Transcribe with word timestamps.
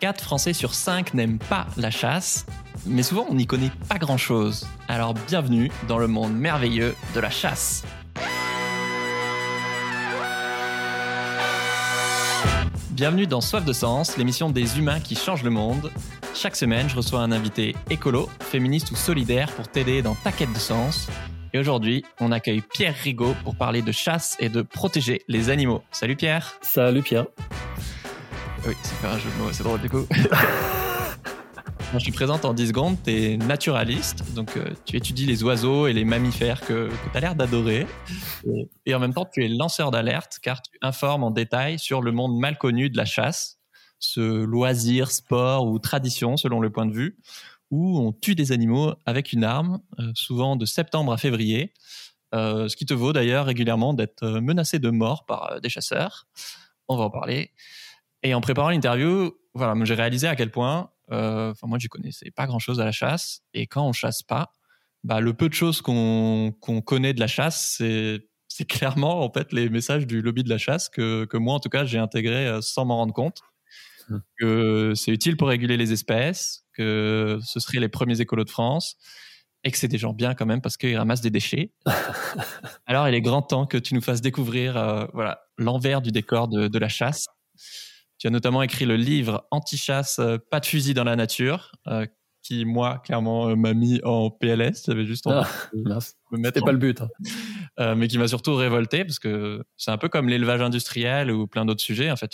4 0.00 0.24
Français 0.24 0.54
sur 0.54 0.74
5 0.74 1.12
n'aiment 1.12 1.38
pas 1.38 1.66
la 1.76 1.90
chasse, 1.90 2.46
mais 2.86 3.02
souvent 3.02 3.26
on 3.28 3.34
n'y 3.34 3.46
connaît 3.46 3.70
pas 3.88 3.98
grand-chose. 3.98 4.66
Alors 4.88 5.12
bienvenue 5.12 5.70
dans 5.88 5.98
le 5.98 6.06
monde 6.06 6.34
merveilleux 6.34 6.94
de 7.14 7.20
la 7.20 7.28
chasse. 7.28 7.84
Bienvenue 12.90 13.26
dans 13.26 13.40
Soif 13.40 13.64
de 13.64 13.72
Sens, 13.72 14.16
l'émission 14.16 14.50
des 14.50 14.78
humains 14.78 15.00
qui 15.00 15.14
changent 15.14 15.44
le 15.44 15.50
monde. 15.50 15.90
Chaque 16.34 16.56
semaine, 16.56 16.88
je 16.88 16.96
reçois 16.96 17.20
un 17.20 17.32
invité 17.32 17.74
écolo, 17.88 18.28
féministe 18.40 18.90
ou 18.90 18.96
solidaire 18.96 19.50
pour 19.52 19.68
t'aider 19.68 20.02
dans 20.02 20.14
ta 20.14 20.32
quête 20.32 20.52
de 20.52 20.58
sens. 20.58 21.08
Et 21.52 21.58
aujourd'hui, 21.58 22.04
on 22.20 22.32
accueille 22.32 22.62
Pierre 22.62 22.94
Rigaud 22.94 23.34
pour 23.42 23.56
parler 23.56 23.82
de 23.82 23.92
chasse 23.92 24.36
et 24.38 24.48
de 24.48 24.62
protéger 24.62 25.22
les 25.28 25.50
animaux. 25.50 25.82
Salut 25.90 26.16
Pierre 26.16 26.58
Salut 26.62 27.02
Pierre 27.02 27.26
Oui, 28.66 28.74
c'est 28.82 28.94
faire 28.96 29.12
un 29.12 29.18
jeu 29.18 29.30
de 29.30 29.42
mots, 29.42 29.52
c'est 29.52 29.62
drôle 29.62 29.80
du 29.80 29.88
coup. 29.88 30.06
je 31.94 31.98
suis 31.98 32.12
présente 32.12 32.44
en 32.44 32.52
10 32.52 32.68
secondes, 32.68 32.96
tu 33.02 33.10
es 33.10 33.36
naturaliste, 33.38 34.34
donc 34.34 34.54
euh, 34.56 34.70
tu 34.84 34.96
étudies 34.96 35.24
les 35.24 35.42
oiseaux 35.42 35.86
et 35.86 35.94
les 35.94 36.04
mammifères 36.04 36.60
que, 36.60 36.88
que 36.88 37.10
tu 37.10 37.16
as 37.16 37.20
l'air 37.20 37.34
d'adorer. 37.34 37.86
Et, 38.84 38.94
en 38.94 38.98
même 38.98 39.14
temps, 39.14 39.24
tu 39.24 39.42
es 39.42 39.48
lanceur 39.48 39.90
d'alerte 39.90 40.40
car 40.42 40.60
tu 40.60 40.70
informes 40.82 41.24
en 41.24 41.30
détail 41.30 41.78
sur 41.78 42.02
le 42.02 42.12
monde 42.12 42.38
mal 42.38 42.58
connu 42.58 42.90
de 42.90 42.98
la 42.98 43.06
chasse, 43.06 43.58
ce 43.98 44.20
loisir, 44.20 45.10
sport 45.10 45.66
ou 45.66 45.78
tradition 45.78 46.36
selon 46.36 46.60
le 46.60 46.70
point 46.70 46.84
de 46.84 46.92
vue, 46.92 47.18
où 47.70 47.98
on 47.98 48.12
tue 48.12 48.34
des 48.34 48.52
animaux 48.52 48.92
avec 49.06 49.32
une 49.32 49.44
arme, 49.44 49.80
euh, 49.98 50.12
souvent 50.14 50.56
de 50.56 50.66
septembre 50.66 51.14
à 51.14 51.16
février, 51.16 51.72
euh, 52.34 52.68
ce 52.68 52.76
qui 52.76 52.84
te 52.84 52.92
vaut 52.92 53.14
d'ailleurs 53.14 53.46
régulièrement 53.46 53.94
d'être 53.94 54.26
menacé 54.40 54.78
de 54.78 54.90
mort 54.90 55.24
par 55.24 55.62
des 55.62 55.70
chasseurs. 55.70 56.28
On 56.88 56.96
va 56.98 57.04
en 57.04 57.10
parler. 57.10 57.52
Et 58.22 58.34
en 58.34 58.40
préparant 58.40 58.70
l'interview, 58.70 59.32
voilà, 59.54 59.74
j'ai 59.84 59.94
réalisé 59.94 60.28
à 60.28 60.36
quel 60.36 60.50
point 60.50 60.90
euh, 61.12 61.50
enfin, 61.50 61.66
moi, 61.66 61.78
je 61.80 61.88
connaissais 61.88 62.30
pas 62.30 62.46
grand-chose 62.46 62.80
à 62.80 62.84
la 62.84 62.92
chasse. 62.92 63.40
Et 63.54 63.66
quand 63.66 63.86
on 63.86 63.92
chasse 63.92 64.22
pas, 64.22 64.52
bah, 65.04 65.20
le 65.20 65.34
peu 65.34 65.48
de 65.48 65.54
choses 65.54 65.80
qu'on 65.82 66.54
connaît 66.84 67.14
de 67.14 67.20
la 67.20 67.26
chasse, 67.26 67.74
c'est 67.78 68.26
c'est 68.52 68.64
clairement 68.64 69.24
en 69.24 69.32
fait 69.32 69.52
les 69.52 69.68
messages 69.68 70.08
du 70.08 70.20
lobby 70.22 70.42
de 70.42 70.48
la 70.48 70.58
chasse 70.58 70.88
que, 70.88 71.24
que 71.24 71.36
moi 71.36 71.54
en 71.54 71.60
tout 71.60 71.68
cas 71.68 71.84
j'ai 71.84 71.98
intégré 71.98 72.48
euh, 72.48 72.60
sans 72.60 72.84
m'en 72.84 72.96
rendre 72.96 73.14
compte 73.14 73.42
mmh. 74.08 74.16
que 74.40 74.92
c'est 74.96 75.12
utile 75.12 75.36
pour 75.36 75.46
réguler 75.46 75.76
les 75.76 75.92
espèces 75.92 76.64
que 76.74 77.38
ce 77.44 77.60
seraient 77.60 77.78
les 77.78 77.88
premiers 77.88 78.20
écolos 78.20 78.42
de 78.42 78.50
France 78.50 78.96
et 79.62 79.70
que 79.70 79.78
c'est 79.78 79.86
des 79.86 79.98
gens 79.98 80.12
bien 80.12 80.34
quand 80.34 80.46
même 80.46 80.60
parce 80.60 80.76
qu'ils 80.76 80.96
ramassent 80.96 81.20
des 81.20 81.30
déchets. 81.30 81.70
Alors 82.86 83.08
il 83.08 83.14
est 83.14 83.20
grand 83.20 83.42
temps 83.42 83.66
que 83.66 83.78
tu 83.78 83.94
nous 83.94 84.00
fasses 84.00 84.20
découvrir 84.20 84.76
euh, 84.76 85.06
voilà 85.14 85.42
l'envers 85.56 86.02
du 86.02 86.10
décor 86.10 86.48
de, 86.48 86.66
de 86.66 86.78
la 86.80 86.88
chasse 86.88 87.26
tu 88.20 88.26
as 88.26 88.30
notamment 88.30 88.62
écrit 88.62 88.84
le 88.84 88.96
livre 88.96 89.48
Anti-chasse, 89.50 90.18
euh, 90.18 90.36
pas 90.50 90.60
de 90.60 90.66
fusil 90.66 90.92
dans 90.92 91.04
la 91.04 91.16
nature, 91.16 91.72
euh, 91.88 92.06
qui, 92.42 92.66
moi, 92.66 92.98
clairement, 92.98 93.48
euh, 93.48 93.56
m'a 93.56 93.72
mis 93.72 93.98
en 94.04 94.30
PLS. 94.30 94.84
J'avais 94.86 95.06
juste 95.06 95.26
envie 95.26 95.48
ah, 95.90 95.98
C'était 96.00 96.60
pas 96.60 96.72
le 96.72 96.78
but. 96.78 97.00
Hein. 97.00 97.94
mais 97.96 98.08
qui 98.08 98.18
m'a 98.18 98.28
surtout 98.28 98.54
révolté, 98.54 99.06
parce 99.06 99.18
que 99.18 99.64
c'est 99.78 99.90
un 99.90 99.96
peu 99.96 100.10
comme 100.10 100.28
l'élevage 100.28 100.60
industriel 100.60 101.30
ou 101.30 101.46
plein 101.46 101.64
d'autres 101.64 101.80
sujets. 101.80 102.10
En 102.10 102.16
fait, 102.16 102.32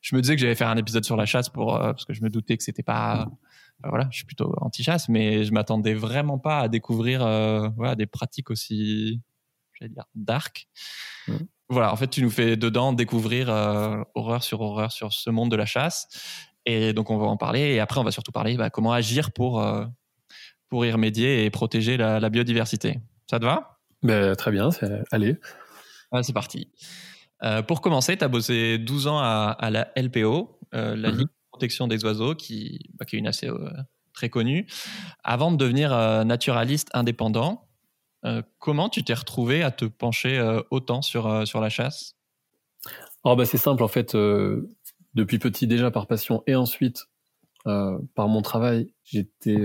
je, 0.00 0.16
me 0.16 0.22
disais 0.22 0.34
que 0.34 0.40
j'allais 0.40 0.54
faire 0.54 0.68
un 0.68 0.78
épisode 0.78 1.04
sur 1.04 1.16
la 1.16 1.26
chasse 1.26 1.50
pour, 1.50 1.78
parce 1.78 2.06
que 2.06 2.14
je 2.14 2.22
me 2.22 2.30
doutais 2.30 2.56
que 2.56 2.64
c'était 2.64 2.82
pas. 2.82 3.28
voilà, 3.84 4.08
je 4.10 4.16
suis 4.16 4.26
plutôt 4.26 4.54
anti-chasse, 4.62 5.10
mais 5.10 5.44
je 5.44 5.52
m'attendais 5.52 5.94
vraiment 5.94 6.38
pas 6.38 6.60
à 6.60 6.68
découvrir 6.68 7.20
voilà, 7.76 7.96
des 7.96 8.06
pratiques 8.06 8.50
aussi, 8.50 9.20
j'allais 9.78 9.92
dire, 9.92 10.06
dark. 10.14 10.68
Mmh 11.26 11.34
voilà, 11.70 11.92
en 11.92 11.96
fait, 11.96 12.08
tu 12.08 12.22
nous 12.22 12.30
fais 12.30 12.56
dedans 12.56 12.92
découvrir 12.92 13.50
euh, 13.50 14.02
horreur 14.14 14.42
sur 14.42 14.60
horreur 14.62 14.90
sur 14.90 15.12
ce 15.12 15.28
monde 15.28 15.50
de 15.50 15.56
la 15.56 15.66
chasse. 15.66 16.08
Et 16.64 16.92
donc, 16.92 17.10
on 17.10 17.18
va 17.18 17.26
en 17.26 17.36
parler. 17.36 17.60
Et 17.60 17.80
après, 17.80 18.00
on 18.00 18.04
va 18.04 18.10
surtout 18.10 18.32
parler 18.32 18.56
bah, 18.56 18.70
comment 18.70 18.92
agir 18.92 19.32
pour, 19.32 19.60
euh, 19.62 19.84
pour 20.70 20.86
y 20.86 20.90
remédier 20.90 21.44
et 21.44 21.50
protéger 21.50 21.98
la, 21.98 22.28
biodiversité. 22.30 23.00
Ça 23.30 23.38
te 23.38 23.44
va? 23.44 23.80
Ben, 24.02 24.34
Très 24.34 24.50
bien, 24.50 24.70
allez. 25.12 25.36
c'est 26.22 26.32
parti. 26.32 26.70
Euh, 27.42 27.62
pour 27.62 27.82
commencer, 27.82 28.16
tu 28.16 28.24
as 28.24 28.28
bossé 28.28 28.78
12 28.78 29.06
ans 29.06 29.18
à, 29.18 29.68
la 29.70 29.92
LPO, 29.96 30.58
la 30.72 30.94
mhm. 30.94 31.18
Ligue 31.18 31.26
de 31.26 31.50
protection 31.50 31.86
des 31.86 32.02
oiseaux, 32.04 32.34
qui, 32.34 32.90
bah, 32.98 33.04
qui 33.04 33.16
est 33.16 33.18
une 33.18 33.26
assez 33.26 33.50
très 34.14 34.30
connue, 34.30 34.66
avant 35.22 35.52
de 35.52 35.56
devenir 35.56 35.90
naturaliste 36.24 36.88
indépendant. 36.94 37.67
Euh, 38.24 38.42
comment 38.58 38.88
tu 38.88 39.04
t'es 39.04 39.14
retrouvé 39.14 39.62
à 39.62 39.70
te 39.70 39.84
pencher 39.84 40.38
euh, 40.38 40.60
autant 40.70 41.02
sur, 41.02 41.26
euh, 41.26 41.44
sur 41.44 41.60
la 41.60 41.68
chasse? 41.68 42.16
Oh 43.24 43.36
bah 43.36 43.44
C'est 43.44 43.58
simple, 43.58 43.82
en 43.82 43.88
fait, 43.88 44.16
depuis 45.14 45.38
petit 45.38 45.66
déjà 45.66 45.90
par 45.90 46.06
passion 46.06 46.42
et 46.46 46.54
ensuite 46.54 47.06
par 47.64 48.28
mon 48.28 48.40
travail, 48.40 48.94
j'étais 49.04 49.58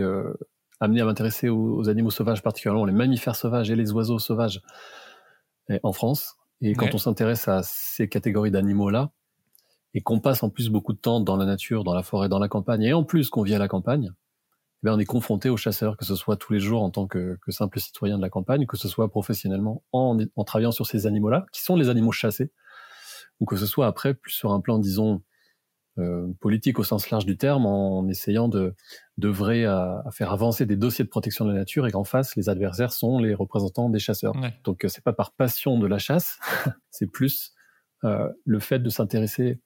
amené 0.82 1.00
à 1.00 1.06
m'intéresser 1.06 1.48
aux, 1.48 1.88
animaux 1.88 2.10
sauvages, 2.10 2.42
particulièrement 2.42 2.84
les 2.84 2.92
mammifères 2.92 3.36
sauvages 3.36 3.70
et 3.70 3.76
les 3.76 3.94
oiseaux 3.94 4.20
sauvages 4.20 4.62
en 5.84 5.94
France. 5.94 6.36
Et 6.62 6.74
quand 6.74 6.94
on 6.94 6.98
s'intéresse 6.98 7.48
à 7.48 7.62
ces 7.64 8.10
catégories 8.10 8.52
d'animaux-là, 8.52 9.12
et 9.94 10.02
qu'on 10.02 10.20
passe 10.20 10.44
en 10.44 10.50
plus 10.50 10.70
beaucoup 10.70 10.92
de 10.92 10.98
temps 10.98 11.20
dans 11.20 11.38
la 11.38 11.46
nature, 11.46 11.84
dans 11.84 11.94
la 11.94 12.04
forêt, 12.04 12.28
dans 12.28 12.40
la 12.40 12.50
campagne, 12.50 12.82
et 12.84 12.94
en 12.94 13.04
plus 13.04 13.30
qu'on 13.30 13.44
vit 13.44 13.56
à 13.56 13.60
la 13.60 13.68
campagne, 13.68 14.12
eh 14.86 14.90
on 14.90 15.00
est 15.00 15.06
confronté 15.06 15.50
aux 15.50 15.58
chasseurs, 15.58 15.96
que 15.98 16.06
ce 16.06 16.16
soit 16.16 16.36
tous 16.36 16.54
les 16.54 16.60
jours 16.60 16.84
en 16.84 16.90
tant 16.90 17.08
que, 17.08 17.38
simple 17.50 17.80
citoyen 17.80 18.18
de 18.18 18.22
la 18.22 18.30
campagne, 18.30 18.66
que 18.66 18.78
ce 18.78 18.88
soit 18.88 19.10
professionnellement 19.10 19.84
en, 19.92 20.18
travaillant 20.46 20.72
sur 20.72 20.88
ces 20.88 21.08
animaux-là, 21.08 21.46
qui 21.54 21.62
sont 21.62 21.76
les 21.76 21.90
animaux 21.90 22.12
chassés, 22.12 22.52
ou 23.40 23.46
que 23.46 23.56
ce 23.56 23.66
soit 23.66 23.88
après 23.88 24.14
plus 24.14 24.32
sur 24.32 24.52
un 24.52 24.60
plan, 24.60 24.80
disons, 24.80 25.22
euh, 26.00 26.28
politique 26.42 26.80
au 26.80 26.84
sens 26.84 27.10
large 27.12 27.26
du 27.26 27.38
terme, 27.38 27.66
en 27.66 28.08
essayant 28.08 28.48
de 28.48 28.76
d'œuvrer 29.18 29.66
à, 29.66 30.04
faire 30.12 30.34
avancer 30.34 30.66
des 30.66 30.76
dossiers 30.76 31.06
de 31.06 31.10
protection 31.10 31.46
de 31.46 31.52
la 31.52 31.60
nature 31.60 31.86
et 31.86 31.92
qu'en 31.92 32.04
face, 32.04 32.36
les 32.36 32.50
adversaires 32.50 32.92
sont 32.92 33.20
les 33.20 33.36
représentants 33.36 33.90
des 33.90 34.00
chasseurs. 34.00 34.34
Donc, 34.64 34.84
euh, 34.84 34.88
c'est 34.88 35.04
pas 35.04 35.14
par 35.14 35.34
passion 35.34 35.78
de 35.78 35.88
la 35.88 36.00
chasse, 36.00 36.40
c'est 36.90 37.08
plus 37.08 37.54
euh, 38.04 38.28
le 38.44 38.60
fait 38.60 38.80
de 38.80 38.90
s'intéresser 38.90 39.62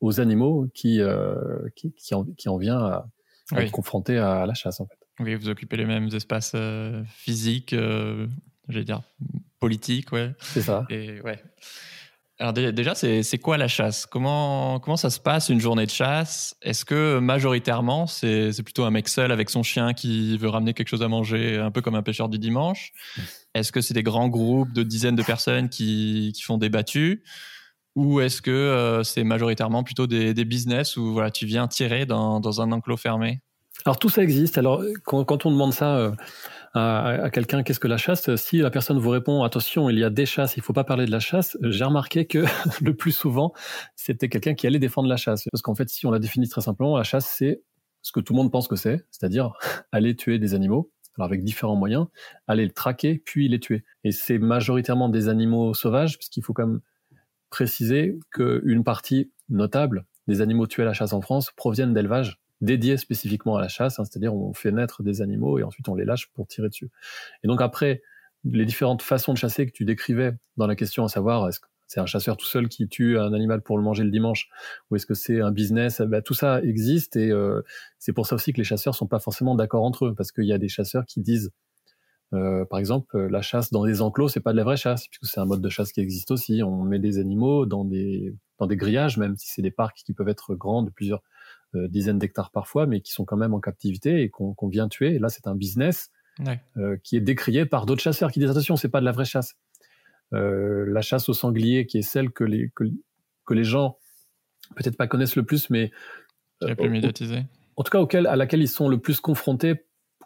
aux 0.00 0.20
animaux 0.20 0.66
qui, 0.74 1.00
qui, 1.76 2.14
en, 2.14 2.24
qui 2.24 2.48
en 2.50 2.58
vient 2.58 2.78
à, 2.78 3.06
être 3.52 3.70
confronté 3.70 4.18
à 4.18 4.46
la 4.46 4.54
chasse 4.54 4.80
en 4.80 4.86
fait. 4.86 4.98
Oui, 5.20 5.34
vous 5.34 5.48
occupez 5.48 5.76
les 5.76 5.84
mêmes 5.84 6.08
espaces 6.12 6.52
euh, 6.54 7.02
physiques, 7.08 7.72
euh, 7.72 8.26
j'allais 8.68 8.84
dire 8.84 9.02
politiques, 9.60 10.12
ouais. 10.12 10.34
C'est 10.40 10.62
ça. 10.62 10.84
Et 10.90 11.20
ouais. 11.20 11.42
Alors 12.40 12.52
déjà, 12.52 12.94
c'est 12.96 13.38
quoi 13.38 13.56
la 13.56 13.68
chasse? 13.68 14.06
Comment, 14.06 14.80
comment 14.80 14.96
ça 14.96 15.08
se 15.08 15.20
passe 15.20 15.50
une 15.50 15.60
journée 15.60 15.86
de 15.86 15.90
chasse? 15.90 16.56
Est-ce 16.62 16.84
que 16.84 17.20
majoritairement, 17.20 18.08
c'est 18.08 18.50
plutôt 18.64 18.84
un 18.84 18.90
mec 18.90 19.08
seul 19.08 19.30
avec 19.30 19.50
son 19.50 19.62
chien 19.62 19.94
qui 19.94 20.36
veut 20.36 20.48
ramener 20.48 20.74
quelque 20.74 20.88
chose 20.88 21.02
à 21.02 21.08
manger, 21.08 21.58
un 21.58 21.70
peu 21.70 21.80
comme 21.80 21.94
un 21.94 22.02
pêcheur 22.02 22.28
du 22.28 22.40
dimanche? 22.40 22.92
Est-ce 23.54 23.70
que 23.70 23.80
c'est 23.80 23.94
des 23.94 24.02
grands 24.02 24.28
groupes 24.28 24.72
de 24.72 24.82
dizaines 24.82 25.14
de 25.14 25.22
personnes 25.22 25.68
qui, 25.68 26.32
qui 26.34 26.42
font 26.42 26.58
des 26.58 26.68
battues? 26.68 27.22
Ou 27.94 28.20
est-ce 28.20 28.42
que 28.42 28.50
euh, 28.50 29.02
c'est 29.02 29.24
majoritairement 29.24 29.84
plutôt 29.84 30.06
des, 30.06 30.34
business 30.44 30.96
où 30.96 31.12
voilà, 31.12 31.30
tu 31.30 31.46
viens 31.46 31.68
tirer 31.68 32.06
dans, 32.06 32.40
dans, 32.40 32.60
un 32.60 32.72
enclos 32.72 32.96
fermé? 32.96 33.40
Alors 33.84 33.98
tout 33.98 34.08
ça 34.08 34.22
existe. 34.22 34.58
Alors 34.58 34.82
quand, 35.04 35.46
on 35.46 35.50
demande 35.50 35.72
ça 35.72 35.96
euh, 35.96 36.12
à, 36.74 37.30
quelqu'un, 37.30 37.62
qu'est-ce 37.62 37.80
que 37.80 37.88
la 37.88 37.96
chasse? 37.96 38.34
Si 38.36 38.58
la 38.58 38.70
personne 38.70 38.98
vous 38.98 39.10
répond, 39.10 39.42
attention, 39.42 39.90
il 39.90 39.98
y 39.98 40.04
a 40.04 40.10
des 40.10 40.26
chasses, 40.26 40.56
il 40.56 40.62
faut 40.62 40.72
pas 40.72 40.84
parler 40.84 41.06
de 41.06 41.10
la 41.10 41.20
chasse, 41.20 41.56
j'ai 41.62 41.84
remarqué 41.84 42.26
que 42.26 42.44
le 42.80 42.94
plus 42.94 43.12
souvent, 43.12 43.52
c'était 43.96 44.28
quelqu'un 44.28 44.54
qui 44.54 44.66
allait 44.66 44.78
défendre 44.78 45.08
la 45.08 45.16
chasse. 45.16 45.44
Parce 45.50 45.62
qu'en 45.62 45.74
fait, 45.74 45.88
si 45.88 46.06
on 46.06 46.10
la 46.10 46.18
définit 46.18 46.48
très 46.48 46.62
simplement, 46.62 46.96
la 46.96 47.04
chasse, 47.04 47.26
c'est 47.26 47.62
ce 48.02 48.12
que 48.12 48.20
tout 48.20 48.32
le 48.32 48.38
monde 48.38 48.52
pense 48.52 48.68
que 48.68 48.76
c'est, 48.76 49.06
c'est-à-dire 49.10 49.52
aller 49.92 50.16
tuer 50.16 50.38
des 50.38 50.54
animaux 50.54 50.90
alors 51.16 51.26
avec 51.26 51.44
différents 51.44 51.76
moyens, 51.76 52.06
aller 52.48 52.64
le 52.64 52.72
traquer, 52.72 53.22
puis 53.24 53.48
les 53.48 53.60
tuer. 53.60 53.84
Et 54.02 54.10
c'est 54.10 54.38
majoritairement 54.38 55.08
des 55.08 55.28
animaux 55.28 55.72
sauvages, 55.72 56.18
puisqu'il 56.18 56.42
faut 56.42 56.52
quand 56.52 56.66
même 56.66 56.80
préciser 57.54 58.18
qu'une 58.32 58.82
partie 58.82 59.30
notable 59.48 60.06
des 60.26 60.40
animaux 60.40 60.66
tués 60.66 60.82
à 60.82 60.86
la 60.86 60.92
chasse 60.92 61.12
en 61.12 61.20
France 61.20 61.52
proviennent 61.54 61.94
d'élevages 61.94 62.40
dédiés 62.60 62.96
spécifiquement 62.96 63.56
à 63.56 63.60
la 63.60 63.68
chasse, 63.68 64.00
hein, 64.00 64.04
c'est-à-dire 64.04 64.34
on 64.34 64.52
fait 64.54 64.72
naître 64.72 65.04
des 65.04 65.22
animaux 65.22 65.60
et 65.60 65.62
ensuite 65.62 65.88
on 65.88 65.94
les 65.94 66.04
lâche 66.04 66.32
pour 66.34 66.48
tirer 66.48 66.68
dessus. 66.68 66.90
Et 67.44 67.46
donc 67.46 67.62
après, 67.62 68.02
les 68.42 68.64
différentes 68.64 69.02
façons 69.02 69.32
de 69.32 69.38
chasser 69.38 69.66
que 69.66 69.70
tu 69.70 69.84
décrivais 69.84 70.32
dans 70.56 70.66
la 70.66 70.74
question, 70.74 71.04
à 71.04 71.08
savoir 71.08 71.48
est-ce 71.48 71.60
que 71.60 71.68
c'est 71.86 72.00
un 72.00 72.06
chasseur 72.06 72.36
tout 72.36 72.46
seul 72.46 72.68
qui 72.68 72.88
tue 72.88 73.20
un 73.20 73.32
animal 73.32 73.62
pour 73.62 73.78
le 73.78 73.84
manger 73.84 74.02
le 74.02 74.10
dimanche, 74.10 74.48
ou 74.90 74.96
est-ce 74.96 75.06
que 75.06 75.14
c'est 75.14 75.40
un 75.40 75.52
business 75.52 76.00
ben, 76.00 76.22
Tout 76.22 76.34
ça 76.34 76.60
existe 76.60 77.14
et 77.14 77.30
euh, 77.30 77.62
c'est 78.00 78.12
pour 78.12 78.26
ça 78.26 78.34
aussi 78.34 78.52
que 78.52 78.58
les 78.58 78.64
chasseurs 78.64 78.96
sont 78.96 79.06
pas 79.06 79.20
forcément 79.20 79.54
d'accord 79.54 79.84
entre 79.84 80.06
eux, 80.06 80.14
parce 80.16 80.32
qu'il 80.32 80.46
y 80.46 80.52
a 80.52 80.58
des 80.58 80.68
chasseurs 80.68 81.06
qui 81.06 81.20
disent 81.20 81.52
euh, 82.34 82.64
par 82.64 82.78
exemple, 82.78 83.16
la 83.18 83.42
chasse 83.42 83.70
dans 83.70 83.84
des 83.84 84.02
enclos, 84.02 84.28
c'est 84.28 84.40
pas 84.40 84.52
de 84.52 84.56
la 84.56 84.64
vraie 84.64 84.76
chasse, 84.76 85.06
puisque 85.06 85.26
c'est 85.26 85.40
un 85.40 85.44
mode 85.44 85.60
de 85.60 85.68
chasse 85.68 85.92
qui 85.92 86.00
existe 86.00 86.30
aussi. 86.30 86.62
On 86.62 86.82
met 86.82 86.98
des 86.98 87.18
animaux 87.18 87.64
dans 87.66 87.84
des 87.84 88.34
dans 88.58 88.66
des 88.66 88.76
grillages, 88.76 89.18
même 89.18 89.36
si 89.36 89.48
c'est 89.48 89.62
des 89.62 89.70
parcs 89.70 90.02
qui 90.04 90.12
peuvent 90.14 90.28
être 90.28 90.54
grands 90.54 90.82
de 90.82 90.90
plusieurs 90.90 91.22
euh, 91.74 91.88
dizaines 91.88 92.18
d'hectares 92.18 92.50
parfois, 92.50 92.86
mais 92.86 93.00
qui 93.00 93.12
sont 93.12 93.24
quand 93.24 93.36
même 93.36 93.54
en 93.54 93.60
captivité 93.60 94.22
et 94.22 94.30
qu'on 94.30 94.68
vient 94.68 94.88
tuer. 94.88 95.14
Et 95.14 95.18
là, 95.18 95.28
c'est 95.28 95.46
un 95.46 95.54
business 95.54 96.10
euh, 96.76 96.96
qui 97.02 97.16
est 97.16 97.20
décrié 97.20 97.66
par 97.66 97.86
d'autres 97.86 98.02
chasseurs 98.02 98.32
qui 98.32 98.40
disent 98.40 98.50
attention, 98.50 98.76
c'est 98.76 98.88
pas 98.88 99.00
de 99.00 99.04
la 99.04 99.12
vraie 99.12 99.24
chasse. 99.24 99.56
la 100.32 101.02
chasse 101.02 101.28
au 101.28 101.34
sanglier, 101.34 101.86
qui 101.86 101.98
est 101.98 102.02
celle 102.02 102.30
que 102.30 102.44
les 102.44 102.70
que, 102.74 102.84
que 103.46 103.54
les 103.54 103.64
gens 103.64 103.98
peut-être 104.76 104.96
pas 104.96 105.06
connaissent 105.06 105.36
le 105.36 105.44
plus, 105.44 105.70
mais 105.70 105.92
les 106.62 106.74
plus 106.74 106.90
médiatisés. 106.90 107.44
En 107.76 107.82
tout 107.82 107.90
cas, 107.90 107.98
auquel, 107.98 108.26
à 108.26 108.36
laquelle 108.36 108.62
ils 108.62 108.68
sont 108.68 108.88
le 108.88 108.98
plus 108.98 109.20
confrontés 109.20 109.84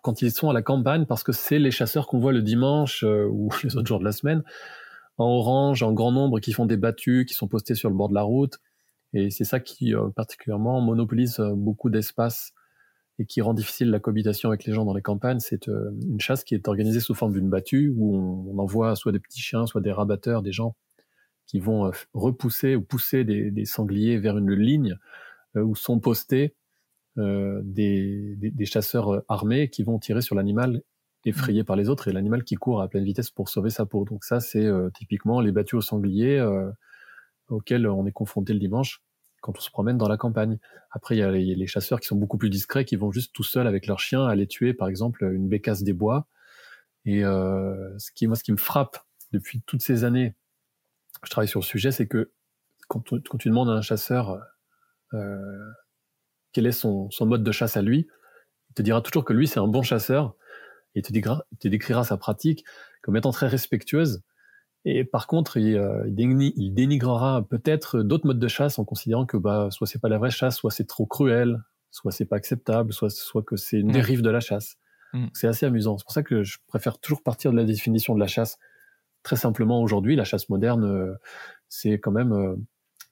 quand 0.09 0.23
ils 0.23 0.33
sont 0.33 0.49
à 0.51 0.53
la 0.53 0.63
campagne, 0.63 1.05
parce 1.07 1.23
que 1.23 1.33
c'est 1.33 1.59
les 1.59 1.71
chasseurs 1.71 2.07
qu'on 2.07 2.19
voit 2.19 2.33
le 2.33 2.43
dimanche 2.43 3.05
ou 3.05 3.51
les 3.63 3.77
autres 3.77 3.87
jours 3.87 4.01
de 4.01 4.05
la 4.05 4.13
semaine, 4.13 4.43
en 5.19 5.27
orange, 5.27 5.83
en 5.83 5.93
grand 5.93 6.13
nombre, 6.13 6.41
qui 6.41 6.53
font 6.53 6.67
des 6.67 6.77
battues, 6.77 7.27
qui 7.27 7.35
sont 7.35 7.49
postés 7.49 7.75
sur 7.75 7.91
le 7.91 7.97
bord 7.97 8.09
de 8.09 8.15
la 8.15 8.23
route. 8.23 8.59
Et 9.13 9.31
c'est 9.31 9.45
ça 9.45 9.61
qui 9.61 9.95
particulièrement 10.17 10.81
monopolise 10.81 11.41
beaucoup 11.55 11.91
d'espace 11.91 12.53
et 13.19 13.27
qui 13.27 13.41
rend 13.41 13.55
difficile 13.55 13.91
la 13.91 13.99
cohabitation 13.99 14.49
avec 14.49 14.65
les 14.65 14.73
gens 14.73 14.85
dans 14.85 14.95
les 14.95 15.03
campagnes, 15.03 15.41
c'est 15.41 15.69
euh, 15.69 15.91
une 16.09 16.21
chasse 16.21 16.45
qui 16.45 16.55
est 16.55 16.69
organisée 16.69 17.01
sous 17.01 17.15
forme 17.15 17.33
d'une 17.33 17.51
battue 17.51 17.93
où 17.97 18.17
on, 18.17 18.59
envoie 18.59 18.95
soit 18.95 19.13
des 19.13 19.19
petits 19.19 19.41
chiens, 19.41 19.67
soit 19.67 19.81
des 19.81 19.93
rabatteurs, 19.93 20.43
des 20.43 20.53
gens 20.53 20.77
qui 21.47 21.59
vont 21.59 21.87
euh, 21.87 21.91
repousser 22.15 22.77
ou 22.77 22.83
pousser 22.83 23.25
des, 23.25 23.65
sangliers 23.65 24.19
vers 24.19 24.39
une 24.39 24.53
ligne 24.53 24.97
euh, 25.57 25.63
où 25.63 25.75
sont 25.75 25.99
postés 25.99 26.55
des, 27.19 28.37
des, 28.37 28.65
chasseurs 28.65 29.25
armés 29.29 29.71
qui 29.71 29.83
vont 29.83 29.99
tirer 29.99 30.23
sur 30.23 30.37
l'animal 30.37 30.83
effrayé 31.25 31.65
par 31.65 31.77
les 31.77 31.91
autres 31.91 32.09
et 32.09 32.13
l'animal 32.13 32.45
qui 32.45 32.55
court 32.55 32.81
à 32.81 32.89
pleine 32.89 33.05
vitesse 33.05 33.31
pour 33.31 33.49
sauver 33.49 33.71
sa 33.71 33.85
peau. 33.85 34.05
Donc 34.05 34.25
ça, 34.25 34.41
c'est 34.41 34.67
typiquement 34.95 35.41
les 35.41 35.53
battues 35.53 35.77
aux 35.77 35.81
sangliers 35.81 36.41
auxquels 37.49 37.87
on 37.87 38.07
est 38.07 38.13
confronté 38.13 38.53
le 38.53 38.61
dimanche 38.61 39.03
quand 39.41 39.57
on 39.57 39.61
se 39.61 39.71
promène 39.71 39.99
dans 39.99 40.09
la 40.09 40.17
campagne. 40.17 40.59
Après, 40.91 41.17
il 41.17 41.19
y 41.19 41.23
a 41.23 41.31
les, 41.31 41.67
chasseurs 41.67 42.01
qui 42.01 42.07
sont 42.07 42.17
beaucoup 42.17 42.39
plus 42.39 42.51
discrets, 42.51 42.85
qui 42.85 42.97
vont 42.97 43.13
juste 43.13 43.35
tout 43.35 43.45
seuls 43.45 43.67
avec 43.67 43.87
leurs 43.87 44.01
chiens 44.01 44.27
aller 44.27 44.47
tuer, 44.47 44.75
par 44.75 44.89
exemple, 44.89 45.25
une 45.25 45.49
bécasse 45.49 45.83
des 45.83 45.93
bois. 45.93 46.27
Et 47.05 47.25
euh, 47.25 47.97
ce 47.99 48.11
qui, 48.13 48.27
moi, 48.27 48.37
ce 48.37 48.43
qui 48.43 48.53
me 48.53 48.57
frappe 48.57 48.99
depuis 49.33 49.63
toutes 49.67 49.83
ces 49.83 50.05
années, 50.05 50.35
je 51.25 51.31
travaille 51.31 51.49
sur 51.49 51.61
le 51.61 51.65
sujet, 51.65 51.93
c'est 51.93 52.07
que 52.07 52.33
quand, 52.89 53.03
tu 53.39 53.49
demandes 53.49 53.69
à 53.69 53.73
un 53.73 53.83
chasseur 53.83 54.41
euh, 55.15 55.71
quel 56.53 56.67
est 56.67 56.73
son, 56.73 57.09
mode 57.21 57.43
de 57.43 57.53
chasse 57.53 57.77
à 57.77 57.83
lui, 57.83 58.09
il 58.71 58.75
te 58.75 58.83
dira 58.83 59.01
toujours 59.01 59.25
que 59.25 59.33
lui, 59.33 59.47
c'est 59.47 59.61
un 59.61 59.69
bon 59.69 59.83
chasseur. 59.83 60.35
Et 60.95 61.01
il 61.01 61.03
te 61.03 61.69
décrira 61.69 62.05
sa 62.05 62.17
pratique 62.17 62.65
comme 63.03 63.17
étant 63.17 63.31
très 63.31 63.47
respectueuse 63.47 64.23
et 64.85 65.05
par 65.05 65.27
contre, 65.27 65.59
euh, 65.59 66.05
il, 66.07 66.75
dénigrera 66.75 67.47
peut-être 67.49 68.03
d'autres 68.03 68.27
modes 68.27 68.39
de 68.39 68.49
chasse 68.49 68.79
en 68.79 68.85
considérant 68.85 69.27
que 69.27 69.37
bah, 69.37 69.69
soit 69.71 69.87
c'est 69.87 69.99
pas 69.99 70.09
la 70.09 70.19
vraie 70.19 70.31
chasse, 70.31 70.57
soit 70.57 70.71
c'est 70.71 70.87
trop 70.87 71.05
cruel, 71.05 71.63
soit 71.91 72.13
c'est 72.13 72.25
pas 72.25 72.37
acceptable, 72.37 72.93
soit, 72.93 73.11
soit 73.11 73.43
que 73.43 73.57
c'est 73.57 73.81
une 73.81 73.93
dérive 73.93 74.23
de 74.23 74.31
la 74.31 74.41
chasse. 74.41 74.77
Mm. 75.13 75.27
C'est 75.35 75.47
assez 75.47 75.67
amusant. 75.67 75.99
C'est 75.99 76.05
pour 76.05 76.13
ça 76.13 76.23
que 76.23 76.43
je 76.43 76.59
préfère 76.69 76.99
toujours 76.99 77.23
partir 77.23 77.51
de 77.51 77.57
la 77.57 77.65
définition 77.65 78.15
de 78.15 78.21
la 78.21 78.27
chasse. 78.27 78.59
Très 79.23 79.37
simplement, 79.37 79.83
aujourd'hui, 79.83 80.17
la 80.17 80.25
chasse 80.25 80.49
moderne, 80.49 80.85
euh, 80.85 81.15
c'est 81.69 81.99
quand 81.99 82.13
même 82.13 82.33
euh, 82.33 82.57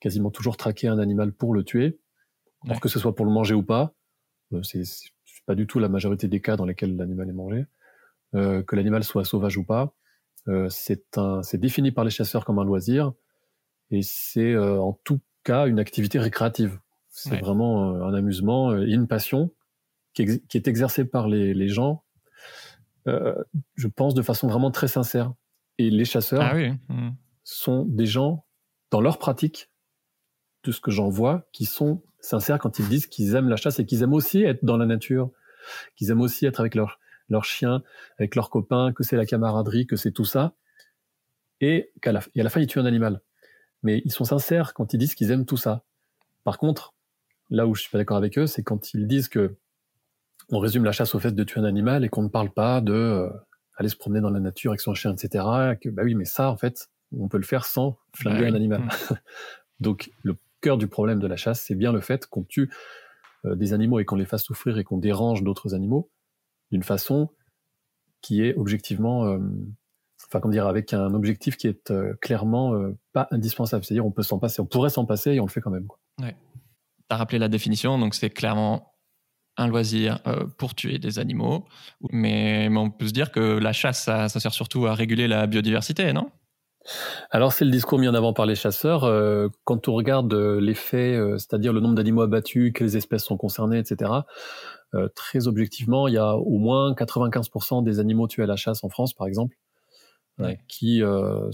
quasiment 0.01 0.31
toujours 0.31 0.57
traquer 0.57 0.89
un 0.89 0.99
animal 0.99 1.33
pour 1.33 1.53
le 1.53 1.65
tuer, 1.65 1.99
que 2.81 2.89
ce 2.89 2.99
soit 2.99 3.15
pour 3.15 3.27
le 3.27 3.33
manger 3.33 3.55
ou 3.55 3.63
pas. 3.63 3.95
c'est 4.63 4.83
pas 5.47 5.55
du 5.55 5.67
tout 5.67 5.79
la 5.79 5.89
majorité 5.89 6.29
des 6.29 6.41
cas 6.41 6.57
dans 6.57 6.65
lesquels 6.65 6.97
l'animal 6.97 7.29
est 7.29 7.33
mangé. 7.33 7.67
que 8.33 8.77
l'animal 8.77 9.05
soit 9.05 9.25
sauvage 9.25 9.57
ou 9.57 9.65
pas 9.65 9.95
euh, 10.49 10.69
c'est 10.71 11.57
défini 11.57 11.91
par 11.91 12.05
les 12.05 12.11
chasseurs 12.11 12.45
comme 12.45 12.59
un 12.59 12.65
loisir 12.65 13.13
et 13.91 14.03
c'est 14.03 14.53
euh, 14.53 14.81
en 14.81 14.93
tout 15.05 15.21
cas 15.43 15.67
une 15.67 15.79
activité 15.79 16.19
récréative. 16.19 16.79
C'est 17.09 17.41
vraiment 17.41 17.95
euh, 17.95 18.05
un 18.05 18.15
amusement 18.15 18.77
et 18.77 18.91
une 18.93 19.09
passion 19.09 19.53
qui, 20.13 20.23
est 20.23 20.69
exercée 20.69 21.05
par 21.05 21.29
les, 21.29 21.69
gens, 21.69 22.05
je 23.07 23.89
pense, 23.89 24.15
de 24.15 24.23
façon 24.23 24.49
vraiment 24.49 24.71
très 24.71 24.89
sincère. 24.89 25.33
Et 25.79 25.91
les 25.91 26.07
chasseurs 26.07 26.43
ah 26.43 26.55
mmh. 26.55 27.11
sont 27.45 27.85
des 27.85 28.07
gens, 28.07 28.47
dans 28.91 29.03
leur 29.03 29.19
pratique, 29.19 29.71
de 30.65 30.73
ce 30.73 30.81
que 30.81 30.91
j'en 30.91 31.11
vois, 31.11 31.47
qui 31.53 31.67
sont 31.67 32.03
sincères 32.27 32.59
quand 32.59 32.79
ils 32.79 32.89
disent 32.89 33.07
qu'ils 33.07 33.35
aiment 33.35 33.49
la 33.49 33.57
chasse 33.57 33.79
et 33.79 33.87
qu'ils 33.87 34.03
aiment 34.03 34.15
aussi 34.15 34.43
être 34.43 34.65
dans 34.65 34.77
la 34.77 34.87
nature, 34.87 35.31
qu'ils 35.97 36.11
aiment 36.11 36.21
aussi 36.21 36.47
être 36.47 36.61
avec 36.61 36.75
leur, 36.75 36.99
leurs 37.29 37.45
chiens, 37.45 37.83
avec 38.19 38.35
leurs 38.35 38.51
copains, 38.51 38.93
que 38.93 39.03
c'est 39.03 39.17
la 39.17 39.27
camaraderie, 39.27 39.87
que 39.87 39.97
c'est 39.97 40.13
tout 40.13 40.25
ça, 40.25 40.55
et 41.61 41.93
qu'à 42.03 42.13
la, 42.13 42.21
la 42.35 42.51
fin, 42.51 42.61
ils 42.61 42.67
tuent 42.67 42.81
un 42.81 42.87
animal. 42.87 43.21
Mais 43.83 44.03
ils 44.05 44.13
sont 44.13 44.25
sincères 44.25 44.75
quand 44.75 44.93
ils 44.95 44.99
disent 44.99 45.15
qu'ils 45.15 45.31
aiment 45.31 45.47
tout 45.47 45.57
ça. 45.57 45.85
Par 46.45 46.59
contre, 46.59 46.95
là 47.51 47.67
où 47.67 47.75
je 47.75 47.83
suis 47.83 47.91
pas 47.91 47.99
d'accord 47.99 48.17
avec 48.17 48.39
eux, 48.39 48.47
c'est 48.47 48.63
quand 48.63 48.95
ils 48.95 49.07
disent 49.07 49.29
que 49.29 49.57
on 50.51 50.59
résume 50.59 50.85
la 50.85 50.93
chasse 50.93 51.15
au 51.15 51.19
fait 51.19 51.33
de 51.33 51.45
tuer 51.45 51.61
un 51.61 51.65
animal 51.65 52.05
et 52.05 52.09
qu'on 52.09 52.23
ne 52.23 52.29
parle 52.29 52.51
pas 52.51 52.81
de 52.81 52.93
euh, 52.93 53.31
aller 53.77 53.89
se 53.89 53.97
promener 53.97 54.21
dans 54.21 54.31
la 54.31 54.41
nature 54.41 54.71
avec 54.71 54.81
son 54.81 54.95
chien, 54.95 55.13
etc. 55.13 55.45
que 55.81 55.89
bah 55.89 56.03
oui, 56.05 56.15
mais 56.15 56.25
ça, 56.25 56.51
en 56.51 56.57
fait, 56.57 56.89
on 57.13 57.29
peut 57.29 57.39
le 57.39 57.45
faire 57.45 57.65
sans 57.65 57.99
flinguer 58.15 58.43
bah 58.43 58.49
un 58.49 58.55
animal. 58.55 58.83
Mm. 58.83 59.15
Donc, 59.81 60.11
le 60.23 60.37
cœur 60.67 60.79
du 60.79 60.89
problème 60.89 61.21
de 61.21 61.29
la 61.29 61.37
chasse, 61.37 61.63
c'est 61.63 61.77
bien 61.77 61.93
le 61.93 62.01
fait 62.01 62.27
qu'on 62.27 62.43
tue 62.43 62.73
euh, 63.45 63.55
des 63.55 63.73
animaux 63.73 64.01
et 64.01 64.05
qu'on 64.05 64.17
les 64.17 64.25
fasse 64.25 64.43
souffrir 64.43 64.79
et 64.79 64.83
qu'on 64.83 64.99
dérange 64.99 65.45
d'autres 65.45 65.77
animaux 65.77 66.11
d'une 66.73 66.83
façon 66.83 67.31
qui 68.21 68.43
est 68.43 68.57
objectivement, 68.57 69.27
euh, 69.27 69.39
enfin 70.27 70.41
comment 70.41 70.51
dire, 70.51 70.67
avec 70.67 70.93
un 70.93 71.15
objectif 71.15 71.57
qui 71.57 71.69
est 71.69 71.93
euh, 71.93 72.15
clairement 72.21 72.75
pas 73.13 73.29
indispensable. 73.31 73.85
C'est-à-dire 73.85 74.05
on 74.05 74.11
peut 74.11 74.25
s'en 74.25 74.41
passer, 74.41 74.61
on 74.61 74.67
pourrait 74.67 74.91
s'en 74.91 75.07
passer 75.07 75.35
et 75.35 75.41
on 75.41 75.45
le 75.45 75.51
fait 75.51 75.61
quand 75.61 75.71
même. 75.71 75.87
Ouais. 76.21 76.35
Tu 76.35 77.15
as 77.15 77.17
rappelé 77.17 77.39
la 77.39 77.49
définition, 77.49 77.97
donc 77.97 78.17
c'est 78.17 78.31
clairement 78.31 78.93
un 79.57 79.69
loisir 79.69 80.21
pour 80.59 80.75
tuer 80.75 80.99
des 80.99 81.21
animaux, 81.21 81.65
mais, 82.11 82.69
on 82.71 82.91
peut 82.91 83.07
se 83.07 83.13
dire 83.13 83.31
que 83.31 83.57
la 83.57 83.73
chasse, 83.73 84.03
ça, 84.03 84.29
sert 84.29 84.53
surtout 84.53 84.87
à 84.87 84.95
réguler 84.95 85.29
la 85.29 85.47
biodiversité, 85.47 86.13
non? 86.13 86.31
Alors 87.31 87.53
c'est 87.53 87.65
le 87.65 87.71
discours 87.71 87.99
mis 87.99 88.09
en 88.09 88.15
avant 88.15 88.33
par 88.33 88.47
les 88.47 88.55
chasseurs. 88.55 89.03
quand 89.65 89.89
on 89.89 89.95
regarde 89.95 90.33
les 90.33 90.75
faits, 90.75 91.39
c'est-à-dire 91.39 91.73
le 91.73 91.81
nombre 91.81 91.95
d'animaux 91.95 92.23
abattus, 92.23 92.73
quelles 92.75 92.97
espèces 92.97 93.25
sont 93.25 93.37
concernées, 93.37 93.79
etc., 93.79 94.11
euh, 94.95 95.09
très 95.15 95.49
objectivement, 95.49 96.09
il 96.09 96.15
y 96.15 96.19
a 96.19 96.37
au 96.37 96.59
moins 96.59 96.95
95% 96.95 97.83
des 97.83 97.99
animaux 97.99 98.29
tués 98.29 98.45
à 98.45 98.47
la 98.47 98.57
chasse 98.57 98.85
en 98.85 98.89
France, 98.89 99.13
par 99.13 99.27
exemple, 99.27 99.57
euh, 100.41 100.55
qui, 100.69 101.03
euh, 101.03 101.51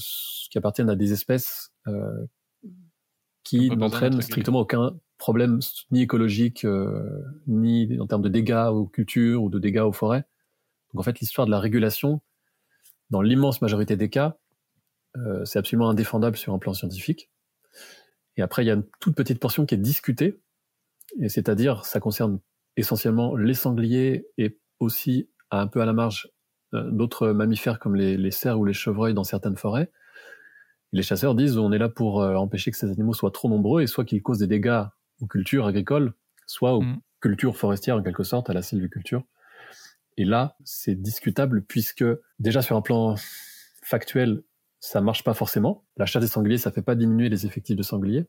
qui 0.50 0.58
appartiennent 0.58 0.90
à 0.90 0.96
des 0.96 1.12
espèces 1.12 1.72
qui 3.42 3.70
n'entraînent 3.70 4.20
strictement 4.22 4.60
aucun 4.60 4.92
problème 5.18 5.58
ni 5.90 6.02
écologique, 6.02 6.66
ni 7.46 7.98
en 7.98 8.06
termes 8.06 8.22
de 8.22 8.28
dégâts 8.28 8.68
aux 8.70 8.86
cultures 8.86 9.42
ou 9.42 9.50
de 9.50 9.58
dégâts 9.58 9.80
aux 9.80 9.92
forêts. 9.92 10.24
Donc 10.92 11.00
en 11.00 11.02
fait, 11.02 11.18
l'histoire 11.20 11.46
de 11.46 11.50
la 11.50 11.58
régulation, 11.58 12.20
dans 13.10 13.22
l'immense 13.22 13.60
majorité 13.60 13.96
des 13.96 14.10
cas, 14.10 14.36
c'est 15.44 15.58
absolument 15.58 15.90
indéfendable 15.90 16.36
sur 16.36 16.54
un 16.54 16.58
plan 16.58 16.72
scientifique. 16.72 17.30
Et 18.36 18.42
après, 18.42 18.64
il 18.64 18.66
y 18.66 18.70
a 18.70 18.74
une 18.74 18.86
toute 19.00 19.14
petite 19.14 19.38
portion 19.38 19.66
qui 19.66 19.74
est 19.74 19.78
discutée, 19.78 20.40
et 21.20 21.28
c'est-à-dire, 21.28 21.84
ça 21.84 22.00
concerne 22.00 22.40
essentiellement 22.76 23.36
les 23.36 23.54
sangliers 23.54 24.26
et 24.38 24.58
aussi 24.80 25.28
un 25.50 25.66
peu 25.66 25.80
à 25.80 25.86
la 25.86 25.92
marge 25.92 26.30
euh, 26.74 26.90
d'autres 26.90 27.28
mammifères 27.28 27.78
comme 27.78 27.96
les, 27.96 28.30
cerfs 28.30 28.58
ou 28.58 28.64
les 28.64 28.72
chevreuils 28.72 29.14
dans 29.14 29.24
certaines 29.24 29.56
forêts. 29.56 29.90
les 30.92 31.02
chasseurs 31.02 31.34
disent 31.34 31.58
on 31.58 31.72
est 31.72 31.78
là 31.78 31.88
pour 31.88 32.22
euh, 32.22 32.34
empêcher 32.36 32.70
que 32.70 32.76
ces 32.76 32.90
animaux 32.90 33.12
soient 33.12 33.30
trop 33.30 33.48
nombreux 33.48 33.82
et 33.82 33.86
soit 33.86 34.04
qu'ils 34.04 34.22
causent 34.22 34.38
des 34.38 34.46
dégâts 34.46 34.84
aux 35.20 35.26
cultures 35.26 35.66
agricoles, 35.66 36.14
soit 36.46 36.72
aux 36.72 36.82
mm. 36.82 37.00
cultures 37.20 37.56
forestières 37.56 37.96
en 37.96 38.02
quelque 38.02 38.22
sorte, 38.24 38.48
à 38.48 38.54
la 38.54 38.62
sylviculture. 38.62 39.24
Et 40.16 40.24
là, 40.24 40.56
c'est 40.64 40.94
discutable 40.94 41.62
puisque 41.62 42.04
déjà 42.38 42.62
sur 42.62 42.76
un 42.76 42.82
plan 42.82 43.16
factuel, 43.82 44.42
ça 44.82 45.00
marche 45.00 45.22
pas 45.22 45.32
forcément. 45.32 45.84
La 45.96 46.06
chasse 46.06 46.22
des 46.22 46.28
sangliers, 46.28 46.58
ça 46.58 46.72
fait 46.72 46.82
pas 46.82 46.96
diminuer 46.96 47.28
les 47.28 47.46
effectifs 47.46 47.76
de 47.76 47.84
sangliers. 47.84 48.26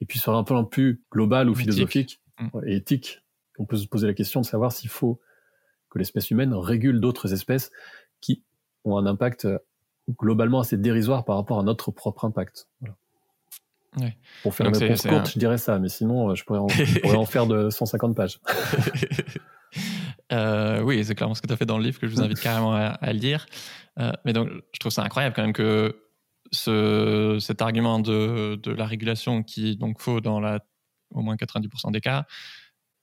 Et 0.00 0.06
puis 0.06 0.20
sur 0.20 0.32
un 0.34 0.44
plan 0.44 0.64
plus 0.64 1.02
global 1.10 1.50
ou 1.50 1.56
philosophique 1.56 2.22
mm. 2.38 2.60
et 2.66 2.76
éthique, 2.76 3.20
on 3.58 3.64
peut 3.64 3.76
se 3.76 3.88
poser 3.88 4.06
la 4.06 4.14
question 4.14 4.40
de 4.40 4.46
savoir 4.46 4.70
s'il 4.70 4.88
faut 4.88 5.20
que 5.90 5.98
l'espèce 5.98 6.30
humaine 6.30 6.54
régule 6.54 7.00
d'autres 7.00 7.32
espèces 7.32 7.72
qui 8.20 8.44
ont 8.84 8.96
un 8.96 9.06
impact 9.06 9.44
euh, 9.44 9.58
globalement 10.08 10.60
assez 10.60 10.76
dérisoire 10.76 11.24
par 11.24 11.34
rapport 11.34 11.58
à 11.58 11.64
notre 11.64 11.90
propre 11.90 12.24
impact. 12.24 12.68
Pour 14.44 14.54
faire 14.54 14.68
une 14.68 14.76
réponse 14.76 15.02
courte, 15.02 15.32
je 15.32 15.38
dirais 15.38 15.58
ça, 15.58 15.80
mais 15.80 15.88
sinon, 15.88 16.30
euh, 16.30 16.34
je 16.36 16.44
pourrais 16.44 16.60
en, 16.60 17.26
faire 17.26 17.48
de 17.48 17.70
150 17.70 18.14
pages. 18.14 18.40
Euh, 20.32 20.80
oui, 20.82 21.04
c'est 21.04 21.14
clairement 21.14 21.34
ce 21.34 21.42
que 21.42 21.46
tu 21.46 21.52
as 21.52 21.56
fait 21.56 21.66
dans 21.66 21.78
le 21.78 21.84
livre 21.84 22.00
que 22.00 22.06
je 22.06 22.12
vous 22.12 22.22
invite 22.22 22.40
carrément 22.42 22.74
à, 22.74 23.12
lire. 23.12 23.46
mais 24.24 24.32
donc, 24.32 24.48
je 24.48 24.78
trouve 24.78 24.92
ça 24.92 25.02
incroyable 25.02 25.34
quand 25.34 25.42
même 25.42 25.52
que 25.52 25.96
ce, 26.50 27.38
cet 27.40 27.62
argument 27.62 27.98
de, 27.98 28.56
de, 28.56 28.70
la 28.72 28.86
régulation 28.86 29.42
qui 29.42 29.70
est 29.70 29.76
donc 29.76 30.00
faux 30.00 30.20
dans 30.20 30.40
la, 30.40 30.60
au 31.10 31.22
moins 31.22 31.36
90% 31.36 31.92
des 31.92 32.00
cas, 32.00 32.26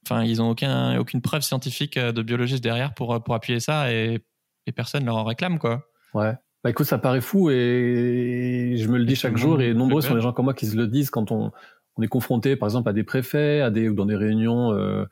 Enfin, 0.06 0.24
ils 0.24 0.38
n'ont 0.38 0.50
aucun, 0.50 0.98
aucune 0.98 1.20
preuve 1.20 1.42
scientifique 1.42 1.96
euh, 1.96 2.12
de 2.12 2.22
biologiste 2.22 2.62
derrière 2.62 2.94
pour, 2.94 3.14
euh, 3.14 3.18
pour 3.18 3.34
appuyer 3.34 3.60
ça 3.60 3.92
et, 3.92 4.20
et 4.66 4.72
personne 4.72 5.04
leur 5.04 5.16
en 5.16 5.24
réclame, 5.24 5.58
quoi. 5.58 5.86
Ouais. 6.14 6.32
Bah 6.62 6.70
écoute, 6.70 6.86
ça 6.86 6.98
paraît 6.98 7.22
fou 7.22 7.50
et 7.50 8.74
je 8.76 8.86
me 8.88 8.98
le 8.98 9.06
dis 9.06 9.16
chaque 9.16 9.38
jour 9.38 9.62
et 9.62 9.72
nombreux 9.72 10.02
sont 10.02 10.14
les 10.14 10.20
gens 10.20 10.34
comme 10.34 10.44
moi 10.44 10.52
qui 10.52 10.66
se 10.66 10.76
le 10.76 10.86
disent 10.86 11.08
quand 11.08 11.32
on, 11.32 11.52
on 11.96 12.02
est 12.02 12.08
confronté, 12.08 12.54
par 12.54 12.66
exemple, 12.66 12.90
à 12.90 12.92
des 12.92 13.02
préfets, 13.02 13.62
à 13.62 13.70
des 13.70 13.88
ou 13.88 13.94
dans 13.94 14.04
des 14.04 14.16
réunions 14.16 14.70
euh, 14.72 14.76
euh 14.76 15.06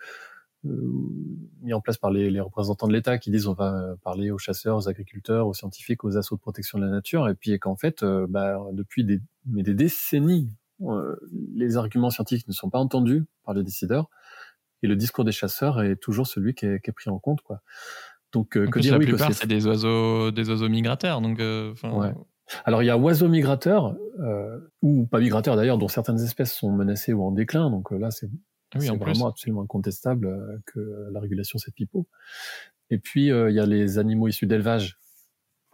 mis 1.62 1.72
en 1.72 1.80
place 1.80 1.98
par 1.98 2.10
les, 2.10 2.30
les 2.30 2.40
représentants 2.40 2.88
de 2.88 2.92
l'État 2.92 3.18
qui 3.18 3.30
disent 3.30 3.46
on 3.46 3.54
va 3.54 3.96
parler 4.02 4.30
aux 4.30 4.38
chasseurs, 4.38 4.76
aux 4.76 4.88
agriculteurs, 4.88 5.46
aux 5.46 5.54
scientifiques, 5.54 6.04
aux 6.04 6.16
assauts 6.16 6.36
de 6.36 6.40
protection 6.40 6.78
de 6.78 6.84
la 6.84 6.90
nature 6.90 7.28
et 7.28 7.34
puis 7.34 7.58
qu'en 7.58 7.76
fait, 7.76 8.04
bah, 8.28 8.58
depuis 8.72 9.04
des, 9.04 9.20
mais 9.46 9.62
des 9.62 9.74
décennies, 9.74 10.48
les 11.54 11.76
arguments 11.76 12.10
scientifiques 12.10 12.48
ne 12.48 12.52
sont 12.52 12.70
pas 12.70 12.78
entendus 12.78 13.26
par 13.44 13.54
les 13.54 13.64
décideurs 13.64 14.08
et 14.82 14.86
le 14.86 14.96
discours 14.96 15.24
des 15.24 15.32
chasseurs 15.32 15.82
est 15.82 15.96
toujours 15.96 16.26
celui 16.26 16.54
qui 16.54 16.66
est, 16.66 16.92
pris 16.92 17.10
en 17.10 17.18
compte. 17.18 17.42
Quoi. 17.42 17.60
Donc, 18.32 18.56
euh, 18.56 18.66
que 18.66 18.78
dire 18.78 18.98
la 18.98 19.04
plupart, 19.04 19.32
c'est 19.32 19.46
des 19.46 19.66
oiseaux, 19.66 20.30
des 20.30 20.48
oiseaux 20.50 20.68
migrateurs. 20.68 21.20
Donc, 21.20 21.40
euh, 21.40 21.74
Alors, 22.64 22.82
il 22.82 22.86
y 22.86 22.90
a 22.90 22.96
oiseaux 22.96 23.28
migrateurs, 23.28 23.96
euh, 24.20 24.58
ou 24.82 25.06
pas 25.06 25.20
migrateurs 25.20 25.56
d'ailleurs, 25.56 25.78
dont 25.78 25.88
certaines 25.88 26.20
espèces 26.20 26.54
sont 26.54 26.70
menacées 26.70 27.12
ou 27.12 27.22
en 27.24 27.32
déclin. 27.32 27.70
Donc 27.70 27.90
là, 27.90 28.10
c'est 28.10 28.30
ah 28.74 28.78
vraiment 28.78 29.28
absolument 29.28 29.62
incontestable 29.62 30.62
que 30.66 31.08
la 31.10 31.20
régulation, 31.20 31.58
c'est 31.58 31.74
pipeau. 31.74 32.06
Et 32.90 32.98
puis, 32.98 33.26
il 33.28 33.54
y 33.54 33.60
a 33.60 33.66
les 33.66 33.98
animaux 33.98 34.28
issus 34.28 34.46
d'élevage, 34.46 34.98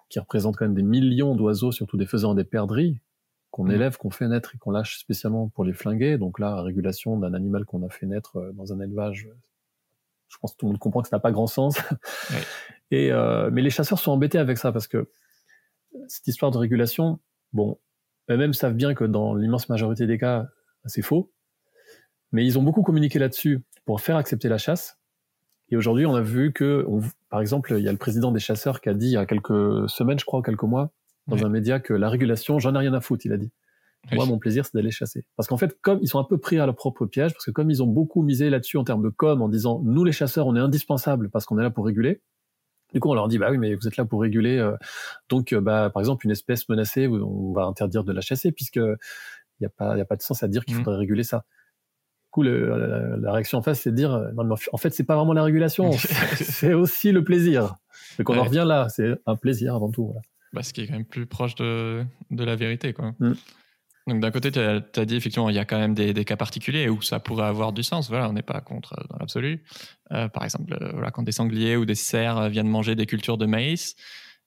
qui 0.08 0.18
représentent 0.18 0.56
quand 0.56 0.64
même 0.64 0.74
des 0.74 0.82
millions 0.82 1.34
d'oiseaux, 1.34 1.72
surtout 1.72 1.96
des 1.96 2.06
faisans 2.06 2.34
des 2.34 2.44
perdrix, 2.44 3.00
qu'on 3.50 3.64
mmh. 3.64 3.72
élève, 3.72 3.96
qu'on 3.96 4.10
fait 4.10 4.28
naître 4.28 4.54
et 4.54 4.58
qu'on 4.58 4.70
lâche 4.70 4.98
spécialement 4.98 5.48
pour 5.48 5.64
les 5.64 5.72
flinguer. 5.72 6.18
Donc 6.18 6.38
là, 6.38 6.62
régulation 6.62 7.18
d'un 7.18 7.34
animal 7.34 7.64
qu'on 7.64 7.84
a 7.84 7.88
fait 7.88 8.06
naître 8.06 8.52
dans 8.54 8.72
un 8.72 8.80
élevage 8.80 9.28
je 10.34 10.38
pense 10.40 10.52
que 10.52 10.58
tout 10.58 10.66
le 10.66 10.72
monde 10.72 10.78
comprend 10.78 11.02
que 11.02 11.08
ça 11.08 11.16
n'a 11.16 11.20
pas 11.20 11.32
grand 11.32 11.46
sens. 11.46 11.76
Et, 12.90 13.12
euh, 13.12 13.50
mais 13.52 13.62
les 13.62 13.70
chasseurs 13.70 13.98
sont 13.98 14.12
embêtés 14.12 14.38
avec 14.38 14.58
ça 14.58 14.72
parce 14.72 14.88
que 14.88 15.10
cette 16.08 16.26
histoire 16.26 16.50
de 16.50 16.58
régulation, 16.58 17.20
bon, 17.52 17.78
eux-mêmes 18.30 18.52
savent 18.52 18.74
bien 18.74 18.94
que 18.94 19.04
dans 19.04 19.34
l'immense 19.34 19.68
majorité 19.68 20.06
des 20.06 20.18
cas, 20.18 20.48
c'est 20.86 21.02
faux. 21.02 21.32
Mais 22.34 22.44
ils 22.44 22.58
ont 22.58 22.62
beaucoup 22.62 22.82
communiqué 22.82 23.20
là-dessus 23.20 23.62
pour 23.84 24.00
faire 24.00 24.16
accepter 24.16 24.48
la 24.48 24.58
chasse. 24.58 24.98
Et 25.70 25.76
aujourd'hui, 25.76 26.04
on 26.04 26.16
a 26.16 26.20
vu 26.20 26.52
que, 26.52 26.84
par 27.30 27.40
exemple, 27.40 27.74
il 27.78 27.84
y 27.84 27.88
a 27.88 27.92
le 27.92 27.96
président 27.96 28.32
des 28.32 28.40
chasseurs 28.40 28.80
qui 28.80 28.88
a 28.88 28.94
dit 28.94 29.06
il 29.06 29.12
y 29.12 29.16
a 29.16 29.24
quelques 29.24 29.88
semaines, 29.88 30.18
je 30.18 30.24
crois, 30.24 30.42
quelques 30.42 30.64
mois, 30.64 30.90
dans 31.28 31.46
un 31.46 31.48
média 31.48 31.78
que 31.78 31.94
la 31.94 32.08
régulation, 32.10 32.58
j'en 32.58 32.74
ai 32.74 32.78
rien 32.78 32.92
à 32.92 33.00
foutre, 33.00 33.24
il 33.24 33.32
a 33.32 33.36
dit. 33.36 33.52
Moi, 34.12 34.26
mon 34.26 34.38
plaisir, 34.38 34.66
c'est 34.66 34.74
d'aller 34.74 34.90
chasser. 34.90 35.24
Parce 35.36 35.48
qu'en 35.48 35.56
fait, 35.56 35.78
comme 35.80 36.00
ils 36.02 36.08
sont 36.08 36.18
un 36.18 36.24
peu 36.24 36.36
pris 36.36 36.58
à 36.58 36.66
leur 36.66 36.74
propre 36.74 37.06
piège, 37.06 37.32
parce 37.32 37.44
que 37.44 37.52
comme 37.52 37.70
ils 37.70 37.82
ont 37.84 37.86
beaucoup 37.86 38.22
misé 38.22 38.50
là-dessus 38.50 38.78
en 38.78 38.84
termes 38.84 39.02
de 39.02 39.08
com, 39.10 39.40
en 39.40 39.48
disant 39.48 39.80
nous 39.84 40.02
les 40.02 40.12
chasseurs, 40.12 40.48
on 40.48 40.56
est 40.56 40.60
indispensables 40.60 41.30
parce 41.30 41.46
qu'on 41.46 41.58
est 41.58 41.62
là 41.62 41.70
pour 41.70 41.86
réguler. 41.86 42.20
Du 42.92 43.00
coup, 43.00 43.10
on 43.10 43.14
leur 43.14 43.28
dit 43.28 43.38
bah 43.38 43.48
oui, 43.50 43.58
mais 43.58 43.74
vous 43.76 43.86
êtes 43.86 43.96
là 43.96 44.04
pour 44.04 44.20
réguler. 44.20 44.58
Euh, 44.58 44.76
donc, 45.30 45.52
euh, 45.52 45.60
bah 45.60 45.88
par 45.88 46.00
exemple, 46.02 46.26
une 46.26 46.32
espèce 46.32 46.68
menacée, 46.68 47.06
on 47.06 47.52
va 47.52 47.62
interdire 47.62 48.02
de 48.02 48.12
la 48.12 48.20
chasser 48.20 48.50
puisque 48.50 48.76
il 48.76 48.98
n'y 49.60 49.66
a 49.66 49.70
pas, 49.70 49.96
il 49.96 50.00
a 50.00 50.04
pas 50.04 50.16
de 50.16 50.22
sens 50.22 50.42
à 50.42 50.48
dire 50.48 50.64
qu'il 50.64 50.74
mmh. 50.74 50.84
faudrait 50.84 50.98
réguler 50.98 51.22
ça. 51.22 51.44
Coup, 52.34 52.42
la, 52.42 53.32
réaction 53.32 53.58
en 53.58 53.62
face, 53.62 53.82
c'est 53.82 53.92
de 53.92 53.96
dire 53.96 54.10
non 54.34 54.42
mais 54.42 54.56
en 54.72 54.76
fait, 54.76 54.90
c'est 54.90 55.04
pas 55.04 55.14
vraiment 55.14 55.34
la 55.34 55.44
régulation, 55.44 55.92
c'est 56.34 56.74
aussi 56.74 57.12
le 57.12 57.22
plaisir. 57.22 57.76
Donc 58.18 58.28
on 58.28 58.36
en 58.36 58.42
revient 58.42 58.64
là, 58.66 58.88
c'est 58.88 59.14
un 59.24 59.36
plaisir 59.36 59.76
avant 59.76 59.88
tout. 59.88 60.06
Voilà. 60.06 60.20
Bah, 60.52 60.64
ce 60.64 60.72
qui 60.72 60.80
est 60.80 60.88
quand 60.88 60.94
même 60.94 61.04
plus 61.04 61.26
proche 61.26 61.54
de, 61.54 62.04
de 62.32 62.44
la 62.44 62.56
vérité, 62.56 62.92
quoi. 62.92 63.12
Mmh. 63.20 63.34
Donc 64.06 64.20
d'un 64.20 64.30
côté, 64.30 64.52
tu 64.52 64.58
as, 64.58 65.04
dit 65.04 65.16
effectivement, 65.16 65.48
il 65.48 65.56
y 65.56 65.58
a 65.58 65.64
quand 65.64 65.78
même 65.78 65.94
des, 65.94 66.24
cas 66.24 66.36
particuliers 66.36 66.88
où 66.88 67.00
ça 67.00 67.20
pourrait 67.20 67.46
avoir 67.46 67.72
du 67.72 67.82
sens. 67.82 68.10
Voilà, 68.10 68.28
on 68.28 68.34
n'est 68.34 68.42
pas 68.42 68.60
contre 68.60 68.94
euh, 68.98 69.04
dans 69.08 69.16
l'absolu. 69.18 69.64
Euh, 70.12 70.28
par 70.28 70.44
exemple, 70.44 70.76
euh, 70.80 70.90
voilà, 70.92 71.10
quand 71.10 71.22
des 71.22 71.32
sangliers 71.32 71.76
ou 71.76 71.86
des 71.86 71.94
cerfs 71.94 72.50
viennent 72.50 72.68
manger 72.68 72.96
des 72.96 73.06
cultures 73.06 73.38
de 73.38 73.46
maïs. 73.46 73.96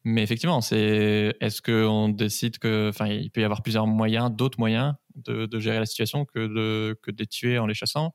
Mais 0.10 0.24
effectivement, 0.24 0.62
c'est 0.62 1.36
est-ce 1.42 1.62
qu'on 1.62 2.08
décide 2.10 2.60
que, 2.60 2.90
enfin, 2.90 3.08
il 3.08 3.30
peut 3.30 3.42
y 3.42 3.44
avoir 3.44 3.62
plusieurs 3.62 3.88
moyens, 3.88 4.32
d'autres 4.32 4.60
moyens 4.60 4.94
de, 5.16 5.60
gérer 5.60 5.80
la 5.80 5.86
situation 5.86 6.24
que 6.26 6.40
de 6.40 6.98
que 7.02 7.12
de 7.12 7.18
les 7.18 7.28
tuer 7.28 7.60
en 7.60 7.66
les 7.68 7.74
chassant? 7.74 8.14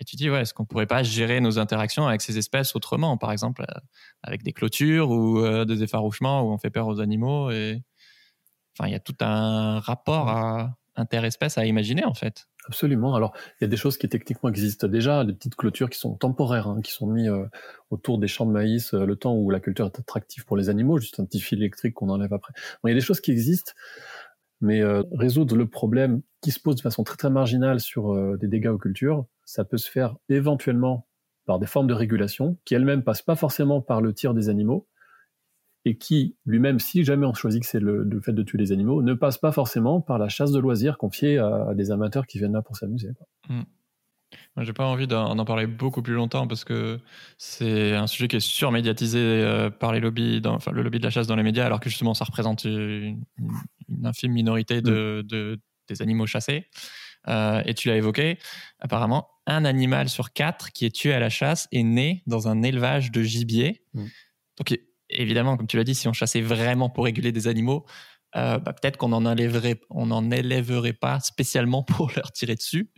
Et 0.00 0.04
tu 0.04 0.16
dis, 0.16 0.30
ouais, 0.30 0.42
est-ce 0.42 0.54
qu'on 0.54 0.64
pourrait 0.64 0.86
pas 0.86 1.02
gérer 1.04 1.40
nos 1.40 1.58
interactions 1.60 2.08
avec 2.08 2.22
ces 2.22 2.38
espèces 2.38 2.74
autrement, 2.74 3.18
par 3.18 3.30
exemple 3.32 3.64
avec 4.22 4.42
des 4.42 4.52
clôtures 4.52 5.10
ou 5.10 5.64
des 5.64 5.82
effarouchements 5.84 6.42
où 6.42 6.52
on 6.52 6.58
fait 6.58 6.70
peur 6.70 6.88
aux 6.88 7.00
animaux 7.00 7.50
et 7.50 7.82
Enfin, 8.78 8.88
il 8.88 8.92
y 8.92 8.96
a 8.96 9.00
tout 9.00 9.16
un 9.20 9.80
rapport 9.80 10.28
à 10.28 10.76
interespèce 10.96 11.58
à 11.58 11.66
imaginer 11.66 12.04
en 12.04 12.14
fait. 12.14 12.46
Absolument. 12.68 13.14
Alors, 13.16 13.32
il 13.60 13.64
y 13.64 13.66
a 13.66 13.68
des 13.68 13.76
choses 13.76 13.98
qui 13.98 14.08
techniquement 14.08 14.48
existent 14.48 14.86
déjà, 14.86 15.24
des 15.24 15.32
petites 15.32 15.56
clôtures 15.56 15.90
qui 15.90 15.98
sont 15.98 16.14
temporaires, 16.14 16.68
hein, 16.68 16.80
qui 16.80 16.92
sont 16.92 17.08
mises 17.08 17.28
euh, 17.28 17.46
autour 17.90 18.18
des 18.18 18.28
champs 18.28 18.46
de 18.46 18.52
maïs 18.52 18.94
euh, 18.94 19.04
le 19.04 19.16
temps 19.16 19.34
où 19.34 19.50
la 19.50 19.58
culture 19.58 19.84
est 19.86 19.98
attractive 19.98 20.44
pour 20.44 20.56
les 20.56 20.68
animaux, 20.68 20.98
juste 20.98 21.18
un 21.18 21.24
petit 21.24 21.40
fil 21.40 21.58
électrique 21.58 21.94
qu'on 21.94 22.08
enlève 22.08 22.32
après. 22.32 22.52
Bon, 22.82 22.88
il 22.88 22.92
y 22.92 22.94
a 22.94 22.94
des 22.94 23.04
choses 23.04 23.20
qui 23.20 23.32
existent, 23.32 23.72
mais 24.60 24.80
euh, 24.80 25.02
résoudre 25.12 25.56
le 25.56 25.68
problème 25.68 26.22
qui 26.40 26.52
se 26.52 26.60
pose 26.60 26.76
de 26.76 26.82
façon 26.82 27.04
très 27.04 27.16
très 27.16 27.30
marginale 27.30 27.80
sur 27.80 28.14
des 28.38 28.48
dégâts 28.48 28.68
aux 28.68 28.78
cultures, 28.78 29.26
ça 29.44 29.64
peut 29.64 29.78
se 29.78 29.90
faire 29.90 30.16
éventuellement 30.28 31.06
par 31.46 31.58
des 31.58 31.66
formes 31.66 31.88
de 31.88 31.94
régulation 31.94 32.58
qui 32.64 32.74
elles-mêmes 32.74 33.02
passent 33.04 33.22
pas 33.22 33.36
forcément 33.36 33.80
par 33.80 34.00
le 34.00 34.12
tir 34.14 34.34
des 34.34 34.48
animaux, 34.48 34.86
et 35.84 35.96
qui 35.96 36.36
lui-même, 36.46 36.78
si 36.78 37.04
jamais 37.04 37.26
on 37.26 37.34
choisit 37.34 37.62
que 37.62 37.68
c'est 37.68 37.80
le, 37.80 38.08
fait 38.22 38.32
de 38.32 38.42
tuer 38.42 38.58
les 38.58 38.72
animaux, 38.72 39.02
ne 39.02 39.14
passe 39.14 39.38
pas 39.38 39.52
forcément 39.52 40.00
par 40.00 40.18
la 40.18 40.28
chasse 40.28 40.52
de 40.52 40.58
loisirs 40.58 40.96
confiée 40.96 41.38
à, 41.38 41.74
des 41.74 41.90
amateurs 41.90 42.26
qui 42.26 42.38
viennent 42.38 42.52
là 42.52 42.62
pour 42.62 42.76
s'amuser. 42.76 43.10
Mmh. 43.48 43.62
J'ai 44.60 44.72
pas 44.72 44.86
envie 44.86 45.06
d'en 45.06 45.44
parler 45.44 45.66
beaucoup 45.66 46.02
plus 46.02 46.14
longtemps 46.14 46.46
parce 46.46 46.64
que 46.64 47.00
c'est 47.36 47.94
un 47.94 48.06
sujet 48.06 48.28
qui 48.28 48.36
est 48.36 48.40
surmédiatisé 48.40 49.18
euh, 49.18 49.70
par 49.70 49.92
les 49.92 50.00
lobbies, 50.00 50.40
dans, 50.40 50.54
enfin, 50.54 50.72
le 50.72 50.82
lobby 50.82 50.98
de 50.98 51.04
la 51.04 51.10
chasse 51.10 51.26
dans 51.26 51.36
les 51.36 51.42
médias, 51.42 51.66
alors 51.66 51.80
que 51.80 51.90
justement 51.90 52.14
ça 52.14 52.24
représente 52.24 52.64
une, 52.64 53.24
infime 54.04 54.32
minorité 54.32 54.80
de, 54.80 55.24
des 55.88 56.02
animaux 56.02 56.26
chassés. 56.26 56.66
Euh, 57.28 57.62
et 57.66 57.74
tu 57.74 57.88
l'as 57.88 57.96
évoqué, 57.96 58.38
apparemment, 58.80 59.28
un 59.46 59.64
animal 59.64 60.08
sur 60.08 60.32
quatre 60.32 60.72
qui 60.72 60.86
est 60.86 60.90
tué 60.94 61.12
à 61.12 61.20
la 61.20 61.28
chasse 61.28 61.68
est 61.72 61.82
né 61.82 62.22
dans 62.26 62.48
un 62.48 62.62
élevage 62.62 63.10
de 63.10 63.22
gibier. 63.22 63.84
Mmh. 63.94 64.04
Donc, 64.58 64.78
évidemment, 65.12 65.56
comme 65.56 65.66
tu 65.66 65.76
l'as 65.76 65.84
dit, 65.84 65.94
si 65.94 66.08
on 66.08 66.12
chassait 66.12 66.40
vraiment 66.40 66.90
pour 66.90 67.04
réguler 67.04 67.32
des 67.32 67.48
animaux, 67.48 67.84
euh, 68.34 68.58
bah, 68.58 68.72
peut-être 68.72 68.96
qu'on 68.96 69.12
en 69.12 69.30
élèverait, 69.30 69.80
on 69.90 70.10
en 70.10 70.30
élèverait 70.30 70.94
pas 70.94 71.20
spécialement 71.20 71.82
pour 71.82 72.10
leur 72.16 72.32
tirer 72.32 72.54
dessus. 72.54 72.90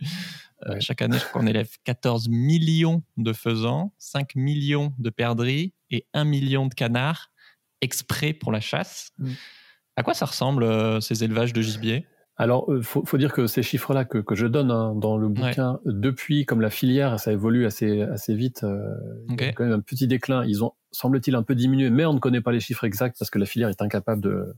Euh, 0.67 0.77
chaque 0.79 1.01
année, 1.01 1.17
je 1.17 1.25
crois 1.25 1.41
qu'on 1.41 1.47
élève 1.47 1.69
14 1.83 2.29
millions 2.29 3.03
de 3.17 3.33
faisans, 3.33 3.93
5 3.97 4.35
millions 4.35 4.93
de 4.97 5.09
perdrix 5.09 5.73
et 5.91 6.07
1 6.13 6.23
million 6.23 6.67
de 6.67 6.73
canards 6.73 7.31
exprès 7.81 8.33
pour 8.33 8.51
la 8.51 8.61
chasse. 8.61 9.11
Mm. 9.17 9.31
À 9.97 10.03
quoi 10.03 10.13
ça 10.13 10.25
ressemble 10.25 10.63
euh, 10.63 11.01
ces 11.01 11.23
élevages 11.23 11.53
de 11.53 11.61
gibier? 11.61 12.07
Alors, 12.37 12.65
il 12.69 12.83
faut, 12.83 13.17
dire 13.17 13.31
que 13.31 13.47
ces 13.47 13.63
chiffres-là 13.63 14.03
que, 14.03 14.35
je 14.35 14.45
donne 14.45 14.69
hein, 14.69 14.93
dans 14.93 15.15
le 15.15 15.29
bouquin, 15.29 15.79
depuis, 15.85 16.45
comme 16.45 16.59
la 16.59 16.69
filière, 16.69 17.17
ça 17.17 17.31
évolue 17.31 17.65
assez, 17.65 18.01
assez 18.01 18.35
vite, 18.35 18.65
il 19.29 19.41
y 19.41 19.47
a 19.47 19.53
quand 19.53 19.63
même 19.63 19.71
un 19.71 19.79
petit 19.79 20.05
déclin. 20.05 20.43
Ils 20.43 20.61
ont 20.61 20.73
semble-t-il, 20.95 21.35
un 21.35 21.43
peu 21.43 21.55
diminué, 21.55 21.89
mais 21.89 22.05
on 22.05 22.13
ne 22.13 22.19
connaît 22.19 22.41
pas 22.41 22.51
les 22.51 22.59
chiffres 22.59 22.83
exacts 22.83 23.17
parce 23.19 23.29
que 23.29 23.39
la 23.39 23.45
filière 23.45 23.69
est 23.69 23.81
incapable 23.81 24.21
de, 24.21 24.55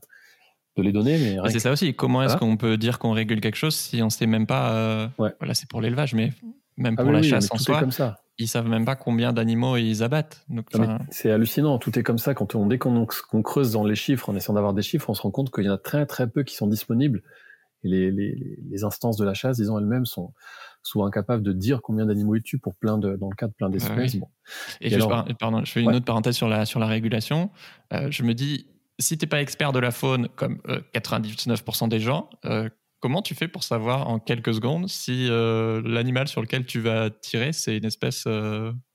de 0.77 0.84
les 0.84 0.91
donner. 0.91 1.17
Mais 1.17 1.50
c'est 1.50 1.60
ça 1.60 1.72
aussi. 1.72 1.94
Comment 1.94 2.24
est-ce 2.24 2.38
qu'on 2.38 2.58
peut 2.58 2.77
dire 2.77 3.00
qu'on 3.00 3.12
régule 3.12 3.41
quelque 3.41 3.56
chose 3.56 3.75
si 3.75 4.01
on 4.01 4.06
ne 4.06 4.12
sait 4.12 4.27
même 4.27 4.48
pas 4.48 4.74
euh, 4.74 5.08
Voilà, 5.17 5.53
c'est 5.53 5.67
pour 5.67 5.82
l'élevage, 5.82 6.13
mais 6.13 6.32
même 6.77 6.96
ah 6.98 7.03
pour 7.03 7.12
la 7.12 7.22
chasse 7.22 7.51
en 7.51 7.58
soi, 7.58 7.79
comme 7.79 7.91
ça. 7.91 8.20
ils 8.38 8.48
savent 8.48 8.70
même 8.70 8.86
pas 8.86 8.96
combien 8.96 9.34
d'animaux 9.34 9.77
ils 9.77 10.03
abattent. 10.03 10.46
C'est 11.10 11.32
hallucinant. 11.32 11.79
Tout 11.79 11.98
est 11.98 12.03
comme 12.03 12.20
ça. 12.20 12.34
Quand 12.34 12.56
on, 12.56 12.67
dès 12.67 12.77
qu'on 12.77 13.06
creuse 13.41 13.72
dans 13.72 13.84
les 13.84 13.96
chiffres, 13.96 14.29
en 14.29 14.36
essayant 14.36 14.53
d'avoir 14.53 14.74
des 14.74 14.84
chiffres, 14.84 15.10
on 15.10 15.13
se 15.13 15.22
rend 15.22 15.32
compte 15.32 15.51
qu'il 15.51 15.65
y 15.65 15.70
en 15.70 15.74
a 15.74 15.77
très 15.77 16.06
très 16.06 16.27
peu 16.27 16.44
qui 16.44 16.56
sont 16.56 16.67
disponibles. 16.67 17.24
Et 17.84 17.89
les, 17.89 18.12
les, 18.12 18.60
les 18.70 18.84
instances 18.84 19.17
de 19.17 19.25
la 19.25 19.34
chasse, 19.34 19.58
disons 19.58 19.77
elles-mêmes, 19.79 20.06
sont 20.06 20.34
sont 20.88 21.06
incapables 21.06 21.44
de 21.44 21.53
dire 21.53 21.82
combien 21.82 22.06
d'animaux 22.06 22.36
ils 22.36 22.41
tuent 22.41 22.60
pour 22.60 22.75
plein 22.75 22.98
de, 22.98 23.15
dans 23.15 23.29
le 23.29 23.36
cas 23.36 23.48
de 23.48 23.53
plein 23.53 23.70
d'espèces. 23.70 24.17
Et, 24.82 24.98
pardon, 25.39 25.63
je 25.63 25.72
fais 25.72 25.82
une 25.82 25.96
autre 25.96 26.06
parenthèse 26.06 26.36
sur 26.36 26.48
la, 26.48 26.65
sur 26.65 26.79
la 26.79 26.88
régulation. 26.88 27.51
Euh, 27.94 28.10
je 28.12 28.24
me 28.24 28.34
dis, 28.34 28.67
si 29.00 29.17
tu 29.17 29.25
n'es 29.25 29.29
pas 29.29 29.41
expert 29.41 29.72
de 29.74 29.79
la 29.79 29.91
faune, 29.91 30.27
comme 30.36 30.62
99% 30.96 31.84
euh, 31.84 31.88
des 31.88 32.00
gens, 32.00 32.29
euh, 32.46 32.70
comment 33.00 33.22
tu 33.22 33.36
fais 33.36 33.48
pour 33.48 33.63
savoir 33.63 34.08
en 34.08 34.20
quelques 34.20 34.53
secondes 34.53 34.88
si 34.88 35.27
l'animal 35.29 36.27
sur 36.27 36.41
lequel 36.41 36.65
tu 36.65 36.79
vas 36.79 37.10
tirer, 37.10 37.53
c'est 37.53 37.77
une 37.77 37.86
espèce 37.86 38.27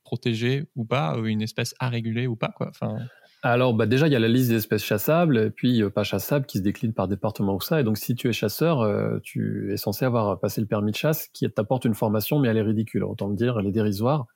protégée 0.04 0.64
ou 0.74 0.84
pas, 0.84 1.18
ou 1.18 1.26
une 1.26 1.42
espèce 1.42 1.74
à 1.78 1.88
réguler 1.88 2.26
ou 2.26 2.36
pas 2.36 2.48
quoi? 2.48 2.68
Enfin 2.68 2.98
alors, 3.42 3.74
bah 3.74 3.86
déjà, 3.86 4.06
il 4.06 4.12
y 4.12 4.16
a 4.16 4.20
la 4.20 4.28
liste 4.28 4.50
des 4.50 4.56
espèces 4.56 4.84
chassables, 4.84 5.36
et 5.36 5.50
puis 5.50 5.82
euh, 5.82 5.90
pas 5.90 6.04
chassables, 6.04 6.46
qui 6.46 6.58
se 6.58 6.62
décline 6.62 6.92
par 6.92 7.08
département 7.08 7.56
ou 7.56 7.60
ça. 7.60 7.80
Et 7.80 7.84
donc, 7.84 7.98
si 7.98 8.14
tu 8.14 8.28
es 8.28 8.32
chasseur, 8.32 8.80
euh, 8.82 9.18
tu 9.22 9.72
es 9.72 9.76
censé 9.76 10.04
avoir 10.04 10.38
passé 10.38 10.60
le 10.60 10.68
permis 10.68 10.92
de 10.92 10.96
chasse, 10.96 11.26
qui 11.32 11.50
t'apporte 11.50 11.84
une 11.84 11.94
formation, 11.94 12.38
mais 12.38 12.48
elle 12.48 12.56
est 12.56 12.62
ridicule. 12.62 13.02
Autant 13.02 13.28
le 13.28 13.34
dire, 13.34 13.58
elle 13.58 13.66
est 13.66 13.72
dérisoire. 13.72 14.26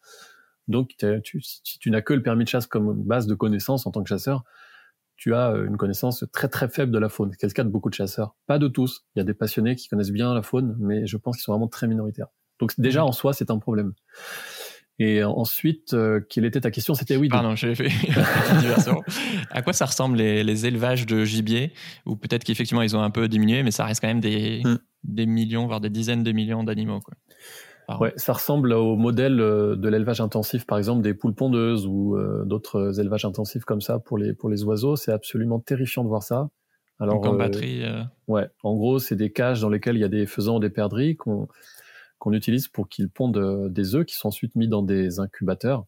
Donc, 0.67 0.97
tu, 1.23 1.41
si 1.41 1.79
tu 1.79 1.91
n'as 1.93 2.03
que 2.03 2.15
le 2.15 2.23
permis 2.23 2.43
de 2.43 2.49
chasse 2.49 2.67
comme 2.67 2.95
base 3.05 3.29
de 3.29 3.35
connaissances 3.37 3.87
en 3.87 3.93
tant 3.93 4.03
que 4.03 4.09
chasseur, 4.09 4.43
tu 5.17 5.35
as 5.35 5.53
euh, 5.53 5.67
une 5.67 5.77
connaissance 5.77 6.25
très 6.33 6.49
très 6.49 6.69
faible 6.69 6.93
de 6.93 6.99
la 6.99 7.09
faune. 7.09 7.31
C'est 7.39 7.47
le 7.47 7.53
cas 7.53 7.65
de 7.65 7.71
beaucoup 7.71 7.91
de 7.91 7.95
chasseurs. 7.95 8.37
Pas 8.47 8.59
de 8.59 8.69
tous. 8.69 9.05
Il 9.15 9.21
y 9.21 9.23
a 9.23 9.25
des 9.25 9.35
passionnés 9.35 9.77
qui 9.77 9.89
connaissent 9.89 10.11
bien 10.11 10.35
la 10.35 10.43
faune, 10.43 10.77
mais 10.79 11.07
je 11.07 11.17
pense 11.17 11.37
qu'ils 11.37 11.45
sont 11.45 11.53
vraiment 11.53 11.69
très 11.69 11.87
minoritaires. 11.87 12.29
Donc 12.59 12.73
déjà 12.79 13.03
mmh. 13.03 13.07
en 13.07 13.13
soi, 13.13 13.33
c'est 13.33 13.51
un 13.51 13.59
problème. 13.59 13.93
Et 14.99 15.23
ensuite, 15.23 15.93
euh, 15.93 16.21
quelle 16.29 16.47
était 16.47 16.63
ta 16.63 16.71
question? 16.71 16.95
C'était 16.95 17.17
oui. 17.17 17.29
Pardon, 17.29 17.55
j'ai 17.55 17.75
fait 17.75 17.89
À 19.51 19.61
quoi 19.61 19.75
ça 19.75 19.85
ressemble 19.85 20.17
les, 20.17 20.43
les 20.43 20.67
élevages 20.67 21.05
de 21.05 21.25
gibier? 21.25 21.73
Ou 22.07 22.17
peut-être 22.17 22.45
qu'effectivement 22.45 22.83
ils 22.83 22.97
ont 22.97 23.03
un 23.03 23.11
peu 23.11 23.29
diminué, 23.29 23.63
mais 23.63 23.71
ça 23.71 23.85
reste 23.85 24.01
quand 24.01 24.09
même 24.09 24.21
des, 24.21 24.63
hmm. 24.65 24.79
des 25.05 25.27
millions, 25.27 25.67
voire 25.67 25.81
des 25.81 25.91
dizaines 25.91 26.23
de 26.23 26.33
millions 26.33 26.65
d'animaux. 26.65 27.01
Ouais, 28.01 28.13
ça 28.17 28.33
ressemble 28.33 28.73
au 28.73 28.97
modèle 28.97 29.39
euh, 29.39 29.77
de 29.77 29.89
l'élevage 29.89 30.21
intensif, 30.21 30.67
par 30.67 30.79
exemple 30.79 31.03
des 31.03 31.15
poules 31.15 31.35
pondeuses 31.35 31.87
ou 31.87 32.17
euh, 32.17 32.45
d'autres 32.45 32.99
élevages 32.99 33.25
intensifs 33.25 33.65
comme 33.65 33.81
ça 33.81 34.01
pour 34.01 34.19
les 34.19 34.33
pour 34.33 34.49
les 34.49 34.65
oiseaux. 34.65 34.97
C'est 34.97 35.13
absolument 35.13 35.61
terrifiant 35.61 36.03
de 36.05 36.09
voir 36.09 36.23
ça. 36.23 36.49
Alors, 36.99 37.17
Donc 37.17 37.27
en 37.27 37.35
batterie. 37.35 37.85
Ouais, 38.27 38.49
en 38.63 38.75
gros, 38.75 38.99
c'est 38.99 39.17
des 39.17 39.31
cages 39.31 39.61
dans 39.61 39.69
lesquelles 39.69 39.97
il 39.97 40.01
y 40.01 40.05
a 40.05 40.09
des 40.09 40.25
faisans, 40.25 40.59
des 40.59 40.71
perdrix 40.71 41.15
qu'on 41.15 41.47
qu'on 42.19 42.33
utilise 42.33 42.69
pour 42.69 42.89
qu'ils 42.89 43.09
pondent 43.09 43.73
des 43.73 43.95
œufs 43.95 44.05
qui 44.07 44.15
sont 44.15 44.29
ensuite 44.29 44.55
mis 44.57 44.69
dans 44.69 44.83
des 44.83 45.21
incubateurs. 45.21 45.87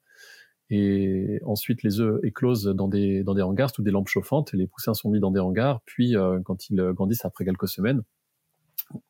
Et 0.70 1.40
ensuite, 1.46 1.82
les 1.82 2.00
œufs 2.00 2.20
éclosent 2.22 2.64
dans 2.66 2.88
des, 2.88 3.22
dans 3.24 3.34
des 3.34 3.42
hangars 3.42 3.70
sous 3.70 3.82
des 3.82 3.90
lampes 3.90 4.08
chauffantes. 4.08 4.52
Les 4.52 4.66
poussins 4.66 4.94
sont 4.94 5.10
mis 5.10 5.20
dans 5.20 5.30
des 5.30 5.40
hangars. 5.40 5.80
Puis, 5.86 6.14
quand 6.44 6.68
ils 6.68 6.76
grandissent 6.92 7.24
après 7.24 7.44
quelques 7.44 7.68
semaines, 7.68 8.02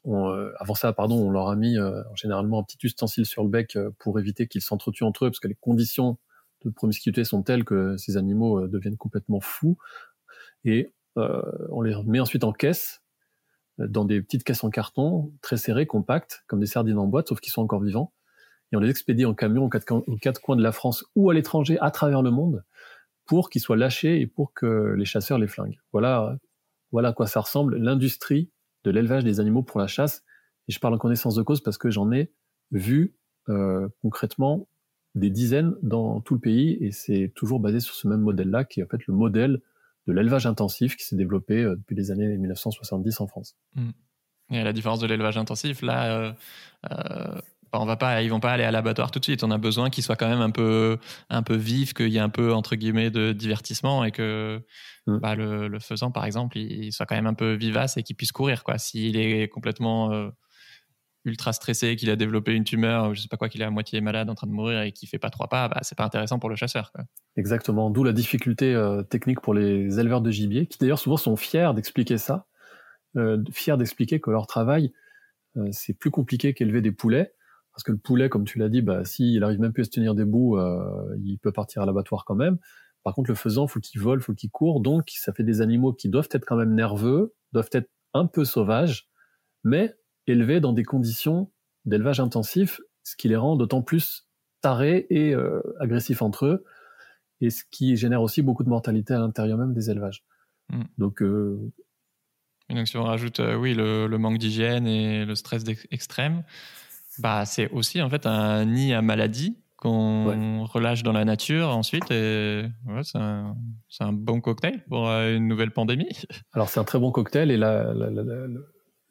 on, 0.04 0.28
avant 0.58 0.74
ça, 0.74 0.92
pardon, 0.92 1.16
on 1.16 1.30
leur 1.30 1.48
a 1.48 1.56
mis 1.56 1.76
généralement 2.14 2.60
un 2.60 2.62
petit 2.62 2.78
ustensile 2.84 3.26
sur 3.26 3.42
le 3.42 3.48
bec 3.48 3.76
pour 3.98 4.20
éviter 4.20 4.46
qu'ils 4.46 4.62
s'entretuent 4.62 5.02
entre 5.02 5.24
eux, 5.24 5.30
parce 5.30 5.40
que 5.40 5.48
les 5.48 5.56
conditions 5.56 6.18
de 6.64 6.70
promiscuité 6.70 7.24
sont 7.24 7.42
telles 7.42 7.64
que 7.64 7.96
ces 7.96 8.16
animaux 8.16 8.68
deviennent 8.68 8.96
complètement 8.96 9.40
fous. 9.40 9.76
Et 10.64 10.92
euh, 11.16 11.42
on 11.70 11.82
les 11.82 11.94
met 12.04 12.20
ensuite 12.20 12.44
en 12.44 12.52
caisse, 12.52 13.00
euh, 13.00 13.07
dans 13.78 14.04
des 14.04 14.20
petites 14.20 14.44
caisses 14.44 14.64
en 14.64 14.70
carton, 14.70 15.32
très 15.40 15.56
serrées, 15.56 15.86
compactes, 15.86 16.44
comme 16.46 16.60
des 16.60 16.66
sardines 16.66 16.98
en 16.98 17.06
boîte, 17.06 17.28
sauf 17.28 17.40
qu'ils 17.40 17.52
sont 17.52 17.62
encore 17.62 17.82
vivants. 17.82 18.12
Et 18.72 18.76
on 18.76 18.80
les 18.80 18.90
expédie 18.90 19.24
en 19.24 19.34
camion 19.34 19.64
aux 19.64 19.68
quatre, 19.68 20.40
coins 20.40 20.56
de 20.56 20.62
la 20.62 20.72
France 20.72 21.04
ou 21.14 21.30
à 21.30 21.34
l'étranger, 21.34 21.78
à 21.80 21.90
travers 21.90 22.22
le 22.22 22.30
monde, 22.30 22.64
pour 23.24 23.50
qu'ils 23.50 23.62
soient 23.62 23.76
lâchés 23.76 24.20
et 24.20 24.26
pour 24.26 24.52
que 24.52 24.94
les 24.96 25.04
chasseurs 25.04 25.38
les 25.38 25.46
flinguent. 25.46 25.78
Voilà, 25.92 26.36
voilà 26.92 27.08
à 27.08 27.12
quoi 27.12 27.26
ça 27.26 27.40
ressemble 27.40 27.76
l'industrie 27.76 28.50
de 28.84 28.90
l'élevage 28.90 29.24
des 29.24 29.40
animaux 29.40 29.62
pour 29.62 29.80
la 29.80 29.86
chasse. 29.86 30.24
Et 30.68 30.72
je 30.72 30.80
parle 30.80 30.94
en 30.94 30.98
connaissance 30.98 31.34
de 31.34 31.42
cause 31.42 31.62
parce 31.62 31.78
que 31.78 31.90
j'en 31.90 32.12
ai 32.12 32.32
vu 32.70 33.14
euh, 33.48 33.88
concrètement 34.02 34.68
des 35.14 35.30
dizaines 35.30 35.74
dans 35.82 36.20
tout 36.20 36.34
le 36.34 36.40
pays 36.40 36.76
et 36.80 36.92
c'est 36.92 37.32
toujours 37.34 37.60
basé 37.60 37.80
sur 37.80 37.94
ce 37.94 38.06
même 38.06 38.20
modèle-là 38.20 38.64
qui 38.64 38.80
est 38.80 38.82
en 38.82 38.86
fait 38.86 39.06
le 39.06 39.14
modèle 39.14 39.62
de 40.08 40.12
l'élevage 40.14 40.46
intensif 40.46 40.96
qui 40.96 41.04
s'est 41.04 41.16
développé 41.16 41.62
euh, 41.62 41.76
depuis 41.76 41.94
les 41.94 42.10
années 42.10 42.26
1970 42.26 43.20
en 43.20 43.26
France. 43.26 43.56
Mm. 43.74 43.90
Et 44.50 44.58
à 44.58 44.64
la 44.64 44.72
différence 44.72 45.00
de 45.00 45.06
l'élevage 45.06 45.36
intensif, 45.36 45.82
là, 45.82 46.10
euh, 46.10 46.32
euh, 46.90 47.40
on 47.74 47.84
va 47.84 47.96
pas, 47.96 48.22
ils 48.22 48.30
vont 48.30 48.40
pas 48.40 48.52
aller 48.52 48.64
à 48.64 48.70
l'abattoir 48.70 49.10
tout 49.10 49.18
de 49.18 49.24
suite. 49.24 49.44
On 49.44 49.50
a 49.50 49.58
besoin 49.58 49.90
qu'il 49.90 50.02
soit 50.02 50.16
quand 50.16 50.28
même 50.28 50.40
un 50.40 50.50
peu, 50.50 50.96
un 51.28 51.42
peu 51.42 51.54
vif, 51.54 51.92
qu'il 51.92 52.08
y 52.08 52.16
ait 52.16 52.20
un 52.20 52.30
peu 52.30 52.54
entre 52.54 52.74
guillemets 52.74 53.10
de 53.10 53.32
divertissement 53.32 54.04
et 54.04 54.10
que 54.10 54.64
mm. 55.06 55.18
bah, 55.18 55.34
le, 55.34 55.78
faisant, 55.78 56.10
par 56.10 56.24
exemple, 56.24 56.56
il 56.56 56.90
soit 56.92 57.04
quand 57.04 57.16
même 57.16 57.26
un 57.26 57.34
peu 57.34 57.52
vivace 57.52 57.98
et 57.98 58.02
qu'il 58.02 58.16
puisse 58.16 58.32
courir. 58.32 58.64
Quoi. 58.64 58.78
S'il 58.78 59.18
est 59.18 59.48
complètement 59.48 60.30
ultra 61.28 61.52
stressé, 61.52 61.96
qu'il 61.96 62.10
a 62.10 62.16
développé 62.16 62.52
une 62.52 62.64
tumeur, 62.64 63.14
je 63.14 63.20
sais 63.20 63.28
pas 63.28 63.36
quoi, 63.36 63.48
qu'il 63.48 63.60
est 63.62 63.64
à 63.64 63.70
moitié 63.70 64.00
malade, 64.00 64.28
en 64.30 64.34
train 64.34 64.46
de 64.46 64.52
mourir 64.52 64.82
et 64.82 64.92
qu'il 64.92 65.08
fait 65.08 65.18
pas 65.18 65.30
trois 65.30 65.48
pas, 65.48 65.68
bah, 65.68 65.78
c'est 65.82 65.96
pas 65.96 66.04
intéressant 66.04 66.38
pour 66.38 66.50
le 66.50 66.56
chasseur. 66.56 66.92
Exactement, 67.36 67.90
d'où 67.90 68.04
la 68.04 68.12
difficulté 68.12 68.74
euh, 68.74 69.02
technique 69.02 69.40
pour 69.40 69.54
les 69.54 70.00
éleveurs 70.00 70.20
de 70.20 70.30
gibier, 70.30 70.66
qui 70.66 70.78
d'ailleurs 70.78 70.98
souvent 70.98 71.16
sont 71.16 71.36
fiers 71.36 71.70
d'expliquer 71.74 72.18
ça, 72.18 72.46
euh, 73.16 73.42
fiers 73.52 73.76
d'expliquer 73.76 74.20
que 74.20 74.30
leur 74.30 74.46
travail, 74.46 74.92
euh, 75.56 75.68
c'est 75.70 75.94
plus 75.94 76.10
compliqué 76.10 76.54
qu'élever 76.54 76.80
des 76.80 76.92
poulets, 76.92 77.32
parce 77.72 77.84
que 77.84 77.92
le 77.92 77.98
poulet, 77.98 78.28
comme 78.28 78.44
tu 78.44 78.58
l'as 78.58 78.68
dit, 78.68 78.82
bah, 78.82 79.04
s'il 79.04 79.44
arrive 79.44 79.60
même 79.60 79.72
plus 79.72 79.82
à 79.82 79.84
se 79.84 79.90
tenir 79.90 80.16
debout, 80.16 80.58
il 81.22 81.38
peut 81.38 81.52
partir 81.52 81.82
à 81.82 81.86
l'abattoir 81.86 82.24
quand 82.24 82.34
même. 82.34 82.58
Par 83.04 83.14
contre, 83.14 83.30
le 83.30 83.36
faisant, 83.36 83.68
faut 83.68 83.78
qu'il 83.78 84.00
vole, 84.00 84.20
faut 84.20 84.34
qu'il 84.34 84.50
court, 84.50 84.80
donc 84.80 85.10
ça 85.14 85.32
fait 85.32 85.44
des 85.44 85.60
animaux 85.60 85.92
qui 85.92 86.08
doivent 86.08 86.28
être 86.32 86.44
quand 86.44 86.56
même 86.56 86.74
nerveux, 86.74 87.34
doivent 87.52 87.70
être 87.72 87.88
un 88.14 88.26
peu 88.26 88.44
sauvages, 88.44 89.08
mais 89.64 89.94
élevés 90.28 90.60
dans 90.60 90.72
des 90.72 90.84
conditions 90.84 91.50
d'élevage 91.84 92.20
intensif, 92.20 92.80
ce 93.02 93.16
qui 93.16 93.28
les 93.28 93.36
rend 93.36 93.56
d'autant 93.56 93.82
plus 93.82 94.26
tarés 94.60 95.06
et 95.10 95.34
euh, 95.34 95.60
agressifs 95.80 96.22
entre 96.22 96.46
eux, 96.46 96.64
et 97.40 97.50
ce 97.50 97.62
qui 97.70 97.96
génère 97.96 98.22
aussi 98.22 98.42
beaucoup 98.42 98.64
de 98.64 98.68
mortalité 98.68 99.14
à 99.14 99.18
l'intérieur 99.18 99.58
même 99.58 99.72
des 99.72 99.90
élevages. 99.90 100.24
Hmm. 100.70 100.82
Donc, 100.98 101.22
euh, 101.22 101.72
donc, 102.68 102.86
si 102.86 102.96
on 102.96 103.04
rajoute 103.04 103.40
euh, 103.40 103.54
oui, 103.54 103.74
le, 103.74 104.08
manque 104.18 104.38
d'hygiène 104.38 104.86
et 104.86 105.24
le 105.24 105.34
stress 105.34 105.64
extrême, 105.90 106.42
bah, 107.18 107.46
c'est 107.46 107.70
aussi 107.70 108.02
en 108.02 108.10
fait 108.10 108.26
un 108.26 108.64
nid 108.66 108.92
à 108.92 109.00
maladie 109.00 109.56
qu'on 109.76 110.64
relâche 110.64 111.04
dans 111.04 111.12
la 111.12 111.24
nature 111.24 111.68
ensuite. 111.68 112.10
Et 112.10 112.64
c'est 113.04 113.18
un, 113.18 113.56
un, 114.00 114.12
bon 114.12 114.40
cocktail 114.40 114.84
pour 114.88 115.06
une 115.06 115.46
nouvelle 115.46 115.70
pandémie. 115.70 116.10
Alors, 116.52 116.68
c'est 116.68 116.80
un 116.80 116.84
très 116.84 116.98
bon 116.98 117.12
cocktail 117.12 117.52
et 117.52 117.56
la, 117.56 117.94
la, 117.94 118.10
la, 118.10 118.24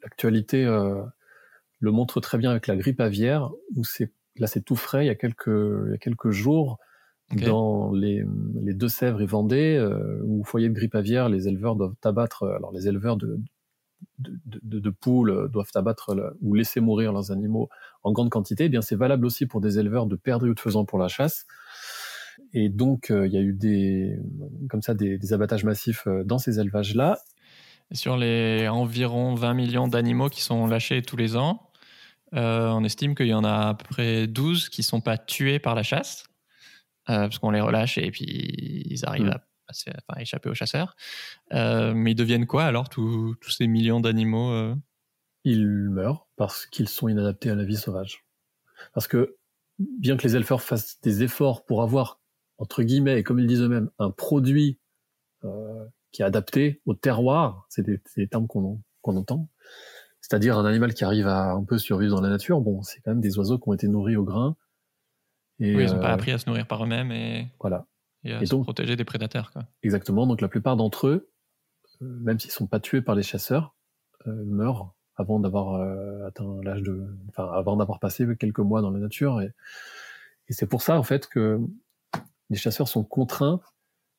l'actualité 0.02 0.64
euh, 0.64 1.02
le 1.80 1.90
montre 1.90 2.20
très 2.20 2.38
bien 2.38 2.50
avec 2.50 2.66
la 2.66 2.76
grippe 2.76 3.00
aviaire, 3.00 3.50
où 3.76 3.84
c'est 3.84 4.12
là 4.36 4.46
c'est 4.46 4.62
tout 4.62 4.76
frais. 4.76 5.04
Il 5.04 5.08
y 5.08 5.10
a 5.10 5.14
quelques 5.14 5.46
il 5.86 5.90
y 5.90 5.94
a 5.94 5.98
quelques 5.98 6.30
jours, 6.30 6.78
dans 7.34 7.92
les, 7.92 8.24
les 8.62 8.72
Deux-Sèvres 8.74 9.20
et 9.20 9.26
Vendée, 9.26 9.76
euh, 9.76 10.20
où 10.24 10.44
foyer 10.44 10.68
de 10.68 10.74
grippe 10.74 10.94
aviaire, 10.94 11.28
les 11.28 11.46
éleveurs 11.46 11.76
doivent 11.76 11.94
abattre. 12.02 12.48
Alors 12.48 12.72
les 12.72 12.88
éleveurs 12.88 13.16
de 13.16 13.38
de, 14.18 14.32
de, 14.46 14.78
de 14.78 14.90
poules 14.90 15.48
doivent 15.52 15.70
abattre 15.74 16.36
ou 16.40 16.54
laisser 16.54 16.80
mourir 16.80 17.12
leurs 17.12 17.32
animaux 17.32 17.68
en 18.04 18.12
grande 18.12 18.30
quantité. 18.30 18.64
Eh 18.64 18.68
bien, 18.68 18.80
c'est 18.80 18.96
valable 18.96 19.26
aussi 19.26 19.46
pour 19.46 19.60
des 19.60 19.78
éleveurs 19.78 20.06
de 20.06 20.16
perdrix 20.16 20.50
ou 20.50 20.54
de 20.54 20.60
faisans 20.60 20.84
pour 20.84 20.98
la 20.98 21.08
chasse. 21.08 21.46
Et 22.52 22.68
donc, 22.68 23.10
euh, 23.10 23.26
il 23.26 23.32
y 23.32 23.36
a 23.36 23.40
eu 23.40 23.52
des, 23.52 24.16
comme 24.70 24.82
ça, 24.82 24.94
des, 24.94 25.18
des 25.18 25.32
abattages 25.32 25.64
massifs 25.64 26.06
dans 26.24 26.38
ces 26.38 26.60
élevages-là 26.60 27.18
sur 27.92 28.16
les 28.16 28.68
environ 28.68 29.34
20 29.34 29.54
millions 29.54 29.88
d'animaux 29.88 30.28
qui 30.28 30.42
sont 30.42 30.66
lâchés 30.66 31.02
tous 31.02 31.16
les 31.16 31.36
ans, 31.36 31.68
euh, 32.34 32.68
on 32.68 32.84
estime 32.84 33.14
qu'il 33.14 33.26
y 33.26 33.34
en 33.34 33.44
a 33.44 33.68
à 33.68 33.74
peu 33.74 33.84
près 33.88 34.26
12 34.26 34.68
qui 34.68 34.82
ne 34.82 34.84
sont 34.84 35.00
pas 35.00 35.16
tués 35.16 35.58
par 35.58 35.74
la 35.74 35.82
chasse, 35.82 36.24
euh, 37.08 37.22
parce 37.22 37.38
qu'on 37.38 37.50
les 37.50 37.60
relâche 37.60 37.98
et 37.98 38.10
puis 38.10 38.24
ils 38.26 39.04
arrivent 39.06 39.26
mm. 39.26 39.92
à, 40.08 40.20
échapper 40.20 40.50
aux 40.50 40.54
chasseurs. 40.54 40.94
Euh, 41.52 41.94
mais 41.94 42.12
ils 42.12 42.16
deviennent 42.16 42.46
quoi 42.46 42.64
alors, 42.64 42.88
tous 42.88 43.36
ces 43.48 43.66
millions 43.66 44.00
d'animaux 44.00 44.74
Ils 45.44 45.66
meurent 45.66 46.28
parce 46.36 46.66
qu'ils 46.66 46.88
sont 46.88 47.08
inadaptés 47.08 47.50
à 47.50 47.54
la 47.54 47.64
vie 47.64 47.76
sauvage. 47.76 48.24
Parce 48.92 49.08
que 49.08 49.36
bien 49.78 50.16
que 50.16 50.22
les 50.24 50.36
éleveurs 50.36 50.62
fassent 50.62 51.00
des 51.00 51.22
efforts 51.22 51.64
pour 51.64 51.82
avoir, 51.82 52.20
entre 52.58 52.82
guillemets, 52.82 53.18
et 53.18 53.22
comme 53.22 53.38
ils 53.38 53.46
disent 53.46 53.62
eux-mêmes, 53.62 53.90
un 53.98 54.10
produit 54.10 54.78
qui 56.12 56.22
est 56.22 56.24
adapté 56.24 56.80
au 56.86 56.94
terroir, 56.94 57.66
c'est 57.68 57.82
des, 57.82 58.28
termes 58.28 58.46
qu'on 58.46 58.82
entend, 59.04 59.48
c'est-à-dire 60.20 60.58
un 60.58 60.64
animal 60.64 60.94
qui 60.94 61.04
arrive 61.04 61.26
à 61.26 61.52
un 61.52 61.64
peu 61.64 61.78
survivre 61.78 62.14
dans 62.16 62.20
la 62.22 62.30
nature. 62.30 62.60
Bon, 62.60 62.82
c'est 62.82 63.00
quand 63.00 63.12
même 63.12 63.20
des 63.20 63.38
oiseaux 63.38 63.58
qui 63.58 63.68
ont 63.68 63.72
été 63.72 63.88
nourris 63.88 64.16
au 64.16 64.24
grain. 64.24 64.56
Et, 65.60 65.74
oui, 65.74 65.84
ils 65.84 65.92
n'ont 65.92 66.00
pas 66.00 66.10
euh, 66.10 66.14
appris 66.14 66.32
à 66.32 66.38
se 66.38 66.48
nourrir 66.48 66.66
par 66.66 66.84
eux-mêmes 66.84 67.10
et, 67.12 67.48
voilà. 67.60 67.86
et 68.24 68.32
à 68.32 68.44
se 68.44 68.54
protéger 68.56 68.96
des 68.96 69.04
prédateurs. 69.04 69.50
Quoi. 69.52 69.64
Exactement. 69.82 70.26
Donc 70.26 70.40
la 70.40 70.48
plupart 70.48 70.76
d'entre 70.76 71.08
eux, 71.08 71.30
euh, 72.02 72.18
même 72.20 72.38
s'ils 72.38 72.50
ne 72.50 72.54
sont 72.54 72.66
pas 72.66 72.80
tués 72.80 73.02
par 73.02 73.14
les 73.14 73.22
chasseurs, 73.22 73.74
euh, 74.26 74.44
meurent 74.44 74.94
avant 75.16 75.40
d'avoir 75.40 75.80
atteint 76.28 76.60
l'âge 76.62 76.82
de, 76.82 77.04
enfin, 77.30 77.50
avant 77.52 77.76
d'avoir 77.76 77.98
passé 77.98 78.24
quelques 78.38 78.60
mois 78.60 78.82
dans 78.82 78.90
la 78.90 79.00
nature. 79.00 79.40
Et, 79.40 79.52
et 80.48 80.52
c'est 80.52 80.68
pour 80.68 80.80
ça 80.80 80.96
en 80.96 81.02
fait 81.02 81.26
que 81.26 81.58
les 82.50 82.56
chasseurs 82.56 82.86
sont 82.86 83.02
contraints 83.02 83.60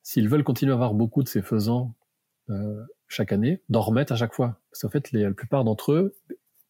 s'ils 0.09 0.27
veulent 0.27 0.43
continuer 0.43 0.71
à 0.71 0.73
avoir 0.73 0.95
beaucoup 0.95 1.21
de 1.21 1.27
ces 1.27 1.43
faisans 1.43 1.93
euh, 2.49 2.83
chaque 3.07 3.31
année, 3.31 3.61
d'en 3.69 3.81
remettre 3.81 4.11
à 4.11 4.15
chaque 4.15 4.33
fois. 4.33 4.59
Parce 4.71 4.81
qu'en 4.81 4.89
fait, 4.89 5.11
la 5.11 5.31
plupart 5.31 5.63
d'entre 5.63 5.91
eux, 5.91 6.15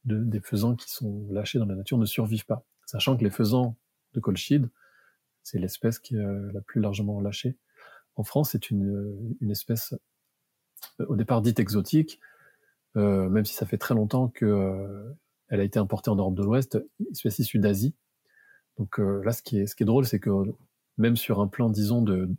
des 0.03 0.41
faisans 0.41 0.75
qui 0.75 0.91
sont 0.91 1.25
lâchés 1.31 1.57
dans 1.57 1.65
la 1.65 1.75
nature, 1.75 1.97
ne 1.97 2.05
survivent 2.05 2.45
pas. 2.45 2.65
Sachant 2.85 3.15
que 3.15 3.23
les 3.23 3.29
faisans 3.29 3.77
de 4.13 4.19
Colchide, 4.19 4.69
c'est 5.41 5.57
l'espèce 5.57 5.99
qui 5.99 6.17
est 6.17 6.19
euh, 6.19 6.51
la 6.53 6.59
plus 6.59 6.81
largement 6.81 7.21
lâchée. 7.21 7.55
En 8.17 8.25
France, 8.25 8.49
c'est 8.51 8.71
une, 8.71 8.93
euh, 8.93 9.17
une 9.39 9.51
espèce 9.51 9.95
au 11.07 11.15
départ 11.15 11.41
dite 11.41 11.61
exotique, 11.61 12.19
même 12.95 13.45
si 13.45 13.53
ça 13.53 13.65
fait 13.65 13.77
très 13.77 13.95
longtemps 13.95 14.27
que 14.27 15.15
elle 15.47 15.61
a 15.61 15.63
été 15.63 15.79
importée 15.79 16.09
en 16.09 16.15
Europe 16.17 16.35
de 16.35 16.43
l'Ouest, 16.43 16.77
espèce 17.11 17.39
issue 17.39 17.59
d'Asie. 17.59 17.95
Donc 18.77 18.97
là, 18.97 19.31
ce 19.31 19.41
qui 19.41 19.59
est, 19.59 19.65
ce 19.65 19.75
qui 19.75 19.83
est 19.83 19.85
drôle, 19.85 20.05
c'est 20.05 20.19
que 20.19 20.29
même 20.97 21.15
sur 21.15 21.39
un 21.39 21.47
plan, 21.47 21.69
disons, 21.69 22.01
de, 22.01 22.29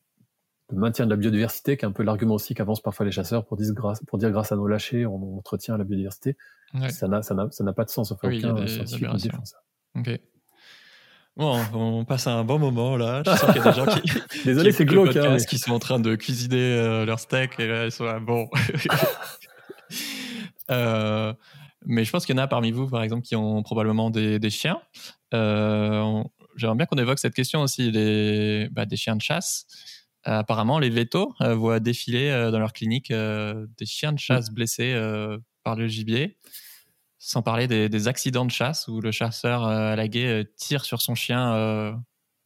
de 0.73 0.79
maintien 0.79 1.05
de 1.05 1.11
la 1.11 1.17
biodiversité, 1.17 1.77
qui 1.77 1.85
est 1.85 1.89
un 1.89 1.93
peu 1.93 2.03
l'argument 2.03 2.35
aussi 2.35 2.55
qu'avancent 2.55 2.83
parfois 2.83 3.07
les 3.07 3.13
chasseurs 3.13 3.45
pour 3.45 3.57
dire, 3.57 3.73
grâce, 3.73 4.01
pour 4.07 4.19
dire 4.19 4.31
grâce 4.31 4.53
à 4.53 4.57
nos 4.57 4.67
lâchers, 4.67 5.07
on 5.07 5.39
entretient 5.39 5.77
la 5.77 5.85
biodiversité. 5.85 6.37
Ça 6.91 7.09
n'a 7.09 7.23
ça 7.23 7.35
n'a 7.35 7.73
pas 7.73 7.85
de 7.85 7.91
sens. 7.91 8.13
Enfin, 8.13 8.29
oui, 8.29 8.45
aucun 8.45 8.67
scientifique 8.67 9.09
ne 9.13 9.19
défend 9.19 9.45
ça. 9.45 9.57
Ok. 9.97 10.21
Bon, 11.37 11.59
on 11.73 12.05
passe 12.05 12.27
à 12.27 12.33
un 12.33 12.45
bon 12.45 12.59
moment 12.59 12.97
là. 12.97 13.23
Je 13.25 13.31
sens 13.31 13.53
qu'il 13.53 13.63
y 13.63 13.67
a 13.67 13.71
des 13.71 13.77
gens 13.77 13.87
qui, 13.87 14.13
Désolé, 14.45 14.73
c'est 14.73 14.85
glauque, 14.85 15.17
hein, 15.17 15.37
qui 15.39 15.59
sont 15.59 15.73
en 15.73 15.79
train 15.79 15.99
de 15.99 16.15
cuisiner 16.17 16.75
euh, 16.75 17.07
leur 17.07 17.19
steak 17.19 17.59
et 17.59 17.67
là 17.67 17.87
ils 17.87 17.93
sont 17.93 18.05
là, 18.05 18.21
bon. 18.21 18.49
euh, 20.71 21.33
mais 21.87 22.05
je 22.05 22.11
pense 22.11 22.27
qu'il 22.27 22.37
y 22.37 22.39
en 22.39 22.43
a 22.43 22.47
parmi 22.47 22.73
vous, 22.73 22.89
par 22.89 23.03
exemple, 23.03 23.23
qui 23.23 23.37
ont 23.37 23.63
probablement 23.63 24.11
des, 24.11 24.39
des 24.39 24.51
chiens. 24.51 24.81
Euh, 25.33 26.23
J'aimerais 26.57 26.77
bien 26.77 26.87
qu'on 26.87 26.99
évoque 26.99 27.19
cette 27.19 27.35
question 27.35 27.63
aussi 27.63 27.91
des, 27.91 28.69
bah, 28.73 28.85
des 28.85 28.97
chiens 28.97 29.17
de 29.17 29.23
chasse. 29.23 29.67
Euh, 30.29 30.39
apparemment, 30.39 30.79
les 30.79 30.91
vétos 30.91 31.35
euh, 31.41 31.55
voient 31.55 31.81
défiler 31.81 32.29
euh, 32.29 32.51
dans 32.51 32.59
leur 32.59 32.73
clinique 32.73 33.11
des 33.11 33.87
chiens 33.87 34.13
de 34.13 34.19
chasse 34.19 34.51
mm. 34.51 34.55
blessés 34.55 35.39
par 35.65 35.77
le 35.77 35.87
gibier, 35.87 36.39
sans 37.19 37.43
parler 37.43 37.67
des, 37.67 38.09
accidents 38.09 38.45
de 38.45 38.51
chasse 38.51 38.89
où 38.89 39.01
le 39.01 39.11
chasseur 39.11 39.65
à 39.65 39.97
la 39.97 40.09
guet 40.09 40.47
tire 40.57 40.85
sur 40.85 41.01
son 41.01 41.15
chien 41.15 42.01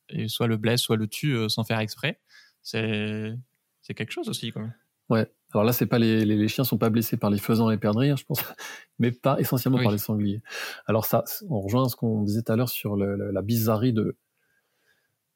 et 0.08 0.28
soit 0.28 0.46
le 0.46 0.56
blesse, 0.56 0.80
soit 0.80 0.96
le 0.96 1.06
tue 1.06 1.48
sans 1.48 1.64
faire 1.64 1.78
exprès. 1.78 2.20
C'est 2.62 3.36
quelque 3.94 4.12
chose 4.12 4.28
aussi. 4.28 4.50
Quoi. 4.52 4.62
Ouais. 5.10 5.26
Alors 5.52 5.64
là, 5.64 5.72
c'est 5.72 5.86
pas 5.86 6.00
les, 6.00 6.24
les, 6.24 6.48
chiens 6.48 6.64
sont 6.64 6.78
pas 6.78 6.90
blessés 6.90 7.16
par 7.16 7.30
les 7.30 7.38
faisans 7.38 7.70
et 7.70 7.78
perdrix, 7.78 8.16
je 8.16 8.24
pense, 8.24 8.40
mais 8.98 9.12
pas 9.12 9.38
essentiellement 9.38 9.80
par 9.80 9.92
les 9.92 9.98
sangliers. 9.98 10.42
Alors 10.86 11.04
ça, 11.04 11.22
on 11.48 11.60
rejoint 11.60 11.88
ce 11.88 11.94
qu'on 11.94 12.22
disait 12.22 12.42
tout 12.42 12.52
à 12.52 12.56
l'heure 12.56 12.68
sur 12.68 12.96
la 12.96 13.42
bizarrerie 13.42 13.92
de 13.92 14.16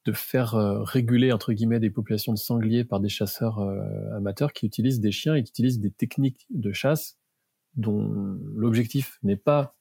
de 0.09 0.12
faire 0.12 0.55
euh, 0.55 0.83
réguler 0.83 1.33
entre 1.33 1.53
guillemets 1.53 1.81
des 1.81 1.90
populations 1.90 2.33
de 2.33 2.38
sangliers 2.38 2.85
par 2.85 2.99
des 2.99 3.11
chasseurs 3.11 3.59
euh, 3.59 4.16
amateurs 4.16 4.55
qui 4.55 4.64
utilisent 4.64 5.01
des 5.01 5.12
chiens 5.12 5.35
et 5.35 5.42
qui 5.42 5.51
utilisent 5.51 5.81
des 5.81 5.90
techniques 5.90 6.47
de 6.49 6.73
chasse 6.73 7.18
dont 7.75 8.38
l'objectif 8.55 9.18
n'est 9.23 9.37
pas 9.37 9.77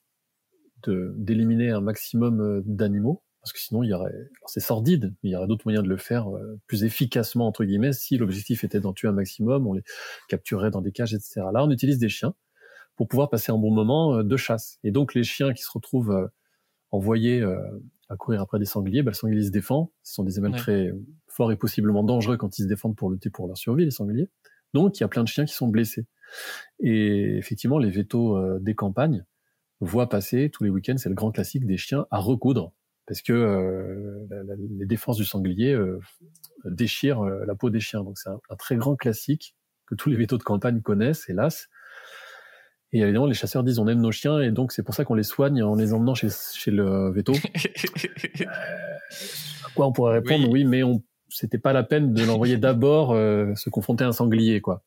d'éliminer 0.86 1.72
un 1.72 1.80
maximum 1.80 2.42
euh, 2.42 2.62
d'animaux 2.66 3.24
parce 3.42 3.54
que 3.54 3.60
sinon 3.60 3.84
il 3.84 3.90
y 3.90 3.94
aurait 3.94 4.14
c'est 4.48 4.60
sordide 4.60 5.16
mais 5.24 5.30
il 5.30 5.32
y 5.32 5.36
aurait 5.38 5.48
d'autres 5.48 5.66
moyens 5.66 5.86
de 5.86 5.90
le 5.90 5.96
faire 5.96 6.28
plus 6.68 6.84
efficacement 6.84 7.48
entre 7.48 7.64
guillemets 7.64 7.94
si 7.94 8.18
l'objectif 8.18 8.66
était 8.66 8.82
d'en 8.82 8.92
tuer 8.92 9.08
un 9.08 9.14
maximum 9.14 9.66
on 9.66 9.74
les 9.74 9.84
capturerait 10.28 10.72
dans 10.72 10.82
des 10.82 10.92
cages 10.92 11.14
etc 11.14 11.36
là 11.54 11.64
on 11.64 11.72
utilise 11.72 12.00
des 12.00 12.10
chiens 12.10 12.36
pour 12.98 13.08
pouvoir 13.08 13.30
passer 13.30 13.52
un 13.52 13.58
bon 13.60 13.72
moment 13.72 14.24
de 14.24 14.38
chasse. 14.38 14.80
Et 14.84 14.90
donc 14.90 15.14
les 15.14 15.24
chiens 15.24 15.54
qui 15.54 15.62
se 15.62 15.70
retrouvent 15.72 16.32
envoyés 16.90 17.46
à 18.10 18.16
courir 18.16 18.42
après 18.42 18.60
des 18.60 18.66
sangliers, 18.66 19.04
bah, 19.04 19.12
le 19.12 19.16
sanglier 19.16 19.44
se 19.44 19.52
défend. 19.52 19.92
Ce 20.04 20.14
sont 20.14 20.24
des 20.24 20.38
animaux 20.38 20.56
très 20.56 20.92
forts 21.28 21.52
et 21.52 21.58
possiblement 21.58 22.04
dangereux 22.04 22.38
quand 22.38 22.58
ils 22.58 22.64
se 22.64 22.68
défendent 22.68 22.96
pour 22.96 23.12
lutter 23.12 23.30
pour 23.30 23.48
leur 23.48 23.58
survie, 23.58 23.86
les 23.86 23.92
sangliers. 23.92 24.30
Donc, 24.74 25.00
il 25.00 25.02
y 25.02 25.04
a 25.04 25.08
plein 25.08 25.24
de 25.24 25.28
chiens 25.28 25.46
qui 25.46 25.54
sont 25.54 25.68
blessés. 25.68 26.06
Et 26.80 27.38
effectivement, 27.38 27.80
les 27.80 27.90
vétos 27.90 28.38
euh, 28.38 28.60
des 28.60 28.76
campagnes 28.76 29.26
voient 29.80 30.10
passer 30.10 30.50
tous 30.50 30.64
les 30.64 30.70
week-ends, 30.70 30.98
c'est 30.98 31.10
le 31.10 31.16
grand 31.16 31.32
classique 31.32 31.66
des 31.66 31.78
chiens 31.78 32.08
à 32.10 32.18
recoudre, 32.18 32.74
parce 33.06 33.22
que 33.22 33.32
euh, 33.32 34.26
les 34.58 34.86
défenses 34.86 35.18
du 35.18 35.26
sanglier 35.26 35.72
euh, 35.74 36.00
déchirent 36.66 37.24
la 37.24 37.56
peau 37.56 37.70
des 37.70 37.80
chiens. 37.80 38.04
Donc, 38.04 38.18
c'est 38.18 38.30
un, 38.30 38.40
un, 38.50 38.56
très 38.56 38.76
grand 38.76 38.96
classique 38.96 39.56
que 39.86 39.96
tous 39.96 40.10
les 40.10 40.18
vétos 40.18 40.38
de 40.38 40.44
campagne 40.44 40.82
connaissent, 40.82 41.30
hélas. 41.30 41.70
Et 42.94 43.00
évidemment, 43.00 43.26
les 43.26 43.34
chasseurs 43.34 43.64
disent 43.64 43.80
on 43.80 43.88
aime 43.88 44.00
nos 44.00 44.12
chiens 44.12 44.40
et 44.40 44.52
donc 44.52 44.72
c'est 44.72 44.84
pour 44.84 44.96
ça 44.96 45.04
qu'on 45.04 45.16
les 45.16 45.24
soigne 45.24 45.62
en 45.62 45.76
les 45.76 45.94
emmenant 45.94 46.16
chez, 46.16 46.30
chez 46.30 46.72
le 46.72 47.12
veto. 47.12 47.34
euh, 48.42 48.46
à 49.66 49.70
quoi 49.76 49.88
on 49.88 49.92
pourrait 49.92 50.20
répondre 50.20 50.50
oui, 50.50 50.64
mais 50.64 50.84
on 50.84 51.04
c'était 51.30 51.58
pas 51.58 51.74
la 51.74 51.84
peine 51.84 52.14
de 52.14 52.24
l'envoyer 52.24 52.58
d'abord 52.58 53.12
euh, 53.12 53.54
se 53.56 53.70
confronter 53.70 54.06
à 54.06 54.08
un 54.08 54.14
sanglier 54.14 54.62
quoi. 54.62 54.84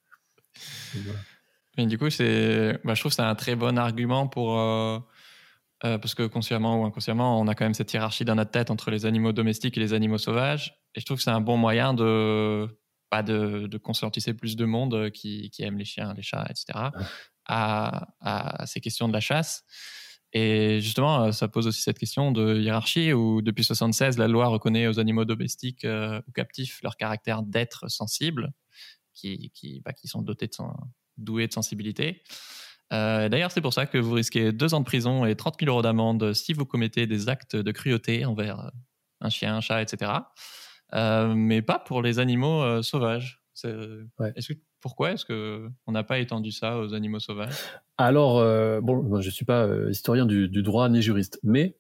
Mais 1.76 1.86
du 1.86 1.98
coup, 1.98 2.10
c'est, 2.10 2.80
bah, 2.84 2.94
je 2.94 3.00
trouve 3.00 3.10
que 3.10 3.16
c'est 3.16 3.22
un 3.22 3.34
très 3.34 3.54
bon 3.54 3.78
argument 3.78 4.26
pour 4.26 4.58
euh, 4.58 4.98
parce 5.82 6.14
que 6.14 6.26
consciemment 6.26 6.80
ou 6.80 6.84
inconsciemment, 6.84 7.38
on 7.38 7.46
a 7.48 7.54
quand 7.54 7.64
même 7.64 7.74
cette 7.74 7.92
hiérarchie 7.92 8.24
dans 8.24 8.34
notre 8.34 8.50
tête 8.50 8.70
entre 8.70 8.90
les 8.90 9.06
animaux 9.06 9.32
domestiques 9.32 9.76
et 9.76 9.80
les 9.80 9.92
animaux 9.92 10.18
sauvages. 10.18 10.80
Et 10.94 11.00
je 11.00 11.04
trouve 11.04 11.18
que 11.18 11.22
c'est 11.22 11.30
un 11.30 11.40
bon 11.40 11.58
moyen 11.58 11.94
de 11.94 12.66
pas 13.10 13.22
bah, 13.22 13.22
de, 13.22 13.66
de 13.66 13.78
conscientiser 13.78 14.34
plus 14.34 14.56
de 14.56 14.64
monde 14.64 15.10
qui, 15.10 15.50
qui 15.50 15.62
aime 15.62 15.78
les 15.78 15.84
chiens, 15.84 16.14
les 16.14 16.22
chats, 16.22 16.46
etc 16.48 16.90
à, 17.50 18.64
ces 18.66 18.80
questions 18.80 19.08
de 19.08 19.12
la 19.12 19.20
chasse. 19.20 19.64
Et 20.32 20.80
justement, 20.80 21.24
euh, 21.24 21.32
ça 21.32 21.48
pose 21.48 21.66
aussi 21.66 21.82
cette 21.82 21.98
question 21.98 22.30
de 22.30 22.56
hiérarchie 22.56 23.12
où 23.12 23.42
depuis 23.42 23.64
76, 23.64 24.16
la 24.16 24.28
loi 24.28 24.46
reconnaît 24.46 24.86
aux 24.86 25.00
animaux 25.00 25.24
domestiques 25.24 25.84
euh, 25.84 26.20
ou 26.28 26.32
captifs 26.32 26.80
leur 26.84 26.96
caractère 26.96 27.42
d'être 27.42 27.90
sensible, 27.90 28.52
qui, 29.12 29.50
qui, 29.50 29.80
bah, 29.80 29.92
qui, 29.92 30.06
sont 30.06 30.22
dotés 30.22 30.46
de, 30.46 30.52
doués 31.16 31.48
de 31.48 31.52
sensibilité. 31.52 32.22
Euh, 32.92 33.28
D'ailleurs, 33.28 33.50
c'est 33.50 33.60
pour 33.60 33.74
ça 33.74 33.86
que 33.86 33.98
vous 33.98 34.12
risquez 34.12 34.52
deux 34.52 34.72
ans 34.72 34.80
de 34.80 34.84
prison 34.84 35.24
et 35.24 35.34
30 35.34 35.56
000 35.58 35.70
euros 35.70 35.82
d'amende 35.82 36.32
si 36.32 36.52
vous 36.52 36.64
commettez 36.64 37.08
des 37.08 37.28
actes 37.28 37.56
de 37.56 37.72
cruauté 37.72 38.24
envers 38.24 38.70
un 39.20 39.30
chien, 39.30 39.56
un 39.56 39.60
chat, 39.60 39.82
etc. 39.82 40.12
Euh, 40.94 41.34
mais 41.34 41.60
pas 41.60 41.80
pour 41.80 42.02
les 42.02 42.20
animaux 42.20 42.82
sauvages. 42.82 43.42
Ouais. 43.64 44.32
Est-ce 44.36 44.52
que 44.52 44.58
pourquoi 44.80 45.12
est-ce 45.12 45.24
qu'on 45.26 45.92
n'a 45.92 46.04
pas 46.04 46.18
étendu 46.18 46.50
ça 46.50 46.78
aux 46.78 46.94
animaux 46.94 47.20
sauvages? 47.20 47.54
Alors, 47.98 48.38
euh, 48.38 48.80
bon, 48.80 49.20
je 49.20 49.26
ne 49.26 49.32
suis 49.32 49.44
pas 49.44 49.66
euh, 49.66 49.90
historien 49.90 50.26
du, 50.26 50.48
droit 50.62 50.88
ni 50.88 51.02
juriste, 51.02 51.38
mais 51.42 51.76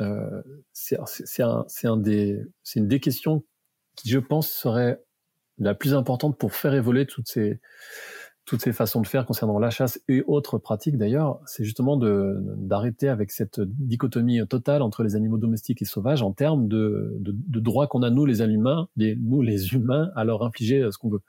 euh, 0.00 0.42
c'est 0.72 0.96
un, 1.42 1.64
un 1.84 2.02
une 2.02 2.88
des 2.88 3.00
questions 3.00 3.44
qui, 3.96 4.08
je 4.08 4.18
pense, 4.18 4.48
serait 4.48 5.02
la 5.58 5.74
plus 5.74 5.94
importante 5.94 6.38
pour 6.38 6.54
faire 6.54 6.74
évoluer 6.74 7.06
toutes 7.06 7.26
ces, 7.26 7.60
toutes 8.44 8.62
ces 8.62 8.72
façons 8.72 9.02
de 9.02 9.06
faire 9.08 9.26
concernant 9.26 9.58
la 9.58 9.70
chasse 9.70 10.00
et 10.06 10.22
autres 10.28 10.58
pratiques 10.58 10.96
d'ailleurs, 10.96 11.40
c'est 11.46 11.64
justement 11.64 11.96
d'arrêter 11.96 13.08
avec 13.08 13.32
cette 13.32 13.60
dichotomie 13.60 14.46
totale 14.46 14.82
entre 14.82 15.02
les 15.02 15.16
animaux 15.16 15.38
domestiques 15.38 15.82
et 15.82 15.84
sauvages 15.84 16.22
en 16.22 16.32
termes 16.32 16.68
de, 16.68 17.16
de, 17.18 17.34
de 17.34 17.60
droits 17.60 17.88
qu'on 17.88 18.04
a 18.04 18.10
nous 18.10 18.24
les 18.24 18.40
humains, 18.40 18.88
les, 18.96 19.16
nous 19.16 19.42
les 19.42 19.74
humains, 19.74 20.12
à 20.14 20.22
leur 20.22 20.44
infliger 20.44 20.88
ce 20.92 20.98
qu'on 20.98 21.10
veut. 21.10 21.22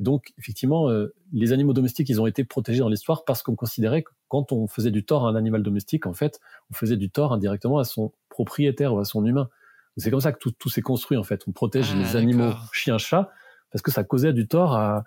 Et 0.00 0.02
donc, 0.02 0.32
effectivement, 0.38 0.88
euh, 0.88 1.14
les 1.32 1.52
animaux 1.52 1.72
domestiques, 1.72 2.08
ils 2.08 2.20
ont 2.20 2.26
été 2.26 2.44
protégés 2.44 2.80
dans 2.80 2.88
l'histoire 2.88 3.24
parce 3.24 3.42
qu'on 3.42 3.54
considérait 3.54 4.02
que 4.02 4.10
quand 4.28 4.52
on 4.52 4.66
faisait 4.66 4.90
du 4.90 5.04
tort 5.04 5.26
à 5.26 5.30
un 5.30 5.36
animal 5.36 5.62
domestique, 5.62 6.06
en 6.06 6.14
fait, 6.14 6.40
on 6.70 6.74
faisait 6.74 6.96
du 6.96 7.10
tort 7.10 7.32
indirectement 7.32 7.78
à 7.78 7.84
son 7.84 8.12
propriétaire 8.28 8.94
ou 8.94 8.98
à 8.98 9.04
son 9.04 9.24
humain. 9.24 9.48
C'est 9.96 10.10
comme 10.10 10.20
ça 10.20 10.32
que 10.32 10.38
tout, 10.38 10.50
tout 10.50 10.68
s'est 10.68 10.82
construit, 10.82 11.16
en 11.16 11.22
fait. 11.22 11.44
On 11.46 11.52
protège 11.52 11.92
ah, 11.92 11.98
les 11.98 12.16
animaux 12.16 12.52
chiens, 12.72 12.98
chats, 12.98 13.30
parce 13.70 13.82
que 13.82 13.92
ça 13.92 14.02
causait 14.02 14.32
du 14.32 14.48
tort 14.48 14.74
à, 14.74 15.04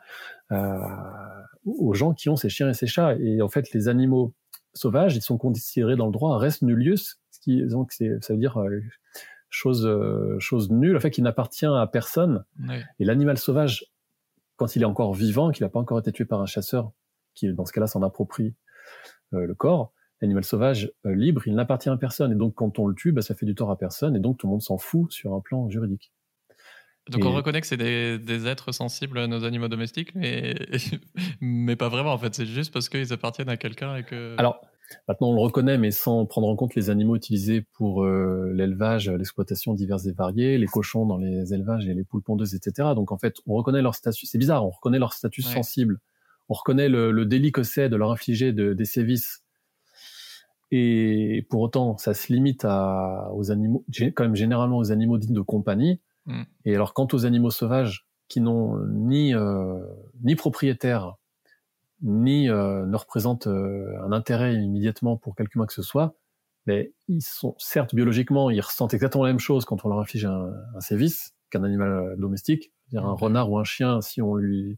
à, 0.49 1.43
aux 1.65 1.93
gens 1.93 2.13
qui 2.13 2.29
ont 2.29 2.37
ces 2.37 2.49
chiens 2.49 2.69
et 2.69 2.73
ces 2.73 2.87
chats. 2.87 3.15
Et 3.15 3.41
en 3.41 3.49
fait, 3.49 3.73
les 3.73 3.89
animaux 3.89 4.33
sauvages, 4.73 5.15
ils 5.15 5.21
sont 5.21 5.37
considérés 5.37 5.97
dans 5.97 6.05
le 6.05 6.13
droit 6.13 6.37
res 6.37 6.61
nullius, 6.61 7.19
ce 7.31 7.39
qui 7.39 7.65
donc 7.65 7.91
ça 7.91 8.05
veut 8.29 8.39
dire 8.39 8.57
euh, 8.57 8.79
chose 9.49 9.85
euh, 9.85 10.37
chose 10.39 10.71
nulle, 10.71 10.95
en 10.95 10.99
fait, 11.01 11.11
qui 11.11 11.21
n'appartient 11.21 11.65
à 11.65 11.85
personne. 11.91 12.45
Et 12.99 13.05
l'animal 13.05 13.37
sauvage 13.37 13.91
quand 14.57 14.75
il 14.75 14.81
est 14.81 14.85
encore 14.85 15.13
vivant, 15.13 15.51
qu'il 15.51 15.63
n'a 15.63 15.69
pas 15.69 15.79
encore 15.79 15.99
été 15.99 16.11
tué 16.11 16.25
par 16.25 16.41
un 16.41 16.45
chasseur, 16.45 16.91
qui 17.33 17.51
dans 17.53 17.65
ce 17.65 17.71
cas-là 17.71 17.87
s'en 17.87 18.01
approprie 18.01 18.55
euh, 19.33 19.45
le 19.45 19.55
corps, 19.55 19.93
l'animal 20.21 20.43
sauvage 20.43 20.91
euh, 21.05 21.15
libre, 21.15 21.47
il 21.47 21.55
n'appartient 21.55 21.89
à 21.89 21.97
personne. 21.97 22.31
Et 22.31 22.35
donc 22.35 22.55
quand 22.55 22.79
on 22.79 22.87
le 22.87 22.95
tue, 22.95 23.11
bah, 23.11 23.21
ça 23.21 23.35
fait 23.35 23.45
du 23.45 23.55
tort 23.55 23.71
à 23.71 23.77
personne, 23.77 24.15
et 24.15 24.19
donc 24.19 24.37
tout 24.37 24.47
le 24.47 24.51
monde 24.51 24.61
s'en 24.61 24.77
fout 24.77 25.11
sur 25.11 25.33
un 25.33 25.39
plan 25.39 25.69
juridique. 25.69 26.11
Donc 27.09 27.23
on 27.23 27.31
reconnaît 27.31 27.61
que 27.61 27.67
c'est 27.67 27.77
des, 27.77 28.47
êtres 28.47 28.73
sensibles, 28.73 29.23
nos 29.27 29.45
animaux 29.45 29.69
domestiques, 29.69 30.13
mais, 30.13 30.55
mais 31.41 31.77
pas 31.77 31.87
vraiment 31.87 32.11
en 32.11 32.17
fait. 32.17 32.35
C'est 32.35 32.45
juste 32.45 32.73
parce 32.73 32.89
qu'ils 32.89 33.13
appartiennent 33.13 33.47
à 33.47 33.55
quelqu'un 33.55 33.95
et 33.95 34.03
que. 34.03 34.35
Alors 34.37 34.59
Maintenant, 35.07 35.29
on 35.29 35.33
le 35.33 35.41
reconnaît, 35.41 35.77
mais 35.77 35.91
sans 35.91 36.25
prendre 36.25 36.47
en 36.47 36.55
compte 36.55 36.75
les 36.75 36.89
animaux 36.89 37.15
utilisés 37.15 37.61
pour 37.73 38.03
euh, 38.03 38.51
l'élevage, 38.53 39.09
l'exploitation 39.09 39.73
diverses 39.73 40.05
et 40.05 40.11
variées, 40.11 40.57
les 40.57 40.67
cochons 40.67 41.05
dans 41.05 41.17
les 41.17 41.53
élevages 41.53 41.87
et 41.87 41.93
les 41.93 42.03
poules 42.03 42.23
pondeuses, 42.23 42.55
etc. 42.55 42.89
Donc, 42.95 43.11
en 43.11 43.17
fait, 43.17 43.37
on 43.45 43.55
reconnaît 43.55 43.81
leur 43.81 43.95
statut. 43.95 44.25
C'est 44.25 44.37
bizarre, 44.37 44.65
on 44.65 44.69
reconnaît 44.69 44.99
leur 44.99 45.13
statut 45.13 45.41
sensible. 45.41 45.99
On 46.49 46.53
reconnaît 46.53 46.89
le, 46.89 47.25
délit 47.25 47.51
que 47.51 47.63
c'est 47.63 47.89
de 47.89 47.95
leur 47.95 48.11
infliger 48.11 48.53
des 48.53 48.85
sévices. 48.85 49.43
Et 50.71 51.45
pour 51.49 51.61
autant, 51.61 51.97
ça 51.97 52.13
se 52.13 52.31
limite 52.31 52.65
à, 52.65 53.29
aux 53.33 53.51
animaux, 53.51 53.85
quand 54.15 54.23
même 54.23 54.35
généralement 54.35 54.77
aux 54.77 54.91
animaux 54.91 55.17
dits 55.17 55.31
de 55.31 55.41
compagnie. 55.41 56.01
Mm. 56.25 56.43
Et 56.65 56.75
alors, 56.75 56.93
quant 56.93 57.07
aux 57.13 57.25
animaux 57.25 57.51
sauvages 57.51 58.07
qui 58.27 58.41
n'ont 58.41 58.77
ni 58.87 59.33
euh, 59.33 59.79
ni 60.23 60.35
propriétaire 60.35 61.15
ni 62.01 62.49
euh, 62.49 62.85
ne 62.85 62.95
représentent 62.95 63.47
euh, 63.47 63.99
un 64.03 64.11
intérêt 64.11 64.55
immédiatement 64.55 65.17
pour 65.17 65.35
quelque 65.35 65.55
humain 65.55 65.65
que 65.65 65.73
ce 65.73 65.81
soit, 65.81 66.15
mais 66.65 66.93
ils 67.07 67.21
sont 67.21 67.55
certes 67.57 67.95
biologiquement, 67.95 68.49
ils 68.49 68.61
ressentent 68.61 68.93
exactement 68.93 69.23
la 69.23 69.31
même 69.31 69.39
chose 69.39 69.65
quand 69.65 69.85
on 69.85 69.89
leur 69.89 69.99
inflige 69.99 70.25
un, 70.25 70.53
un 70.75 70.79
sévice 70.81 71.33
qu'un 71.49 71.63
animal 71.63 71.91
euh, 71.91 72.15
domestique, 72.17 72.71
dire 72.89 73.05
un 73.05 73.13
renard 73.13 73.51
ou 73.51 73.57
un 73.57 73.63
chien, 73.63 74.01
si 74.01 74.21
on 74.21 74.35
lui 74.35 74.77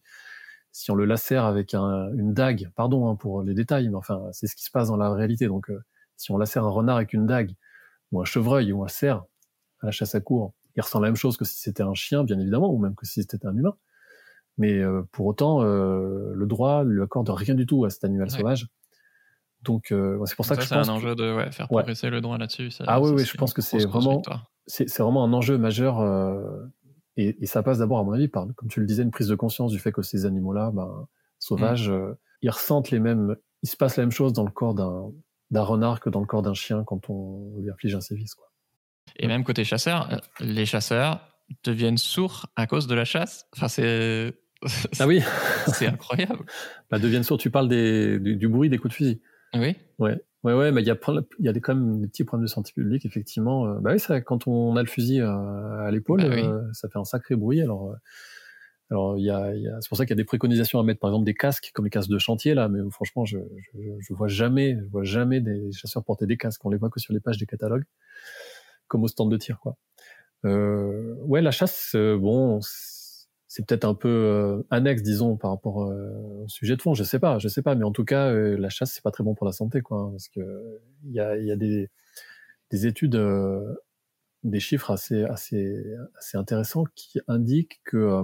si 0.72 0.92
on 0.92 0.96
le 0.96 1.06
lacère 1.06 1.46
avec 1.46 1.74
un, 1.74 2.14
une 2.14 2.34
dague, 2.34 2.70
pardon 2.76 3.10
hein, 3.10 3.16
pour 3.16 3.42
les 3.42 3.56
détails, 3.56 3.90
mais 3.90 3.96
enfin 3.96 4.22
c'est 4.32 4.48
ce 4.48 4.56
qui 4.56 4.64
se 4.64 4.72
passe 4.72 4.90
dans 4.90 4.98
la 4.98 5.12
réalité. 5.12 5.48
Donc 5.48 5.72
si 6.16 6.32
on 6.32 6.38
lacère 6.38 6.64
un 6.64 6.70
renard 6.70 6.98
avec 6.98 7.14
une 7.14 7.26
dague 7.26 7.54
ou 8.12 8.22
un 8.22 8.26
chevreuil 8.26 8.72
ou 8.72 8.84
un 8.84 8.88
cerf 8.88 9.24
à 9.82 9.88
la 9.88 9.92
chasse 9.92 10.14
à 10.16 10.22
court, 10.22 10.54
il 10.76 10.82
ressent 10.82 11.00
la 11.00 11.08
même 11.08 11.16
chose 11.16 11.38
que 11.38 11.46
si 11.46 11.60
c'était 11.60 11.84
un 11.84 11.94
chien, 11.96 12.24
bien 12.24 12.40
évidemment, 12.40 12.72
ou 12.72 12.78
même 12.78 12.96
que 12.96 13.06
si 13.06 13.24
c'était 13.24 13.46
un 13.48 13.56
humain. 13.56 13.76
Mais 14.60 14.74
euh, 14.74 15.02
pour 15.12 15.26
autant, 15.26 15.64
euh, 15.64 16.34
le 16.36 16.46
droit 16.46 16.84
lui 16.84 17.02
accorde 17.02 17.30
rien 17.30 17.56
du 17.56 17.66
tout 17.66 17.86
à 17.86 17.90
cet 17.90 18.04
animal 18.04 18.30
sauvage. 18.30 18.68
Donc 19.64 19.92
euh, 19.92 20.24
c'est 20.26 20.36
pour 20.36 20.46
ça, 20.46 20.56
que 20.56 20.62
je 20.62 20.70
pense 20.70 20.86
c'est 20.86 20.92
un 20.92 20.94
enjeu 20.94 21.16
de 21.16 21.36
ouais, 21.36 21.52
faire 21.52 21.68
progresser 21.68 22.10
le 22.10 22.22
droit 22.22 22.38
là-dessus. 22.38 22.70
Ah 22.86 23.02
oui, 23.02 23.12
oui, 23.12 23.26
je 23.26 23.36
pense 23.36 23.54
que 23.54 23.62
c'est 23.62 23.86
vraiment, 23.86 24.22
c'est 24.68 25.00
vraiment 25.00 25.24
un 25.24 25.34
enjeu 25.34 25.58
majeur 25.58 26.02
et, 27.18 27.36
et, 27.42 27.46
ça 27.46 27.64
passe 27.64 27.80
d'abord 27.80 28.00
à 28.00 28.04
mon 28.04 28.14
avis 28.14 28.30
par, 28.30 28.48
comme 28.56 28.70
tu 28.70 28.80
le 28.80 28.86
disais, 28.86 29.04
une 29.04 29.12
prise 29.12 29.28
de 29.28 29.36
conscience 29.36 29.72
du 29.72 29.80
fait 29.80 29.92
que 29.92 30.02
ces 30.02 30.26
animaux-là, 30.26 30.72
ben, 30.74 31.08
sauvages, 31.40 31.90
mm. 31.90 32.16
ils 32.44 32.50
ressentent 32.50 32.92
les 32.92 33.00
mêmes, 33.00 33.36
il 33.64 33.70
se 33.70 33.76
passe 33.76 33.98
la 33.98 34.04
même 34.04 34.12
chose 34.12 34.32
dans 34.32 34.46
le 34.46 34.52
corps 34.52 34.76
d'un 34.76 35.12
d'un 35.52 35.64
renard 35.64 36.00
que 36.00 36.10
dans 36.10 36.20
le 36.20 36.26
corps 36.26 36.44
d'un 36.44 36.54
chien 36.54 36.84
quand 36.84 37.10
on 37.10 37.58
lui 37.60 37.70
inflige 37.72 37.96
un 37.96 38.02
sévice. 38.02 38.36
Quoi. 38.36 38.48
Et 39.16 39.28
même 39.28 39.44
côté 39.44 39.64
chasseur, 39.64 40.22
les 40.40 40.66
chasseurs 40.66 41.22
deviennent 41.64 41.98
sourds 41.98 42.48
à 42.56 42.68
cause 42.68 42.88
de 42.88 42.96
la 42.96 43.06
chasse. 43.06 43.48
Enfin, 43.56 43.68
c'est 43.68 44.36
ah 45.00 45.08
oui 45.08 45.22
C'est 45.74 45.88
incroyable. 45.88 46.46
bah, 46.90 47.00
deviennent 47.00 47.24
sourds, 47.24 47.38
tu 47.38 47.50
parles 47.50 47.70
des, 47.70 48.20
du, 48.20 48.48
bruit 48.48 48.70
des 48.70 48.78
coups 48.78 48.92
de 48.92 48.96
fusil. 48.96 49.22
Oui. 49.54 49.76
Ouais. 49.98 50.22
Ouais, 50.44 50.54
ouais, 50.54 50.72
mais 50.72 50.82
il 50.82 50.88
y 50.88 50.92
a, 50.92 50.98
y 51.40 51.48
a 51.50 51.54
des, 51.54 51.60
quand 51.60 51.76
même 51.76 52.00
des 52.00 52.08
petits 52.08 52.24
problèmes 52.24 52.46
de 52.46 52.50
santé 52.50 52.72
publique, 52.74 53.06
effectivement. 53.06 53.68
Euh, 53.68 53.80
bah 53.82 53.92
oui, 53.92 54.00
ça, 54.00 54.22
quand 54.22 54.48
on 54.48 54.78
a 54.78 54.82
le 54.82 54.88
fusil 54.88 55.20
euh, 55.20 55.86
à 55.86 55.92
l'épaule, 55.92 56.22
bah 56.22 56.34
euh, 56.34 56.62
ça 56.72 56.88
fait 56.88 56.98
un 56.98 57.04
sacré 57.04 57.36
bruit. 57.36 57.62
Alors, 57.62 57.94
Alors, 58.90 59.18
il 59.18 59.26
y 59.26 59.30
a, 59.30 59.52
c'est 59.82 59.90
pour 59.90 59.98
ça 59.98 60.06
qu'il 60.06 60.12
y 60.12 60.14
a 60.14 60.22
des 60.22 60.24
préconisations 60.24 60.80
à 60.80 60.84
mettre, 60.84 61.02
par 61.02 61.10
exemple, 61.10 61.26
des 61.26 61.34
casques, 61.34 61.72
comme 61.74 61.84
les 61.84 61.92
casques 61.92 62.10
de 62.10 62.18
chantier, 62.20 62.54
là, 62.54 62.70
mais 62.70 62.80
franchement, 62.90 63.26
je, 63.26 63.38
je, 63.74 63.82
je 64.00 64.14
vois 64.14 64.30
jamais, 64.30 64.78
je 64.82 64.90
vois 64.90 65.04
jamais 65.04 65.42
des 65.42 65.74
chasseurs 65.74 66.06
porter 66.06 66.26
des 66.26 66.38
casques. 66.38 66.64
On 66.64 66.70
les 66.70 66.78
voit 66.78 66.90
que 66.90 67.02
sur 67.02 67.14
les 67.14 67.20
pages 67.20 67.38
des 67.38 67.46
catalogues, 67.46 67.84
comme 68.88 69.04
au 69.04 69.10
stand 69.10 69.30
de 69.30 69.38
tir, 69.38 69.60
quoi. 69.60 69.76
Euh, 70.46 71.16
ouais, 71.26 71.42
la 71.42 71.52
chasse, 71.52 71.98
bon, 71.98 72.62
c'est 73.50 73.66
peut-être 73.66 73.84
un 73.84 73.96
peu 73.96 74.08
euh, 74.08 74.64
annexe, 74.70 75.04
disons, 75.04 75.36
par 75.36 75.52
rapport 75.52 75.84
euh, 75.84 76.44
au 76.44 76.48
sujet 76.48 76.78
de 76.78 76.82
fond. 76.82 76.94
Je 76.94 77.04
sais 77.04 77.20
pas, 77.20 77.38
je 77.40 77.50
sais 77.50 77.62
pas, 77.62 77.76
mais 77.76 77.84
en 77.84 77.92
tout 77.92 78.06
cas, 78.06 78.32
la 78.32 78.70
chasse, 78.70 78.94
c'est 78.94 79.04
pas 79.04 79.12
très 79.12 79.26
bon 79.26 79.36
pour 79.36 79.46
la 79.46 79.52
santé, 79.52 79.82
quoi, 79.82 80.00
hein, 80.00 80.12
parce 80.12 80.30
que 80.30 80.80
il 81.04 81.12
y 81.12 81.20
a, 81.20 81.36
y 81.36 81.52
a 81.52 81.58
des, 81.58 81.90
des 82.72 82.88
études, 82.88 83.22
des 84.44 84.60
chiffres 84.62 84.92
assez, 84.92 85.24
assez, 85.24 85.84
assez 86.18 86.38
intéressants 86.38 86.86
qui 86.96 87.20
indiquent 87.28 87.82
que 87.84 88.24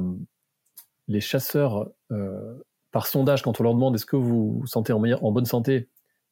les 1.07 1.21
chasseurs, 1.21 1.91
euh, 2.11 2.55
par 2.91 3.07
sondage, 3.07 3.41
quand 3.41 3.59
on 3.59 3.63
leur 3.63 3.73
demande 3.73 3.95
est-ce 3.95 4.05
que 4.05 4.15
vous 4.15 4.59
vous 4.59 4.67
sentez 4.67 4.93
en, 4.93 5.03
en 5.03 5.31
bonne 5.31 5.45
santé, 5.45 5.89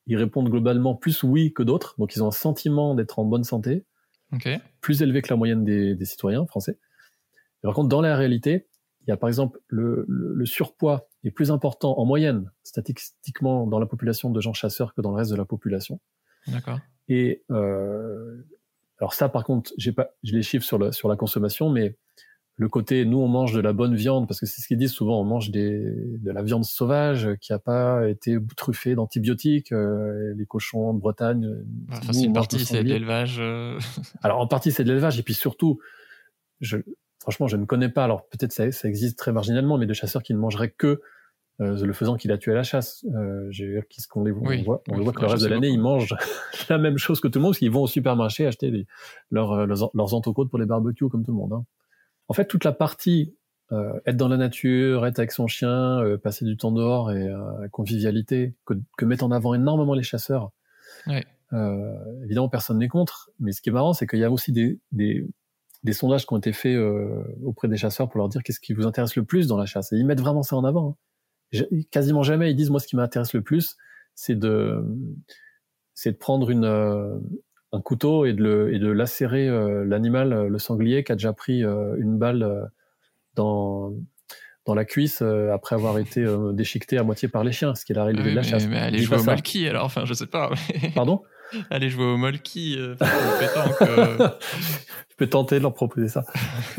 ils 0.07 0.17
répondent 0.17 0.49
globalement 0.49 0.95
plus 0.95 1.23
oui 1.23 1.53
que 1.53 1.63
d'autres. 1.63 1.95
Donc 1.97 2.15
ils 2.15 2.23
ont 2.23 2.27
un 2.27 2.31
sentiment 2.31 2.95
d'être 2.95 3.19
en 3.19 3.25
bonne 3.25 3.43
santé, 3.43 3.85
plus 4.81 5.01
élevé 5.01 5.21
que 5.21 5.29
la 5.29 5.35
moyenne 5.35 5.63
des, 5.63 6.05
citoyens 6.05 6.45
français. 6.45 6.77
par 7.61 7.73
contre, 7.73 7.89
dans 7.89 8.01
la 8.01 8.15
réalité, 8.15 8.67
il 9.05 9.09
y 9.09 9.13
a 9.13 9.17
par 9.17 9.27
exemple 9.27 9.59
le, 9.67 10.05
surpoids 10.45 11.07
est 11.23 11.31
plus 11.31 11.51
important 11.51 11.97
en 11.97 12.05
moyenne, 12.05 12.51
statistiquement, 12.63 13.67
dans 13.67 13.79
la 13.79 13.85
population 13.85 14.29
de 14.29 14.39
gens 14.41 14.53
chasseurs 14.53 14.93
que 14.93 15.01
dans 15.01 15.11
le 15.11 15.17
reste 15.17 15.31
de 15.31 15.35
la 15.35 15.45
population. 15.45 15.99
D'accord. 16.47 16.79
Et 17.07 17.43
euh, 17.51 18.45
alors 18.99 19.13
ça, 19.13 19.29
par 19.29 19.43
contre, 19.43 19.71
j'ai 19.77 19.91
pas, 19.91 20.11
je 20.23 20.33
les 20.33 20.43
chiffre 20.43 20.65
sur, 20.65 20.93
sur 20.93 21.09
la 21.09 21.15
consommation, 21.15 21.69
mais 21.69 21.97
le 22.55 22.69
côté 22.69 23.03
nous 23.05 23.17
on 23.17 23.27
mange 23.27 23.53
de 23.53 23.59
la 23.59 23.73
bonne 23.73 23.95
viande 23.95 24.27
parce 24.27 24.39
que 24.39 24.45
c'est 24.45 24.61
ce 24.61 24.67
qu'ils 24.67 24.77
disent 24.77 24.91
souvent 24.91 25.19
on 25.19 25.23
mange 25.23 25.49
des, 25.49 25.81
de 25.81 26.31
la 26.31 26.43
viande 26.43 26.65
sauvage 26.65 27.29
qui 27.41 27.51
a 27.51 27.57
pas 27.57 28.07
été 28.07 28.37
truffée 28.55 28.93
d'antibiotiques 28.93 29.71
euh, 29.71 30.35
les 30.37 30.45
cochons 30.45 30.93
de 30.93 30.99
Bretagne 30.99 31.49
enfin, 31.91 32.13
c'est 32.13 32.25
une 32.25 32.33
partie 32.33 32.59
c'est 32.59 32.83
de 32.83 32.89
l'élevage 32.89 33.37
euh. 33.39 33.79
alors 34.21 34.39
en 34.39 34.47
partie 34.47 34.71
c'est 34.71 34.83
de 34.83 34.89
l'élevage 34.89 35.17
et 35.17 35.23
puis 35.23 35.33
surtout 35.33 35.79
je 36.61 36.77
franchement 37.23 37.47
je 37.47 37.57
ne 37.57 37.65
connais 37.65 37.89
pas. 37.89 38.03
Alors 38.03 38.27
peut-être 38.27 38.51
ça, 38.51 38.71
ça 38.71 38.87
existe 38.87 39.17
très 39.17 39.31
marginalement 39.31 39.77
mais 39.77 39.85
de 39.85 39.93
chasseurs 39.93 40.21
qui 40.21 40.33
ne 40.33 40.39
mangeraient 40.39 40.69
que 40.69 41.01
euh, 41.61 41.85
le 41.85 41.93
faisant 41.93 42.15
qu'il 42.15 42.31
a 42.31 42.37
tué 42.37 42.51
à 42.51 42.55
la 42.55 42.63
chasse. 42.63 43.05
Euh, 43.15 43.49
qu'est-ce 43.89 44.07
qu'on 44.07 44.23
les 44.23 44.31
voit. 44.31 44.53
On 44.53 44.63
voit, 44.63 44.83
on 44.89 45.01
voit 45.01 45.13
que 45.13 45.21
le 45.21 45.27
reste 45.27 45.43
de 45.43 45.49
l'année 45.49 45.69
ils 45.69 45.81
mangent 45.81 46.15
la 46.69 46.77
même 46.77 46.97
chose 46.97 47.19
que 47.19 47.27
tout 47.27 47.39
le 47.39 47.43
monde 47.43 47.51
parce 47.51 47.59
qu'ils 47.59 47.71
vont 47.71 47.83
au 47.83 47.87
supermarché 47.87 48.45
acheter 48.45 48.69
des, 48.69 48.85
leurs, 49.31 49.65
leurs, 49.65 49.89
leurs 49.93 50.13
entrecôtes 50.13 50.49
pour 50.49 50.59
les 50.59 50.65
barbecues 50.65 51.09
comme 51.09 51.25
tout 51.25 51.31
le 51.31 51.37
monde 51.37 51.53
hein. 51.53 51.65
En 52.29 52.33
fait, 52.33 52.45
toute 52.45 52.63
la 52.63 52.71
partie 52.71 53.35
euh, 53.71 53.99
être 54.05 54.17
dans 54.17 54.27
la 54.27 54.37
nature, 54.37 55.05
être 55.05 55.19
avec 55.19 55.31
son 55.31 55.47
chien, 55.47 55.99
euh, 55.99 56.17
passer 56.17 56.45
du 56.45 56.57
temps 56.57 56.71
dehors 56.71 57.11
et 57.11 57.27
euh, 57.27 57.67
convivialité 57.71 58.55
que, 58.65 58.75
que, 58.97 59.05
mettent 59.05 59.23
en 59.23 59.31
avant 59.31 59.53
énormément 59.53 59.93
les 59.93 60.03
chasseurs. 60.03 60.51
Ouais. 61.07 61.25
Euh, 61.53 61.95
évidemment, 62.25 62.49
personne 62.49 62.79
n'est 62.79 62.87
contre, 62.87 63.31
mais 63.39 63.51
ce 63.51 63.61
qui 63.61 63.69
est 63.69 63.71
marrant, 63.71 63.93
c'est 63.93 64.05
qu'il 64.05 64.19
y 64.19 64.23
a 64.23 64.31
aussi 64.31 64.51
des, 64.51 64.79
des, 64.91 65.25
des, 65.83 65.93
sondages 65.93 66.25
qui 66.25 66.33
ont 66.33 66.37
été 66.37 66.53
faits 66.53 66.75
euh, 66.75 67.23
auprès 67.43 67.67
des 67.67 67.77
chasseurs 67.77 68.09
pour 68.09 68.19
leur 68.19 68.29
dire 68.29 68.43
qu'est-ce 68.43 68.59
qui 68.59 68.73
vous 68.73 68.85
intéresse 68.85 69.15
le 69.15 69.23
plus 69.23 69.47
dans 69.47 69.57
la 69.57 69.65
chasse. 69.65 69.91
Et 69.91 69.97
ils 69.97 70.05
mettent 70.05 70.21
vraiment 70.21 70.43
ça 70.43 70.55
en 70.55 70.63
avant. 70.63 70.97
Hein. 71.53 71.65
Quasiment 71.91 72.23
jamais 72.23 72.49
ils 72.51 72.55
disent 72.55 72.71
moi 72.71 72.79
ce 72.79 72.87
qui 72.87 72.95
m'intéresse 72.95 73.33
le 73.33 73.41
plus, 73.41 73.77
c'est 74.15 74.37
de 74.37 74.83
c'est 75.93 76.13
de 76.13 76.17
prendre 76.17 76.49
une 76.49 76.65
un 77.73 77.81
couteau 77.81 78.25
et 78.25 78.33
de, 78.33 78.43
le, 78.43 78.73
et 78.73 78.79
de 78.79 78.87
lacérer 78.87 79.49
euh, 79.49 79.83
l'animal, 79.83 80.31
euh, 80.31 80.47
le 80.47 80.59
sanglier, 80.59 81.03
qui 81.03 81.11
a 81.11 81.15
déjà 81.15 81.33
pris 81.33 81.63
euh, 81.63 81.95
une 81.97 82.19
balle 82.19 82.69
dans, 83.33 83.93
dans 84.65 84.75
la 84.75 84.85
cuisse 84.85 85.23
après 85.51 85.75
avoir 85.75 85.97
été 85.97 86.23
déchiqueté 86.53 86.99
à 86.99 87.03
moitié 87.03 87.27
par 87.27 87.43
les 87.43 87.51
chiens, 87.51 87.73
ce 87.73 87.83
qui 87.83 87.91
est 87.91 87.95
la 87.95 88.05
règle 88.05 88.23
de 88.23 88.29
la 88.29 88.43
chasse. 88.43 88.67
Mais 88.67 88.77
allez 88.77 88.99
jouer 88.99 89.17
au 89.17 89.23
molki 89.23 89.67
alors, 89.67 89.85
enfin 89.85 90.05
je 90.05 90.13
sais 90.13 90.27
pas. 90.27 90.51
Pardon? 90.95 91.23
Allez 91.69 91.89
jouer 91.89 92.05
au 92.05 92.17
molki. 92.17 92.75
Euh, 92.77 92.95
je 95.09 95.15
peux 95.17 95.27
tenter 95.27 95.57
de 95.57 95.61
leur 95.61 95.73
proposer 95.73 96.07
ça. 96.07 96.23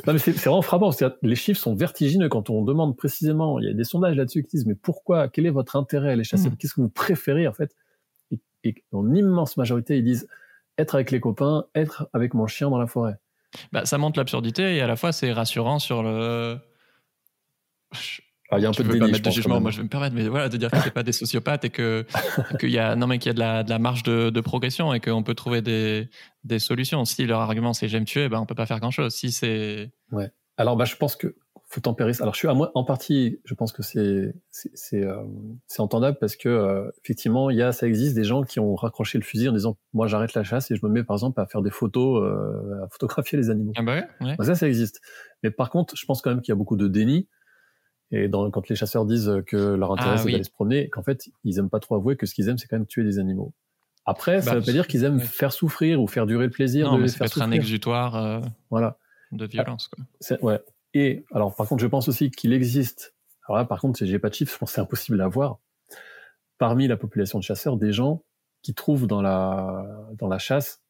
non 0.07 0.13
mais 0.13 0.19
c'est 0.19 0.33
vraiment 0.33 0.63
frappant. 0.63 0.91
Les 1.23 1.37
chiffres 1.37 1.61
sont 1.61 1.75
vertigineux 1.75 2.29
quand 2.29 2.51
on 2.51 2.63
demande 2.63 2.97
précisément. 2.97 3.59
Il 3.59 3.67
y 3.67 3.71
a 3.71 3.75
des 3.75 3.85
sondages 3.85 4.17
là-dessus 4.17 4.43
qui 4.43 4.57
disent 4.57 4.67
mais 4.67 4.75
pourquoi 4.75 5.29
Quel 5.29 5.47
est 5.47 5.51
votre 5.51 5.77
intérêt 5.77 6.13
à 6.13 6.17
les 6.17 6.25
chasser 6.25 6.49
hmm. 6.49 6.57
Qu'est-ce 6.57 6.75
que 6.75 6.81
vous 6.81 6.89
préférez 6.89 7.47
en 7.47 7.53
fait? 7.53 7.75
Et, 8.31 8.41
et 8.65 8.75
en 8.93 9.15
immense 9.15 9.57
majorité 9.57 9.99
ils 9.99 10.05
disent 10.05 10.29
être 10.79 10.95
avec 10.95 11.11
les 11.11 11.21
copains, 11.21 11.67
être 11.75 12.09
avec 12.13 12.35
mon 12.35 12.47
chien 12.47 12.71
dans 12.71 12.79
la 12.79 12.87
forêt. 12.87 13.17
Bah, 13.73 13.85
ça 13.85 13.99
montre 13.99 14.19
l'absurdité 14.19 14.77
et 14.77 14.81
à 14.81 14.87
la 14.87 14.97
fois 14.97 15.13
c'est 15.13 15.33
rassurant 15.33 15.79
sur 15.79 16.03
le. 16.03 16.59
Ah, 18.51 18.59
il 18.59 18.63
y 18.63 18.67
a 18.67 18.69
un 18.69 18.73
peu 18.73 18.85
de 18.85 18.93
déni, 18.93 19.21
de 19.21 19.31
jugement. 19.31 19.61
Moi, 19.61 19.71
je 19.71 19.79
vais 19.79 19.85
me 19.85 19.89
permettre, 19.89 20.15
mais 20.15 20.29
voilà, 20.29 20.49
de 20.49 20.57
dire 20.57 20.71
que 20.71 20.77
c'est 20.79 20.93
pas 20.93 21.03
des 21.03 21.13
sociopathes 21.13 21.65
et 21.65 21.71
que 21.71 22.05
qu'il 22.61 22.71
y 22.71 22.79
a 22.79 22.95
non 22.95 23.07
mais 23.07 23.19
qu'il 23.19 23.31
y 23.31 23.31
a 23.31 23.35
de 23.35 23.41
la, 23.41 23.63
de 23.63 23.71
la 23.71 23.79
marge 23.79 24.03
de, 24.03 24.31
de 24.31 24.41
progression 24.41 24.93
et 24.93 25.01
qu'on 25.01 25.23
peut 25.23 25.35
trouver 25.35 25.63
des, 25.63 26.09
des 26.45 26.59
solutions. 26.59 27.05
Si 27.05 27.27
leur 27.27 27.41
argument 27.41 27.73
c'est 27.73 27.89
j'aime 27.89 28.05
tuer, 28.05 28.29
ben 28.29 28.39
on 28.41 28.47
peut 28.47 28.55
pas 28.55 28.67
faire 28.67 28.81
grand 28.81 28.91
chose. 28.91 29.15
Si 29.15 29.33
c'est 29.33 29.93
ouais. 30.13 30.31
Alors 30.57 30.77
bah 30.77 30.85
je 30.85 30.97
pense 30.97 31.17
que 31.17 31.37
faut 31.75 31.81
tempérer. 31.81 32.13
Alors 32.21 32.35
je 32.35 32.39
suis 32.39 32.49
à 32.49 32.55
moi 32.55 32.71
en 32.75 32.85
partie, 32.85 33.41
je 33.45 33.55
pense 33.55 33.73
que 33.73 33.83
c'est 33.83 34.35
c'est 34.51 35.03
euh, 35.03 35.23
c'est 35.67 35.81
entendable 35.81 36.19
parce 36.21 36.37
que 36.37 36.49
euh, 36.49 36.91
effectivement 37.03 37.51
il 37.51 37.57
y 37.57 37.63
a 37.63 37.73
ça 37.73 37.87
existe 37.87 38.15
des 38.15 38.25
gens 38.25 38.43
qui 38.43 38.61
ont 38.61 38.75
raccroché 38.75 39.19
le 39.19 39.25
fusil 39.25 39.49
en 39.49 39.53
disant 39.53 39.77
moi 39.93 40.07
j'arrête 40.07 40.35
la 40.35 40.45
chasse 40.45 40.71
et 40.71 40.77
je 40.77 40.87
me 40.87 40.91
mets 40.91 41.03
par 41.03 41.17
exemple 41.17 41.41
à 41.41 41.47
faire 41.47 41.63
des 41.63 41.71
photos, 41.71 42.23
euh, 42.23 42.85
à 42.85 42.89
photographier 42.91 43.39
les 43.39 43.51
animaux. 43.51 43.73
Ah 43.77 43.83
bah 43.83 44.03
ouais, 44.21 44.37
ça 44.41 44.55
ça 44.55 44.69
existe. 44.69 45.01
Mais 45.43 45.51
par 45.51 45.71
contre 45.71 45.97
je 45.97 46.05
pense 46.05 46.23
quand 46.23 46.31
même 46.31 46.43
qu'il 46.43 46.53
y 46.53 46.57
a 46.57 46.57
beaucoup 46.57 46.77
de 46.77 46.87
déni. 46.87 47.29
Et 48.11 48.29
dans, 48.29 48.51
quand 48.51 48.69
les 48.69 48.77
chasseurs 48.77 49.07
disent 49.07 49.43
que 49.47 49.57
leur 49.57 49.93
intérêt 49.93 50.15
ah 50.15 50.19
c'est 50.19 50.31
d'aller 50.31 50.45
se 50.45 50.51
promener, 50.51 50.89
qu'en 50.89 51.03
fait 51.03 51.29
ils 51.43 51.59
aiment 51.59 51.71
pas 51.71 51.81
trop 51.81 51.97
avouer 51.97 52.17
que 52.17 52.27
ce 52.27 52.35
qu'ils 52.35 52.49
aiment 52.49 52.59
c'est 52.59 52.69
quand 52.69 52.77
même 52.77 52.87
tuer 52.87 53.03
des 53.03 53.19
animaux. 53.19 53.53
Après, 54.07 54.43
ça 54.43 54.53
bah, 54.53 54.59
veut 54.59 54.65
pas 54.65 54.73
dire 54.73 54.87
qu'ils 54.87 55.05
aiment 55.05 55.21
faire 55.21 55.53
souffrir 55.53 56.01
ou 56.03 56.07
faire 56.07 56.27
durer 56.27 56.45
le 56.45 56.51
plaisir 56.51 56.91
non, 56.91 56.99
de 56.99 57.03
mais 57.03 57.09
faire 57.09 57.27
être 57.27 57.41
un 57.41 57.51
exutoire 57.51 58.43
voilà. 58.71 58.99
de 59.33 59.47
violence. 59.47 59.89
Quoi. 59.89 60.39
Ouais, 60.43 60.61
et 60.95 61.25
alors, 61.33 61.55
par 61.55 61.69
contre, 61.69 61.83
je 61.83 61.89
pense 61.89 62.09
aussi 62.09 62.31
qu'il 62.31 62.53
existe. 62.53 63.15
Alors 63.47 63.59
là, 63.59 63.65
par 63.65 63.81
contre, 63.81 63.99
si 63.99 64.07
j'ai 64.07 64.19
pas 64.19 64.31
de 64.31 64.35
chiffres, 64.35 64.53
je 64.53 64.59
pense 64.59 64.71
que 64.71 64.75
c'est 64.77 64.81
impossible 64.81 65.21
à 65.21 65.29
voir. 65.29 65.59
Parmi 66.57 66.87
la 66.87 66.97
population 66.97 67.39
de 67.39 67.45
chasseurs, 67.45 67.77
des 67.77 67.93
gens 67.93 68.23
qui 68.63 68.75
trouvent 68.75 69.07
dans 69.07 69.21
la 69.21 69.85
dans 70.19 70.29
la 70.29 70.39
chasse 70.39 70.83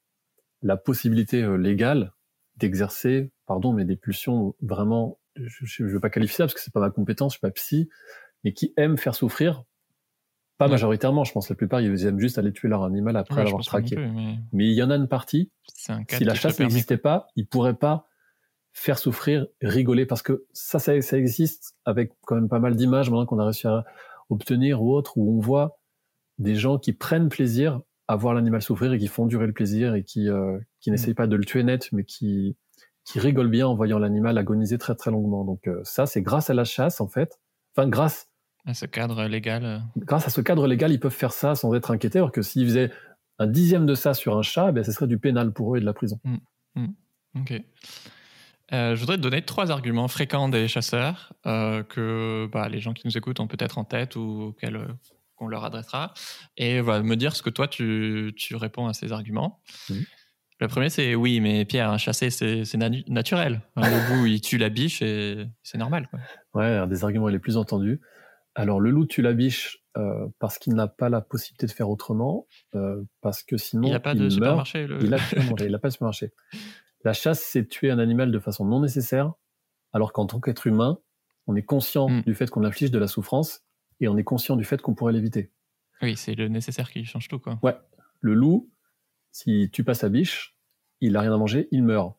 la 0.63 0.77
possibilité 0.77 1.43
euh, 1.43 1.57
légale 1.57 2.13
d'exercer, 2.57 3.33
pardon, 3.47 3.73
mais 3.73 3.85
des 3.85 3.97
pulsions 3.97 4.55
vraiment, 4.63 5.19
je 5.37 5.83
ne 5.83 5.89
veux 5.89 6.01
pas 6.01 6.11
qualifier 6.11 6.37
ça 6.37 6.45
parce 6.45 6.55
que 6.55 6.61
c'est 6.61 6.73
pas 6.73 6.81
ma 6.81 6.91
compétence, 6.91 7.33
je 7.33 7.39
suis 7.39 7.41
pas 7.41 7.51
psy, 7.51 7.89
mais 8.43 8.53
qui 8.53 8.73
aiment 8.77 8.99
faire 8.99 9.15
souffrir. 9.15 9.65
Pas 10.57 10.69
majoritairement, 10.69 11.25
je 11.25 11.33
pense 11.33 11.49
la 11.49 11.57
plupart 11.57 11.81
ils 11.81 12.07
aiment 12.07 12.21
juste 12.21 12.39
aller 12.39 12.53
tuer 12.53 12.69
leur 12.69 12.85
animal 12.85 13.17
après 13.17 13.43
l'avoir 13.43 13.65
traqué. 13.65 13.97
mais... 14.53 14.67
il 14.67 14.75
y 14.75 14.83
en 14.83 14.91
a 14.91 14.97
une 14.97 15.09
partie. 15.09 15.51
si 15.75 16.25
la 16.25 16.35
chasse 16.35 16.61
n'existait 16.61 16.97
pas, 16.97 17.27
ils 17.35 17.47
pourraient 17.47 17.75
pas 17.75 18.07
faire 18.73 18.99
souffrir, 18.99 19.47
rigoler, 19.63 20.07
parce 20.07 20.23
que 20.23 20.47
ça, 20.53 20.79
ça, 20.79 21.01
ça 21.01 21.19
existe 21.19 21.77
avec 21.85 22.13
quand 22.23 22.35
même 22.35 22.49
pas 22.49 22.59
mal 22.59 22.77
d'images 22.77 23.09
maintenant 23.09 23.27
qu'on 23.27 23.39
a 23.39 23.45
réussi 23.45 23.67
à 23.67 23.85
obtenir 24.31 24.83
ou 24.83 24.95
autres, 24.95 25.17
où 25.17 25.37
on 25.37 25.41
voit 25.41 25.79
des 26.39 26.57
gens 26.57 26.79
qui 26.79 26.93
prennent 26.93 27.29
plaisir 27.29 27.81
à 28.09 28.17
voir 28.17 28.35
l'animal 28.35 28.63
souffrir 28.63 28.93
et 28.93 28.99
qui 28.99 29.07
font 29.07 29.27
durer 29.27 29.47
le 29.47 29.53
plaisir 29.53 29.95
et 29.95 30.03
qui, 30.03 30.29
euh, 30.29 30.59
qui 30.81 30.91
n'essayent 30.91 31.13
mm. 31.13 31.17
pas 31.17 31.27
de 31.27 31.37
le 31.37 31.45
tuer 31.45 31.63
net, 31.63 31.89
mais 31.93 32.05
qui, 32.05 32.57
qui 33.05 33.21
rigolent 33.21 33.51
bien 33.51 33.67
en 33.67 33.75
voyant 33.75 33.99
l'animal 33.99 34.39
agoniser 34.39 34.79
très 34.79 34.95
très 34.95 35.11
longuement. 35.11 35.45
Donc 35.45 35.69
euh, 35.69 35.81
ça, 35.85 36.07
c'est 36.07 36.23
grâce 36.23 36.51
à 36.51 36.55
la 36.55 36.65
chasse 36.65 37.01
en 37.01 37.09
fait. 37.09 37.39
Enfin, 37.77 37.89
grâce 37.89 38.29
à 38.67 38.73
ce 38.73 38.87
cadre 38.87 39.25
légal. 39.25 39.65
Euh. 39.65 39.79
Grâce 39.99 40.27
à 40.27 40.31
ce 40.31 40.41
cadre 40.41 40.67
légal, 40.67 40.91
ils 40.91 41.01
peuvent 41.01 41.13
faire 41.13 41.33
ça 41.33 41.55
sans 41.55 41.75
être 41.75 41.91
inquiétés, 41.91 42.19
alors 42.19 42.33
que 42.33 42.43
s'ils 42.43 42.67
faisaient 42.67 42.91
un 43.39 43.47
dixième 43.47 43.85
de 43.85 43.95
ça 43.95 44.15
sur 44.15 44.39
un 44.39 44.43
chat, 44.43 44.73
ben, 44.73 44.83
ce 44.85 44.93
serait 44.93 45.07
du 45.07 45.19
pénal 45.19 45.53
pour 45.53 45.75
eux 45.75 45.79
et 45.79 45.81
de 45.81 45.85
la 45.85 45.93
prison. 45.93 46.19
Mm. 46.25 46.37
Mm. 46.77 46.95
Ok. 47.41 47.63
Euh, 48.73 48.95
je 48.95 49.01
voudrais 49.01 49.19
te 49.19 49.23
donner 49.23 49.43
trois 49.43 49.71
arguments 49.71 50.09
fréquents 50.09 50.49
des 50.49 50.69
chasseurs 50.69 51.35
que 51.45 52.49
bah, 52.51 52.69
les 52.71 52.81
gens 52.81 52.95
qui 52.95 53.07
nous 53.07 53.17
écoutent 53.19 53.39
ont 53.39 53.47
peut-être 53.47 53.77
en 53.77 53.85
tête 53.85 54.17
ou 54.17 54.57
qu'on 55.37 55.47
leur 55.47 55.65
adressera. 55.65 56.15
Et 56.57 56.81
voilà, 56.81 57.03
me 57.03 57.17
dire 57.17 57.37
ce 57.37 57.43
que 57.43 57.51
toi, 57.51 57.69
tu, 57.69 58.33
tu 58.37 58.57
réponds 58.57 58.87
à 58.87 58.95
ces 58.95 59.13
arguments. 59.13 59.61
Le 60.61 60.69
premier, 60.69 60.89
c'est 60.89 61.15
oui, 61.15 61.41
mais 61.41 61.65
Pierre, 61.65 61.99
chasser, 61.99 62.31
c'est 62.31 62.77
naturel. 63.09 63.63
le 63.77 63.83
loup, 64.17 64.27
il 64.27 64.41
tue 64.41 64.59
la 64.59 64.69
biche 64.69 65.03
et 65.03 65.47
c'est 65.63 65.79
normal. 65.79 66.09
Quoi. 66.09 66.21
Ouais, 66.55 66.77
un 66.77 66.87
des 66.87 67.05
arguments 67.05 67.29
les 67.29 67.39
plus 67.39 67.57
entendus. 67.57 68.01
Alors, 68.55 68.81
le 68.81 68.91
loup 68.91 69.07
tue 69.07 69.23
la 69.23 69.33
biche 69.33 69.79
parce 70.39 70.59
qu'il 70.59 70.75
n'a 70.75 70.87
pas 70.87 71.09
la 71.09 71.21
possibilité 71.21 71.67
de 71.67 71.73
faire 71.73 71.91
autrement, 71.91 72.47
parce 73.21 73.43
que 73.43 73.57
sinon. 73.57 73.89
Il 73.89 73.91
n'a 73.91 74.01
pas 74.01 74.15
de 74.15 74.29
supermarché. 74.31 74.87
Il 75.01 75.11
n'a 75.11 75.19
pas 75.79 75.89
de 75.89 75.93
supermarché. 75.93 76.33
La 77.05 77.13
chasse, 77.13 77.41
c'est 77.41 77.69
tuer 77.69 77.91
un 77.91 77.99
animal 77.99 78.33
de 78.33 78.39
façon 78.39 78.65
non 78.65 78.81
nécessaire, 78.81 79.33
alors 79.93 80.13
qu'en 80.13 80.27
tant 80.27 80.41
qu'être 80.41 80.67
humain, 80.67 80.99
on 81.47 81.55
est 81.55 81.63
conscient 81.63 82.09
hmm. 82.09 82.23
du 82.23 82.35
fait 82.35 82.49
qu'on 82.49 82.65
inflige 82.65 82.91
de 82.91 82.99
la 82.99 83.07
souffrance 83.07 83.63
et 84.01 84.09
on 84.09 84.17
est 84.17 84.25
conscient 84.25 84.57
du 84.57 84.65
fait 84.65 84.81
qu'on 84.81 84.95
pourrait 84.95 85.13
l'éviter. 85.13 85.53
Oui, 86.01 86.17
c'est 86.17 86.35
le 86.35 86.49
nécessaire 86.49 86.91
qui 86.91 87.05
change 87.05 87.29
tout, 87.29 87.39
quoi. 87.39 87.59
Ouais. 87.63 87.77
Le 88.21 88.35
loup, 88.35 88.71
si 89.35 89.69
tu 89.73 89.83
passes 89.83 89.99
sa 89.99 90.09
biche, 90.09 90.55
il 91.01 91.13
n'a 91.13 91.21
rien 91.21 91.35
à 91.35 91.37
manger, 91.37 91.69
il 91.73 91.83
meurt. 91.83 92.15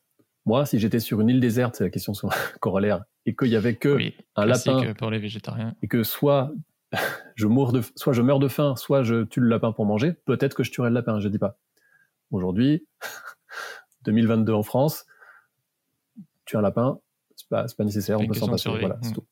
Moi, 0.45 0.65
si 0.65 0.79
j'étais 0.79 0.99
sur 0.99 1.21
une 1.21 1.29
île 1.29 1.39
déserte, 1.39 1.77
c'est 1.77 1.85
la 1.85 1.89
question 1.89 2.13
corollaire, 2.59 3.05
et 3.25 3.35
qu'il 3.35 3.47
y 3.47 3.55
avait 3.55 3.75
que 3.75 3.97
un 4.35 4.45
lapin 4.45 4.93
pour 4.93 5.09
les 5.09 5.17
végétariens, 5.17 5.75
et 5.81 5.87
que 5.87 6.03
soit 6.03 6.51
je 7.35 7.47
de, 7.47 7.81
soit 7.95 8.11
je 8.11 8.21
meurs 8.21 8.39
de 8.39 8.49
faim, 8.49 8.75
soit 8.75 9.01
je 9.03 9.23
tue 9.23 9.39
le 9.39 9.47
lapin 9.47 9.71
pour 9.71 9.85
manger, 9.85 10.13
peut-être 10.25 10.55
que 10.55 10.63
je 10.63 10.71
tuerai 10.71 10.89
le 10.89 10.93
lapin. 10.93 11.19
Je 11.21 11.29
dis 11.29 11.39
pas. 11.39 11.57
Aujourd'hui, 12.31 12.85
2022 14.03 14.51
en 14.51 14.63
France, 14.63 15.05
tuer 16.43 16.57
un 16.57 16.61
lapin, 16.61 16.99
c'est 17.37 17.47
pas, 17.47 17.65
pas 17.77 17.83
nécessaire, 17.85 18.19
on 18.19 18.27
peut 18.27 18.33
s'en 18.33 18.49
passer. 18.49 18.69
Voilà, 18.69 18.97
c'est 19.01 19.11
hmm. 19.11 19.13
tout. 19.13 19.25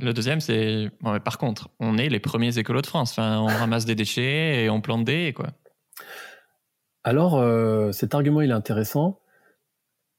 Le 0.00 0.12
deuxième, 0.12 0.40
c'est. 0.40 0.90
par 1.24 1.38
contre, 1.38 1.70
on 1.80 1.96
est 1.96 2.10
les 2.10 2.20
premiers 2.20 2.56
écolos 2.58 2.82
de 2.82 2.86
France. 2.86 3.12
Enfin, 3.12 3.38
on 3.40 3.46
ramasse 3.46 3.86
des 3.86 3.94
déchets 3.94 4.64
et 4.64 4.70
on 4.70 4.80
plante 4.82 5.04
des 5.04 5.28
haies, 5.28 5.32
quoi. 5.32 5.48
Alors, 7.08 7.38
euh, 7.38 7.90
cet 7.90 8.14
argument, 8.14 8.42
il 8.42 8.50
est 8.50 8.52
intéressant. 8.52 9.18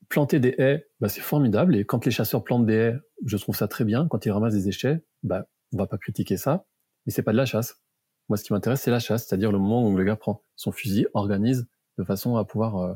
Planter 0.08 0.40
des 0.40 0.56
haies, 0.58 0.88
bah, 1.00 1.08
c'est 1.08 1.22
formidable. 1.22 1.76
Et 1.76 1.86
quand 1.86 2.04
les 2.04 2.10
chasseurs 2.10 2.44
plantent 2.44 2.66
des 2.66 2.74
haies, 2.74 2.96
je 3.28 3.38
trouve 3.38 3.56
ça 3.56 3.68
très 3.68 3.86
bien. 3.86 4.08
Quand 4.08 4.26
ils 4.26 4.32
ramassent 4.32 4.56
des 4.56 4.64
déchets, 4.64 5.04
bah, 5.22 5.46
on 5.72 5.78
va 5.78 5.86
pas 5.86 6.00
critiquer 6.00 6.36
ça. 6.36 6.66
Mais 7.06 7.12
c'est 7.12 7.22
pas 7.22 7.32
de 7.32 7.38
la 7.38 7.46
chasse. 7.46 7.80
Moi, 8.28 8.38
ce 8.38 8.44
qui 8.44 8.54
m'intéresse, 8.54 8.82
c'est 8.82 8.90
la 8.90 8.98
chasse. 8.98 9.28
C'est-à-dire 9.28 9.52
le 9.52 9.60
moment 9.60 9.88
où 9.88 9.96
le 9.96 10.04
gars 10.04 10.16
prend 10.16 10.42
son 10.56 10.72
fusil, 10.72 11.06
organise 11.14 11.68
de 12.00 12.04
façon 12.04 12.38
à 12.38 12.44
pouvoir 12.44 12.78
euh, 12.78 12.94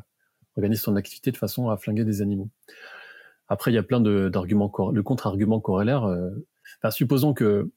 organiser 0.57 0.81
son 0.81 0.95
activité 0.95 1.29
de 1.29 1.37
façon 1.37 1.69
à 1.69 1.77
flinguer 1.77 2.03
des 2.03 2.23
animaux. 2.23 2.49
Après, 3.47 3.69
il 3.69 3.75
y 3.75 3.77
a 3.77 3.83
plein 3.83 4.01
d'arguments, 4.01 4.73
le 4.91 5.03
contre-argument 5.03 5.59
corollaire. 5.59 6.05
Euh, 6.05 6.31
supposons 6.89 7.35
que, 7.35 7.71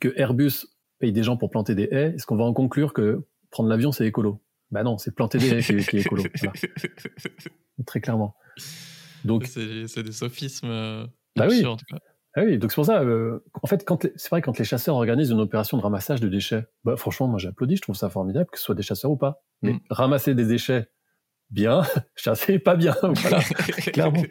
que 0.00 0.12
Airbus 0.18 0.66
paye 0.98 1.12
des 1.12 1.22
gens 1.22 1.38
pour 1.38 1.48
planter 1.48 1.74
des 1.74 1.88
haies, 1.90 2.12
est-ce 2.14 2.26
qu'on 2.26 2.36
va 2.36 2.44
en 2.44 2.52
conclure 2.52 2.92
que 2.92 3.26
prendre 3.50 3.70
l'avion, 3.70 3.90
c'est 3.90 4.06
écolo? 4.06 4.38
Bah 4.72 4.82
non, 4.82 4.98
c'est 4.98 5.14
planter 5.14 5.38
des 5.38 5.52
haies 5.52 5.62
qui, 5.62 5.96
est 5.96 6.00
écolo. 6.00 6.24
Très 7.86 8.00
clairement. 8.00 8.34
Donc, 9.24 9.46
c'est 9.46 10.02
des 10.02 10.12
sophismes 10.12 10.66
euh, 10.68 11.06
bah 11.36 11.46
oui. 11.48 11.64
Ah 12.34 12.42
oui, 12.44 12.58
donc 12.58 12.70
c'est 12.70 12.76
pour 12.76 12.86
ça. 12.86 13.02
Euh, 13.02 13.44
en 13.62 13.66
fait, 13.66 13.84
quand 13.84 14.06
c'est 14.16 14.30
vrai 14.30 14.40
quand 14.40 14.58
les 14.58 14.64
chasseurs 14.64 14.96
organisent 14.96 15.30
une 15.30 15.40
opération 15.40 15.76
de 15.76 15.82
ramassage 15.82 16.20
de 16.20 16.28
déchets, 16.28 16.64
bah 16.82 16.96
franchement, 16.96 17.28
moi 17.28 17.38
j'applaudis, 17.38 17.76
je 17.76 17.82
trouve 17.82 17.94
ça 17.94 18.08
formidable 18.08 18.48
que 18.50 18.58
ce 18.58 18.64
soit 18.64 18.74
des 18.74 18.82
chasseurs 18.82 19.10
ou 19.10 19.18
pas. 19.18 19.44
Mais 19.60 19.74
mm. 19.74 19.80
ramasser 19.90 20.34
des 20.34 20.46
déchets, 20.46 20.88
bien, 21.50 21.82
chasser 22.16 22.58
pas 22.58 22.74
bien, 22.74 22.96
voilà, 23.02 23.40
clairement. 23.92 24.22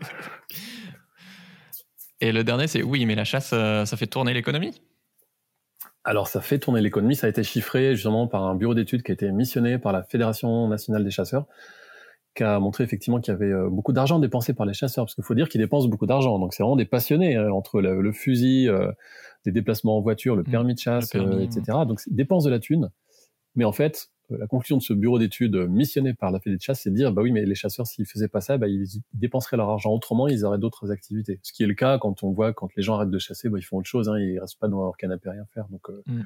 Et 2.21 2.31
le 2.31 2.43
dernier, 2.43 2.65
c'est 2.67 2.81
oui, 2.81 3.05
mais 3.05 3.13
la 3.13 3.23
chasse, 3.23 3.51
euh, 3.53 3.85
ça 3.85 3.97
fait 3.97 4.07
tourner 4.07 4.33
l'économie? 4.33 4.81
Alors 6.03 6.27
ça 6.27 6.41
fait 6.41 6.59
tourner 6.59 6.81
l'économie, 6.81 7.15
ça 7.15 7.27
a 7.27 7.29
été 7.29 7.43
chiffré 7.43 7.95
justement 7.95 8.27
par 8.27 8.43
un 8.43 8.55
bureau 8.55 8.73
d'études 8.73 9.03
qui 9.03 9.11
a 9.11 9.13
été 9.13 9.31
missionné 9.31 9.77
par 9.77 9.91
la 9.91 10.03
Fédération 10.03 10.67
nationale 10.67 11.03
des 11.03 11.11
chasseurs, 11.11 11.45
qui 12.35 12.43
a 12.43 12.59
montré 12.59 12.83
effectivement 12.83 13.19
qu'il 13.19 13.33
y 13.33 13.35
avait 13.35 13.51
euh, 13.51 13.69
beaucoup 13.69 13.93
d'argent 13.93 14.19
dépensé 14.19 14.53
par 14.53 14.65
les 14.65 14.73
chasseurs, 14.73 15.05
parce 15.05 15.15
qu'il 15.15 15.23
faut 15.23 15.35
dire 15.35 15.49
qu'ils 15.49 15.61
dépensent 15.61 15.87
beaucoup 15.87 16.07
d'argent, 16.07 16.39
donc 16.39 16.53
c'est 16.53 16.63
vraiment 16.63 16.75
des 16.75 16.85
passionnés 16.85 17.35
hein, 17.35 17.51
entre 17.51 17.81
le, 17.81 18.11
fusil, 18.11 18.67
euh, 18.67 18.91
des 19.45 19.51
déplacements 19.51 19.97
en 19.97 20.01
voiture, 20.01 20.35
le 20.35 20.43
mmh. 20.43 20.51
permis 20.51 20.73
de 20.73 20.79
chasse, 20.79 21.13
etc. 21.13 21.61
Donc 21.87 22.01
ils 22.07 22.15
dépensent 22.15 22.45
de 22.45 22.51
la 22.51 22.59
thune, 22.59 22.89
mais 23.55 23.65
en 23.65 23.71
fait 23.71 24.09
euh, 24.20 24.20
la 24.37 24.47
conclusion 24.47 24.77
de 24.77 24.81
ce 24.81 24.93
bureau 24.93 25.19
d'études 25.19 25.55
missionné 25.55 26.13
par 26.13 26.31
la 26.31 26.39
Fédé 26.39 26.57
de 26.57 26.61
chasse, 26.61 26.81
c'est 26.81 26.89
de 26.89 26.95
dire, 26.95 27.11
bah 27.11 27.21
oui, 27.21 27.31
mais 27.31 27.45
les 27.45 27.55
chasseurs, 27.55 27.87
s'ils 27.87 28.05
faisaient 28.05 28.27
pas 28.27 28.41
ça, 28.41 28.57
bah, 28.57 28.67
ils 28.67 28.85
dépenseraient 29.13 29.57
leur 29.57 29.69
argent 29.69 29.91
autrement, 29.91 30.27
ils 30.27 30.45
auraient 30.45 30.57
d'autres 30.57 30.91
activités. 30.91 31.39
Ce 31.43 31.53
qui 31.53 31.63
est 31.63 31.67
le 31.67 31.73
cas 31.73 31.97
quand 31.97 32.23
on 32.23 32.31
voit, 32.31 32.53
quand 32.53 32.69
les 32.75 32.83
gens 32.83 32.95
arrêtent 32.95 33.11
de 33.11 33.19
chasser, 33.19 33.49
bah, 33.49 33.57
ils 33.59 33.63
font 33.63 33.77
autre 33.77 33.87
chose, 33.87 34.09
hein, 34.09 34.17
ils 34.19 34.39
restent 34.39 34.59
pas 34.59 34.67
dans 34.67 34.81
leur 34.81 34.97
canapé 34.97 35.29
à 35.29 35.33
rien 35.33 35.45
faire. 35.53 35.65
Donc, 35.69 35.89
euh, 35.89 36.01
mm. 36.05 36.21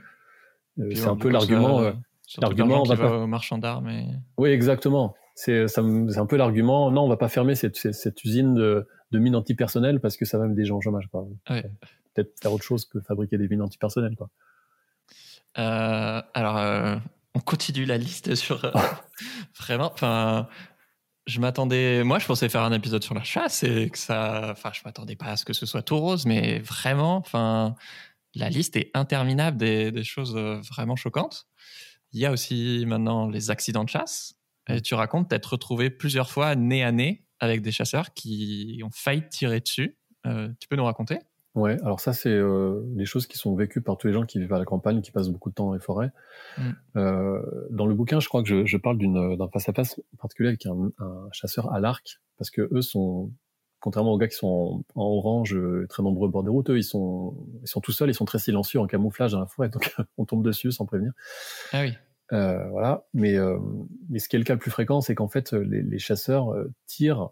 euh, 0.79 0.91
c'est 0.95 1.07
un 1.07 1.15
peu 1.15 1.29
l'argument. 1.29 1.93
l'argument, 2.39 2.81
on 2.81 2.85
va 2.85 2.97
pas... 2.97 3.17
au 3.17 3.27
marchand 3.27 3.57
d'armes. 3.57 3.89
Et... 3.89 4.07
Oui, 4.37 4.49
exactement. 4.49 5.15
C'est, 5.35 5.65
un 5.77 6.25
peu 6.25 6.37
l'argument. 6.37 6.91
Non, 6.91 7.03
on 7.03 7.09
va 7.09 7.17
pas 7.17 7.27
fermer 7.27 7.55
cette, 7.55 7.75
cette, 7.75 8.23
usine 8.23 8.53
de, 8.53 8.87
de 9.11 9.19
mines 9.19 9.35
antipersonnelles 9.35 9.99
parce 9.99 10.15
que 10.15 10.25
ça 10.25 10.37
va 10.37 10.45
mettre 10.45 10.55
des 10.55 10.65
gens 10.65 10.77
au 10.77 10.81
chômage. 10.81 11.07
Quoi. 11.07 11.27
Peut-être 11.45 12.39
faire 12.41 12.53
autre 12.53 12.63
chose 12.63 12.85
que 12.85 13.01
fabriquer 13.01 13.37
des 13.37 13.49
mines 13.49 13.61
antipersonnelles. 13.61 14.15
Quoi. 14.15 14.29
alors, 15.55 17.01
on 17.35 17.39
continue 17.39 17.85
la 17.85 17.97
liste 17.97 18.33
sur 18.35 18.65
euh, 18.65 18.71
vraiment. 19.59 19.91
Enfin, 19.93 20.47
je 21.27 21.39
m'attendais. 21.39 22.03
Moi, 22.03 22.17
je 22.19 22.25
pensais 22.25 22.49
faire 22.49 22.63
un 22.63 22.71
épisode 22.71 23.03
sur 23.03 23.13
la 23.13 23.23
chasse 23.23 23.63
et 23.63 23.89
que 23.89 23.97
ça. 23.97 24.51
Enfin, 24.51 24.71
je 24.73 24.81
m'attendais 24.85 25.15
pas 25.15 25.27
à 25.27 25.37
ce 25.37 25.45
que 25.45 25.53
ce 25.53 25.65
soit 25.65 25.83
tout 25.83 25.97
rose, 25.97 26.25
mais 26.25 26.59
vraiment, 26.59 27.17
enfin, 27.17 27.75
la 28.33 28.49
liste 28.49 28.75
est 28.77 28.91
interminable 28.93 29.57
des, 29.57 30.03
choses 30.03 30.35
euh, 30.35 30.59
vraiment 30.69 30.95
choquantes. 30.95 31.47
Il 32.11 32.19
y 32.19 32.25
a 32.25 32.31
aussi 32.31 32.85
maintenant 32.87 33.27
les 33.27 33.51
accidents 33.51 33.83
de 33.83 33.89
chasse. 33.89 34.35
Et 34.67 34.81
tu 34.81 34.95
racontes 34.95 35.29
t'être 35.29 35.45
retrouvé 35.53 35.91
plusieurs 35.91 36.29
fois 36.29 36.55
nez 36.55 36.83
à 36.83 36.91
nez 36.91 37.23
avec 37.39 37.61
des 37.61 37.71
chasseurs 37.71 38.13
qui 38.13 38.81
ont 38.83 38.89
failli 38.91 39.27
tirer 39.29 39.59
dessus. 39.59 39.97
Euh, 40.25 40.49
tu 40.59 40.67
peux 40.67 40.75
nous 40.75 40.85
raconter? 40.85 41.19
Ouais, 41.55 41.77
alors 41.83 42.01
ça, 42.01 42.11
c'est 42.11 42.29
euh, 42.29 42.81
des 42.83 43.05
choses 43.05 43.27
qui 43.27 43.37
sont 43.37 43.55
vécues 43.55 43.79
par 43.79 43.97
tous 43.97 44.07
les 44.07 44.13
gens 44.13 44.25
qui 44.25 44.39
vivent 44.39 44.53
à 44.53 44.59
la 44.59 44.65
campagne, 44.65 45.01
qui 45.01 45.11
passent 45.11 45.29
beaucoup 45.29 45.49
de 45.49 45.55
temps 45.55 45.67
dans 45.67 45.73
les 45.73 45.79
forêts. 45.79 46.11
Mm. 46.57 46.61
Euh, 46.97 47.41
dans 47.71 47.85
le 47.85 47.95
bouquin, 47.95 48.19
je 48.19 48.27
crois 48.27 48.43
que 48.43 48.49
je, 48.49 48.65
je 48.65 48.77
parle 48.77 48.97
d'un 48.97 49.47
face-à-face 49.47 50.01
particulier 50.19 50.49
avec 50.49 50.65
un, 50.65 50.91
un 50.99 51.29
chasseur 51.31 51.71
à 51.71 51.79
l'arc, 51.79 52.19
parce 52.37 52.51
que 52.51 52.67
eux 52.73 52.81
sont, 52.81 53.31
contrairement 53.79 54.11
aux 54.11 54.17
gars 54.17 54.27
qui 54.27 54.35
sont 54.35 54.83
en, 54.95 55.01
orange, 55.01 55.55
euh, 55.55 55.87
très 55.87 56.03
nombreux 56.03 56.27
au 56.27 56.31
bord 56.31 56.43
des 56.43 56.49
routes, 56.49 56.69
eux, 56.71 56.77
ils 56.77 56.83
sont, 56.83 57.37
ils 57.61 57.69
sont 57.69 57.79
tout 57.79 57.93
seuls, 57.93 58.09
ils 58.09 58.15
sont 58.15 58.25
très 58.25 58.39
silencieux 58.39 58.81
en 58.81 58.85
camouflage 58.85 59.31
dans 59.31 59.39
la 59.39 59.47
forêt, 59.47 59.69
donc 59.69 59.95
on 60.17 60.25
tombe 60.25 60.43
dessus 60.43 60.73
sans 60.73 60.85
prévenir. 60.85 61.13
Ah 61.71 61.83
oui. 61.83 61.93
Euh, 62.33 62.67
voilà, 62.69 63.05
mais, 63.13 63.37
euh, 63.37 63.57
mais 64.09 64.19
ce 64.19 64.27
qui 64.27 64.35
est 64.35 64.39
le 64.39 64.45
cas 64.45 64.55
le 64.55 64.59
plus 64.59 64.71
fréquent, 64.71 64.99
c'est 64.99 65.15
qu'en 65.15 65.29
fait, 65.29 65.53
les, 65.53 65.83
les 65.83 65.99
chasseurs 65.99 66.53
tirent 66.85 67.29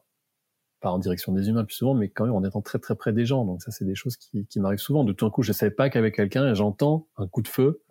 pas 0.84 0.92
en 0.92 1.00
direction 1.00 1.32
des 1.32 1.48
humains 1.48 1.64
plus 1.64 1.76
souvent, 1.76 1.96
mais 1.96 2.10
quand 2.10 2.26
même 2.26 2.36
en 2.36 2.44
étant 2.44 2.62
très 2.62 2.78
très 2.78 2.96
près 2.96 3.14
des 3.14 3.26
gens. 3.26 3.46
Donc 3.46 3.64
ça, 3.64 3.72
c'est 3.72 3.86
des 3.86 3.96
choses 3.96 4.18
qui, 4.18 4.46
qui 4.46 4.60
m'arrivent 4.60 4.80
souvent. 4.80 5.06
De 5.06 5.14
tout 5.14 5.26
un 5.26 5.30
coup, 5.30 5.42
je 5.42 5.54
savais 5.54 5.72
pas 5.72 5.90
qu'avec 5.90 6.16
quelqu'un 6.16 6.52
et 6.52 6.56
j'entends 6.56 7.08
un 7.16 7.26
coup 7.26 7.42
de 7.42 7.48
feu, 7.48 7.82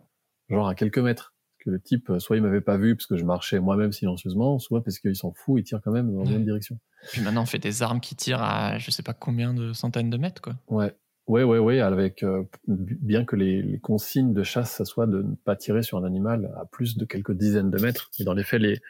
genre 0.50 0.68
à 0.68 0.74
quelques 0.74 0.98
mètres. 0.98 1.34
Que 1.58 1.70
le 1.70 1.80
type, 1.80 2.10
soit 2.18 2.36
il 2.36 2.42
m'avait 2.42 2.60
pas 2.60 2.76
vu 2.76 2.96
parce 2.96 3.06
que 3.06 3.16
je 3.16 3.24
marchais 3.24 3.60
moi-même 3.60 3.92
silencieusement, 3.92 4.58
soit 4.58 4.82
parce 4.82 4.98
qu'il 4.98 5.14
s'en 5.14 5.32
fout, 5.32 5.60
il 5.60 5.64
tire 5.64 5.80
quand 5.82 5.92
même 5.92 6.12
dans 6.12 6.24
la 6.24 6.30
même 6.30 6.44
direction. 6.44 6.76
Puis 7.12 7.22
maintenant, 7.22 7.42
on 7.42 7.46
fait 7.46 7.60
des 7.60 7.82
armes 7.82 8.00
qui 8.00 8.16
tirent 8.16 8.42
à 8.42 8.78
je 8.78 8.90
sais 8.90 9.04
pas 9.04 9.14
combien 9.14 9.54
de 9.54 9.72
centaines 9.72 10.10
de 10.10 10.16
mètres, 10.16 10.42
quoi. 10.42 10.54
Ouais. 10.68 10.94
Ouais, 11.28 11.44
ouais, 11.44 11.58
ouais, 11.58 11.80
avec 11.80 12.24
euh, 12.24 12.42
bien 12.66 13.24
que 13.24 13.36
les, 13.36 13.62
les, 13.62 13.78
consignes 13.78 14.34
de 14.34 14.42
chasse, 14.42 14.72
ça 14.72 14.84
soit 14.84 15.06
de 15.06 15.22
ne 15.22 15.36
pas 15.36 15.54
tirer 15.54 15.84
sur 15.84 15.96
un 15.96 16.04
animal 16.04 16.52
à 16.60 16.66
plus 16.66 16.96
de 16.96 17.04
quelques 17.04 17.32
dizaines 17.32 17.70
de 17.70 17.80
mètres. 17.80 18.10
Mais 18.18 18.24
dans 18.24 18.34
les 18.34 18.42
faits, 18.42 18.60
les, 18.60 18.80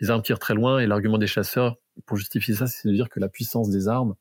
les 0.00 0.10
armes 0.10 0.22
tirent 0.22 0.40
très 0.40 0.54
loin 0.54 0.80
et 0.80 0.88
l'argument 0.88 1.18
des 1.18 1.28
chasseurs 1.28 1.76
pour 2.06 2.16
justifier 2.16 2.54
ça, 2.54 2.66
c'est 2.66 2.88
de 2.88 2.94
dire 2.94 3.08
que 3.08 3.20
la 3.20 3.28
puissance 3.28 3.70
des 3.70 3.88
armes 3.88 4.14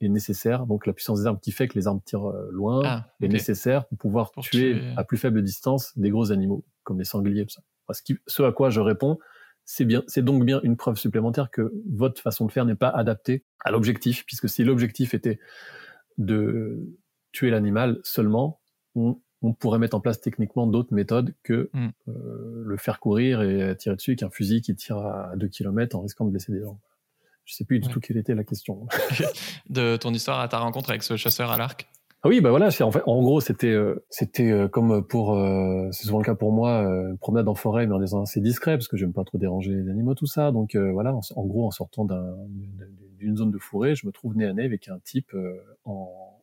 est 0.00 0.08
nécessaire. 0.08 0.66
Donc 0.66 0.86
la 0.86 0.92
puissance 0.92 1.20
des 1.20 1.26
armes 1.26 1.40
qui 1.40 1.52
fait 1.52 1.68
que 1.68 1.74
les 1.74 1.86
armes 1.86 2.00
tirent 2.04 2.30
euh, 2.30 2.48
loin 2.50 2.82
ah, 2.84 3.06
est 3.20 3.28
nécessaire 3.28 3.86
pour 3.86 3.98
pouvoir 3.98 4.30
tuer, 4.32 4.82
à 4.96 5.04
plus 5.04 5.18
faible 5.18 5.42
distance 5.42 5.96
des 5.96 6.10
gros 6.10 6.32
animaux 6.32 6.64
comme 6.82 6.98
les 6.98 7.04
sangliers. 7.04 7.46
Ça. 7.48 7.62
Ce, 8.26 8.42
à 8.42 8.52
quoi 8.52 8.70
je 8.70 8.80
réponds, 8.80 9.18
c'est 9.64 9.84
bien, 9.84 10.02
c'est 10.06 10.24
donc 10.24 10.44
bien 10.44 10.60
une 10.62 10.76
preuve 10.76 10.96
supplémentaire 10.96 11.50
que 11.50 11.72
votre 11.90 12.20
façon 12.20 12.46
de 12.46 12.52
faire 12.52 12.64
n'est 12.64 12.74
pas 12.74 12.90
adaptée 12.90 13.44
à 13.64 13.70
l'objectif, 13.70 14.24
puisque 14.26 14.48
si 14.48 14.64
l'objectif 14.64 15.14
était 15.14 15.38
de 16.18 16.98
tuer 17.32 17.50
l'animal 17.50 18.00
seulement, 18.02 18.60
on 18.94 19.18
on 19.44 19.52
pourrait 19.52 19.78
mettre 19.78 19.94
en 19.94 20.00
place 20.00 20.20
techniquement 20.20 20.66
d'autres 20.66 20.94
méthodes 20.94 21.34
que 21.42 21.68
mm. 21.74 21.88
euh, 22.08 22.62
le 22.64 22.76
faire 22.78 22.98
courir 22.98 23.42
et 23.42 23.76
tirer 23.76 23.94
dessus 23.94 24.12
avec 24.12 24.22
un 24.22 24.30
fusil 24.30 24.62
qui 24.62 24.74
tire 24.74 24.96
à 24.96 25.36
2 25.36 25.48
km 25.48 25.96
en 25.96 26.00
risquant 26.00 26.24
de 26.24 26.30
blesser 26.30 26.50
des 26.52 26.62
gens. 26.62 26.80
Je 27.44 27.54
sais 27.54 27.64
plus 27.64 27.78
du 27.80 27.88
tout 27.88 28.00
quelle 28.00 28.16
était 28.16 28.34
la 28.34 28.44
question. 28.44 28.86
de 29.68 29.96
ton 29.96 30.12
histoire 30.12 30.40
à 30.40 30.48
ta 30.48 30.58
rencontre 30.58 30.90
avec 30.90 31.02
ce 31.02 31.16
chasseur 31.16 31.50
à 31.50 31.56
l'arc 31.56 31.88
ah 32.26 32.30
oui, 32.30 32.40
bah 32.40 32.48
voilà, 32.48 32.68
en 32.80 32.90
fait, 32.90 33.02
en 33.04 33.20
gros, 33.20 33.42
c'était, 33.42 33.66
euh, 33.66 34.02
c'était 34.08 34.50
euh, 34.50 34.66
comme 34.66 35.06
pour, 35.06 35.38
c'est 35.92 36.06
souvent 36.06 36.20
le 36.20 36.24
cas 36.24 36.34
pour 36.34 36.52
moi, 36.52 36.78
une 36.78 37.18
promenade 37.18 37.48
en 37.48 37.54
forêt, 37.54 37.86
mais 37.86 37.92
en 37.92 38.02
étant 38.02 38.22
assez 38.22 38.40
discret, 38.40 38.78
parce 38.78 38.88
que 38.88 38.96
j'aime 38.96 39.12
pas 39.12 39.24
trop 39.24 39.36
déranger 39.36 39.74
les 39.74 39.90
animaux, 39.90 40.14
tout 40.14 40.24
ça. 40.24 40.50
Donc 40.50 40.74
voilà, 40.74 41.12
en, 41.12 41.44
gros, 41.44 41.66
en 41.66 41.70
sortant 41.70 42.06
d'une 43.18 43.36
zone 43.36 43.50
de 43.50 43.58
forêt, 43.58 43.94
je 43.94 44.06
me 44.06 44.10
trouve 44.10 44.38
nez 44.38 44.46
à 44.46 44.54
nez 44.54 44.64
avec 44.64 44.88
un 44.88 44.98
type 45.00 45.36
en, 45.84 46.34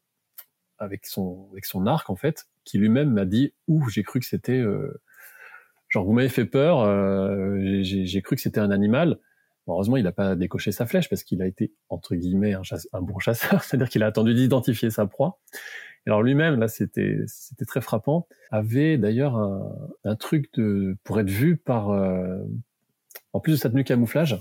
avec 0.81 1.05
son, 1.05 1.47
avec 1.51 1.65
son 1.65 1.85
arc 1.85 2.09
en 2.09 2.15
fait, 2.15 2.47
qui 2.65 2.77
lui-même 2.77 3.11
m'a 3.11 3.25
dit 3.25 3.53
ouh 3.67 3.87
j'ai 3.89 4.03
cru 4.03 4.19
que 4.19 4.25
c'était 4.25 4.57
euh, 4.57 5.01
genre 5.89 6.03
vous 6.03 6.13
m'avez 6.13 6.29
fait 6.29 6.45
peur 6.45 6.81
euh, 6.81 7.81
j'ai 7.83 8.21
cru 8.21 8.35
que 8.35 8.41
c'était 8.41 8.59
un 8.59 8.71
animal 8.71 9.19
heureusement 9.71 9.97
il 9.97 10.03
n'a 10.03 10.11
pas 10.11 10.35
décoché 10.35 10.71
sa 10.71 10.85
flèche 10.85 11.09
parce 11.09 11.23
qu'il 11.23 11.41
a 11.41 11.47
été 11.47 11.73
entre 11.89 12.15
guillemets 12.15 12.53
un, 12.53 13.01
bon 13.01 13.19
chasseur. 13.19 13.63
C'est-à-dire 13.63 13.89
qu'il 13.89 14.03
a 14.03 14.07
attendu 14.07 14.33
d'identifier 14.33 14.89
sa 14.89 15.05
proie. 15.05 15.39
Alors 16.07 16.23
lui-même 16.23 16.59
là 16.59 16.67
c'était 16.67 17.25
très 17.67 17.81
frappant. 17.81 18.27
Avait 18.49 18.97
d'ailleurs 18.97 19.35
un, 20.03 20.15
truc 20.15 20.51
pour 21.03 21.19
être 21.19 21.29
vu 21.29 21.57
par 21.57 21.91
euh, 21.91 22.39
en 23.33 23.39
plus 23.39 23.53
de 23.53 23.57
sa 23.57 23.69
tenue 23.69 23.83
camouflage 23.83 24.37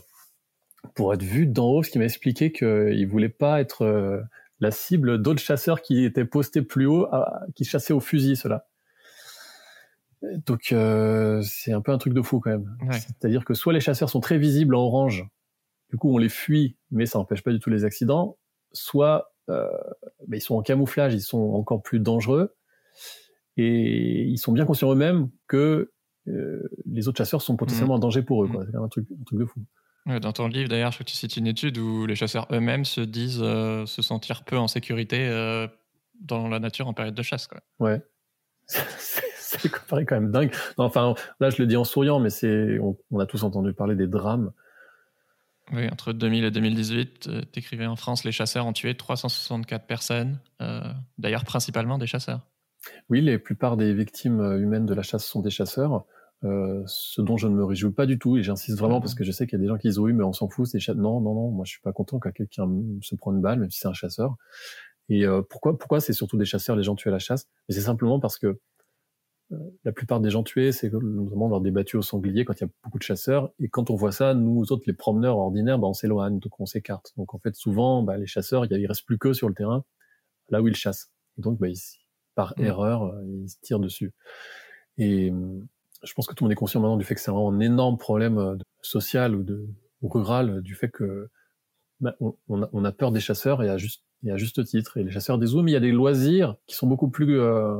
pour 0.95 1.13
être 1.13 1.23
vu 1.23 1.47
d'en 1.47 1.69
haut 1.69 1.83
ce 1.83 1.91
qui 1.91 1.99
m'a 1.99 2.07
expliqué 2.07 2.53
qu'il 2.53 3.07
voulait 3.07 3.29
pas 3.29 3.61
être 3.61 4.25
la 4.61 4.71
cible 4.71 5.21
d'autres 5.21 5.43
chasseurs 5.43 5.83
qui 5.83 6.05
étaient 6.05 6.25
postés 6.25 6.63
plus 6.63 6.87
haut, 6.87 7.09
qui 7.55 7.65
chassaient 7.65 7.93
au 7.93 8.01
fusil, 8.01 8.37
cela. 8.37 8.67
Donc 10.23 10.73
euh, 10.73 11.41
c'est 11.43 11.73
un 11.73 11.81
peu 11.81 11.93
un 11.93 11.99
truc 11.99 12.13
de 12.13 12.23
fou 12.23 12.41
quand 12.41 12.51
même. 12.51 12.77
C'est-à-dire 12.93 13.45
que 13.45 13.55
soit 13.55 13.73
les 13.73 13.81
chasseurs 13.81 14.11
sont 14.11 14.21
très 14.21 14.39
visibles 14.39 14.75
en 14.75 14.81
orange 14.81 15.27
du 15.91 15.97
coup 15.97 16.15
on 16.15 16.19
les 16.19 16.29
fuit, 16.29 16.77
mais 16.91 17.07
ça 17.07 17.19
n'empêche 17.19 17.43
pas 17.43 17.53
du 17.53 17.59
tout 17.59 17.71
les 17.71 17.85
accidents, 17.85 18.39
soit 18.73 19.35
euh, 19.49 19.69
bah, 20.29 20.37
ils 20.37 20.41
sont 20.41 20.55
en 20.55 20.63
camouflage, 20.63 21.15
ils 21.15 21.21
sont 21.21 21.39
encore 21.39 21.83
plus 21.83 21.99
dangereux, 21.99 22.55
et 23.57 24.23
ils 24.23 24.39
sont 24.39 24.53
bien 24.53 24.65
conscients 24.65 24.93
eux-mêmes 24.93 25.31
que 25.49 25.93
euh, 26.29 26.63
les 26.87 27.09
autres 27.09 27.19
chasseurs 27.19 27.43
sont 27.43 27.57
potentiellement 27.57 27.95
mmh. 27.95 27.97
un 27.97 28.01
danger 28.01 28.23
pour 28.23 28.45
eux. 28.45 28.49
Mmh. 28.49 28.67
C'est 28.71 28.77
un 28.77 28.89
truc, 28.89 29.07
un 29.21 29.25
truc 29.25 29.39
de 29.39 29.45
fou. 29.45 29.61
dans 30.21 30.33
ton 30.33 30.47
livre, 30.47 30.69
d'ailleurs, 30.69 30.93
je 30.93 30.99
crois 30.99 31.05
que 31.05 31.11
tu 31.11 31.17
cites 31.17 31.37
une 31.37 31.47
étude 31.47 31.79
où 31.79 32.07
les 32.07 32.15
chasseurs 32.15 32.47
eux-mêmes 32.53 32.85
se 32.85 33.01
disent 33.01 33.43
euh, 33.43 33.87
se 33.87 34.03
sentir 34.03 34.45
peu 34.45 34.57
en 34.57 34.69
sécurité 34.69 35.27
euh, 35.27 35.67
dans 36.21 36.49
la 36.49 36.61
nature 36.61 36.87
en 36.87 36.95
période 36.95 37.15
de 37.15 37.23
chasse. 37.23 37.47
Quoi. 37.47 37.61
Ouais. 37.81 38.01
c'est 39.89 40.05
quand 40.05 40.13
même 40.13 40.31
dingue. 40.31 40.53
enfin, 40.77 41.15
là, 41.41 41.51
je 41.51 41.61
le 41.61 41.67
dis 41.67 41.77
en 41.77 41.85
souriant, 41.85 42.21
mais 42.21 42.31
c'est, 42.31 42.79
on, 42.79 43.19
a 43.19 43.27
tous 43.27 43.43
entendu 43.43 43.73
parler 43.73 43.97
des 43.97 44.07
drames. 44.07 44.53
Oui, 45.73 45.89
entre 45.91 46.13
2000 46.13 46.45
et 46.45 46.51
2018, 46.51 47.51
t'écrivais 47.53 47.87
en 47.87 47.97
France, 47.97 48.25
les 48.25 48.33
chasseurs 48.33 48.67
ont 48.67 48.73
tué 48.73 48.97
364 48.97 49.87
personnes, 49.87 50.41
d'ailleurs 51.19 51.45
principalement 51.45 51.97
des 51.97 52.07
chasseurs. 52.07 52.41
Oui, 53.09 53.21
la 53.21 53.39
plupart 53.39 53.77
des 53.77 53.93
victimes 53.93 54.41
euh, 54.41 54.61
humaines 54.61 54.87
de 54.87 54.95
la 54.95 55.03
chasse 55.03 55.25
sont 55.25 55.41
des 55.41 55.51
chasseurs, 55.51 56.05
euh, 56.45 56.83
ce 56.87 57.21
dont 57.21 57.37
je 57.37 57.47
ne 57.47 57.55
me 57.55 57.65
réjouis 57.65 57.93
pas 57.93 58.07
du 58.07 58.19
tout, 58.19 58.37
et 58.37 58.43
j'insiste 58.43 58.79
vraiment 58.79 59.01
parce 59.01 59.15
que 59.15 59.25
je 59.25 59.33
sais 59.33 59.47
qu'il 59.47 59.59
y 59.59 59.61
a 59.61 59.63
des 59.63 59.69
gens 59.69 59.77
qui 59.77 59.89
disent 59.89 59.99
oui, 59.99 60.13
mais 60.13 60.25
on 60.25 60.33
s'en 60.33 60.49
fout, 60.49 60.67
c'est 60.67 60.79
Non, 60.95 61.21
non, 61.21 61.35
non, 61.35 61.51
moi 61.51 61.65
je 61.65 61.73
suis 61.73 61.81
pas 61.81 61.93
content 61.93 62.19
quand 62.19 62.33
quelqu'un 62.33 62.69
se 63.03 63.15
prend 63.15 63.33
une 63.33 63.41
balle, 63.41 63.61
même 63.61 63.71
si 63.71 63.81
c'est 63.81 63.89
un 63.89 63.93
chasseur. 63.93 64.37
Et 65.09 65.27
euh, 65.27 65.43
pourquoi, 65.43 65.77
pourquoi 65.77 66.01
c'est 66.01 66.13
surtout 66.13 66.37
des 66.37 66.45
chasseurs, 66.45 66.77
les 66.77 66.85
gens 66.85 66.95
tués 66.95 67.11
à 67.11 67.13
la 67.13 67.19
chasse? 67.19 67.49
Mais 67.69 67.75
c'est 67.75 67.81
simplement 67.81 68.21
parce 68.21 68.39
que 68.39 68.61
la 69.85 69.93
plupart 69.93 70.21
des 70.21 70.31
gens 70.31 70.43
tués, 70.43 70.73
c'est 70.73 70.93
notamment 70.93 71.49
lors 71.49 71.61
des 71.61 71.71
battues 71.71 71.97
au 71.97 72.03
sanglier 72.03 72.45
quand 72.45 72.55
il 72.55 72.61
y 72.61 72.65
a 72.65 72.71
beaucoup 72.85 72.99
de 72.99 73.03
chasseurs. 73.03 73.53
Et 73.59 73.69
quand 73.69 73.91
on 73.91 73.97
voit 73.97 74.13
ça, 74.13 74.35
nous 74.35 74.73
autres, 74.73 74.85
les 74.87 74.93
promeneurs 74.93 75.39
ordinaires, 75.39 75.79
bah, 75.79 75.89
on 75.89 75.93
s'éloigne, 75.93 76.39
donc 76.39 76.61
on 76.61 76.67
s'écarte. 76.67 77.13
Donc 77.17 77.35
en 77.35 77.39
fait, 77.39 77.55
souvent, 77.57 78.03
bah, 78.03 78.17
les 78.17 78.27
chasseurs, 78.27 78.65
il, 78.65 78.87
reste 78.87 79.05
plus 79.05 79.19
que 79.19 79.33
sur 79.33 79.49
le 79.49 79.55
terrain, 79.55 79.85
là 80.51 80.63
où 80.63 80.69
ils 80.69 80.77
chassent. 80.77 81.11
Et 81.39 81.43
donc, 81.43 81.59
bah, 81.59 81.69
ici, 81.69 81.99
par 82.35 82.55
mmh. 82.57 82.63
erreur, 82.63 83.05
euh, 83.05 83.23
ils 83.27 83.49
se 83.49 83.57
tirent 83.61 83.81
dessus. 83.81 84.13
Et 84.99 85.31
mmh, 85.31 85.67
je 86.05 86.15
pense 86.15 86.27
que 86.27 86.35
tout 86.35 86.45
le 86.45 86.47
monde 86.47 86.53
est 86.53 86.57
conscient 86.57 86.81
maintenant 86.81 86.97
du 86.97 87.05
fait 87.05 87.15
que 87.15 87.21
c'est 87.21 87.31
vraiment 87.31 87.51
un 87.51 87.61
énorme 87.61 87.99
problème 87.99 88.39
euh, 88.39 88.57
social 88.83 89.35
ou, 89.35 89.43
de, 89.43 89.67
rural, 90.03 90.63
du 90.63 90.75
fait 90.75 90.89
que 90.89 91.29
bah, 91.99 92.15
on, 92.49 92.85
a, 92.85 92.93
peur 92.93 93.13
des 93.13 93.21
chasseurs 93.21 93.63
et 93.63 93.69
à 93.69 93.77
juste, 93.77 94.05
et 94.25 94.31
à 94.31 94.37
juste 94.37 94.65
titre. 94.65 94.97
Et 94.97 95.03
les 95.03 95.11
chasseurs 95.11 95.39
des 95.39 95.47
zooms, 95.47 95.69
il 95.69 95.73
y 95.73 95.77
a 95.77 95.81
des 95.81 95.93
loisirs 95.93 96.57
qui 96.67 96.77
sont 96.77 96.87
beaucoup 96.87 97.11
plus 97.11 97.39
euh, 97.39 97.77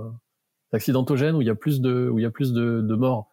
accidentogènes, 0.73 1.35
où 1.37 1.43
il 1.43 1.47
y 1.47 1.51
a 1.51 1.55
plus 1.55 1.81
de, 1.81 2.09
où 2.09 2.19
il 2.19 2.23
y 2.23 2.27
a 2.27 2.31
plus 2.31 2.53
de, 2.53 2.95
morts. 2.95 3.31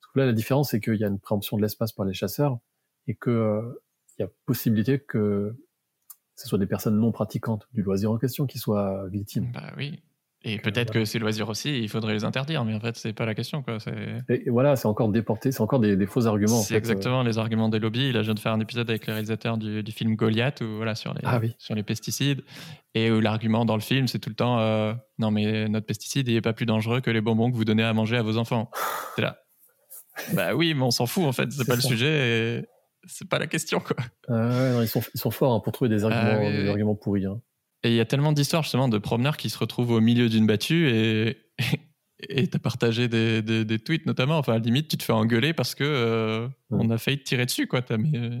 Parce 0.00 0.12
que 0.12 0.18
là, 0.20 0.26
la 0.26 0.32
différence, 0.32 0.70
c'est 0.70 0.80
qu'il 0.80 0.96
y 0.96 1.04
a 1.04 1.08
une 1.08 1.20
préemption 1.20 1.56
de 1.56 1.62
l'espace 1.62 1.92
par 1.92 2.06
les 2.06 2.14
chasseurs 2.14 2.58
et 3.06 3.14
que 3.14 3.80
il 4.18 4.22
y 4.22 4.24
a 4.24 4.28
possibilité 4.46 4.98
que 4.98 5.54
ce 6.36 6.48
soit 6.48 6.58
des 6.58 6.66
personnes 6.66 6.98
non 6.98 7.12
pratiquantes 7.12 7.68
du 7.72 7.82
loisir 7.82 8.10
en 8.10 8.18
question 8.18 8.46
qui 8.46 8.58
soient 8.58 9.08
victimes. 9.08 9.50
Bah 9.52 9.72
oui, 9.76 10.02
et 10.48 10.58
peut-être 10.58 10.92
que 10.92 11.04
ces 11.04 11.18
loisirs 11.18 11.48
aussi, 11.48 11.76
il 11.76 11.88
faudrait 11.88 12.14
les 12.14 12.24
interdire, 12.24 12.64
mais 12.64 12.72
en 12.72 12.78
fait, 12.78 12.96
c'est 12.96 13.12
pas 13.12 13.26
la 13.26 13.34
question. 13.34 13.62
Quoi. 13.62 13.78
Et, 14.28 14.48
voilà, 14.48 14.76
c'est 14.76 14.86
encore 14.86 15.08
déporté, 15.08 15.50
c'est 15.50 15.60
encore 15.60 15.80
des, 15.80 16.06
faux 16.06 16.26
arguments. 16.26 16.62
C'est 16.62 16.76
exactement 16.76 17.24
les 17.24 17.38
arguments 17.38 17.68
des 17.68 17.80
lobbies. 17.80 18.12
Là, 18.12 18.22
je 18.22 18.26
viens 18.26 18.34
de 18.34 18.38
faire 18.40 18.52
un 18.52 18.60
épisode 18.60 18.88
avec 18.88 19.08
le 19.08 19.12
réalisateur 19.12 19.58
du, 19.58 19.82
film 19.90 20.14
Goliath, 20.14 20.60
où, 20.60 20.76
voilà, 20.76 20.94
sur, 20.94 21.12
les, 21.14 21.20
ah 21.24 21.40
sur 21.58 21.74
les 21.74 21.82
pesticides, 21.82 22.42
et 22.94 23.10
où 23.10 23.20
l'argument 23.20 23.64
dans 23.64 23.74
le 23.74 23.80
film, 23.80 24.06
c'est 24.06 24.20
tout 24.20 24.30
le 24.30 24.36
temps 24.36 24.60
euh, 24.60 24.94
non, 25.18 25.32
mais 25.32 25.68
notre 25.68 25.86
pesticide, 25.86 26.28
il 26.28 26.36
est 26.36 26.40
pas 26.40 26.52
plus 26.52 26.66
dangereux 26.66 27.00
que 27.00 27.10
les 27.10 27.20
bonbons 27.20 27.50
que 27.50 27.56
vous 27.56 27.64
donnez 27.64 27.82
à 27.82 27.92
manger 27.92 28.16
à 28.16 28.22
vos 28.22 28.36
enfants. 28.36 28.70
C'est 29.16 29.22
là. 29.22 29.38
bah 30.32 30.54
oui, 30.54 30.74
mais 30.74 30.82
on 30.82 30.92
s'en 30.92 31.06
fout, 31.06 31.24
en 31.24 31.32
fait, 31.32 31.50
c'est 31.50 31.66
pas 31.66 31.74
le 31.74 31.80
sujet, 31.80 32.58
et 32.58 32.64
c'est 33.06 33.28
pas 33.28 33.38
la 33.38 33.46
question. 33.46 33.80
Quoi. 33.80 33.96
Ah 34.28 34.80
ils, 34.80 34.88
sont, 34.88 35.02
ils 35.14 35.18
sont 35.18 35.30
forts 35.30 35.52
hein, 35.52 35.60
pour 35.60 35.72
trouver 35.72 35.88
des 35.88 36.04
ah 36.04 36.38
des 36.38 36.68
arguments 36.68 36.94
pourris. 36.94 37.26
Hein. 37.26 37.40
Et 37.86 37.90
il 37.90 37.94
y 37.94 38.00
a 38.00 38.04
tellement 38.04 38.32
d'histoires 38.32 38.64
justement 38.64 38.88
de 38.88 38.98
promeneurs 38.98 39.36
qui 39.36 39.48
se 39.48 39.58
retrouvent 39.58 39.92
au 39.92 40.00
milieu 40.00 40.28
d'une 40.28 40.46
battue 40.46 40.88
et 40.88 41.38
et 42.28 42.46
t'as 42.46 42.58
partagé 42.58 43.08
des, 43.08 43.42
des, 43.42 43.78
tweets 43.78 44.06
notamment. 44.06 44.38
Enfin, 44.38 44.54
à 44.54 44.56
la 44.56 44.62
limite, 44.62 44.88
tu 44.88 44.96
te 44.96 45.02
fais 45.02 45.12
engueuler 45.12 45.52
parce 45.52 45.74
que 45.74 45.84
euh, 45.84 46.48
on 46.70 46.90
a 46.90 46.98
failli 46.98 47.18
te 47.18 47.24
tirer 47.24 47.44
dessus, 47.44 47.66
quoi. 47.66 47.82
As, 47.88 47.96
mais, 47.98 48.18
euh, 48.18 48.40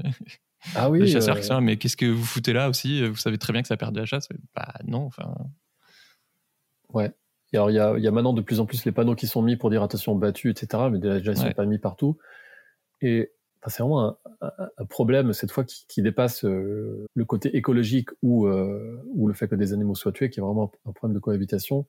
ah 0.74 0.90
oui. 0.90 1.00
Les 1.00 1.08
chasseurs 1.08 1.38
qui 1.38 1.44
sont 1.44 1.60
mais 1.60 1.76
qu'est-ce 1.76 1.96
que 1.96 2.06
vous 2.06 2.24
foutez 2.24 2.52
là 2.52 2.68
aussi? 2.68 3.06
Vous 3.06 3.16
savez 3.16 3.38
très 3.38 3.52
bien 3.52 3.62
que 3.62 3.68
ça 3.68 3.74
a 3.74 3.76
perdu 3.76 4.00
la 4.00 4.06
chasse. 4.06 4.28
Bah 4.54 4.74
non, 4.86 5.04
enfin. 5.04 5.34
Ouais. 6.92 7.12
Et 7.52 7.58
alors, 7.58 7.70
il 7.70 7.74
y 7.74 7.78
a, 7.78 7.96
y 7.98 8.08
a, 8.08 8.10
maintenant 8.10 8.32
de 8.32 8.40
plus 8.40 8.60
en 8.60 8.66
plus 8.66 8.84
les 8.84 8.92
panneaux 8.92 9.14
qui 9.14 9.26
sont 9.26 9.42
mis 9.42 9.56
pour 9.56 9.70
dire 9.70 9.82
attention 9.82 10.16
battu, 10.16 10.50
etc. 10.50 10.84
Mais 10.90 10.98
déjà, 10.98 11.32
ils 11.32 11.36
sont 11.36 11.52
pas 11.52 11.66
mis 11.66 11.78
partout. 11.78 12.18
Et 13.02 13.30
c'est 13.66 13.82
vraiment 13.82 14.16
un, 14.40 14.84
problème 14.88 15.32
cette 15.32 15.50
fois 15.50 15.64
qui, 15.64 16.02
dépasse 16.02 16.44
euh, 16.44 17.06
le 17.14 17.24
côté 17.24 17.56
écologique 17.56 18.10
ou, 18.22 18.46
euh, 18.46 19.02
ou 19.14 19.26
le 19.26 19.34
fait 19.34 19.48
que 19.48 19.54
des 19.54 19.72
animaux 19.72 19.94
soient 19.94 20.12
tués, 20.12 20.30
qui 20.30 20.40
est 20.40 20.42
vraiment 20.42 20.70
un 20.86 20.92
problème 20.92 21.14
de 21.14 21.20
cohabitation. 21.20 21.86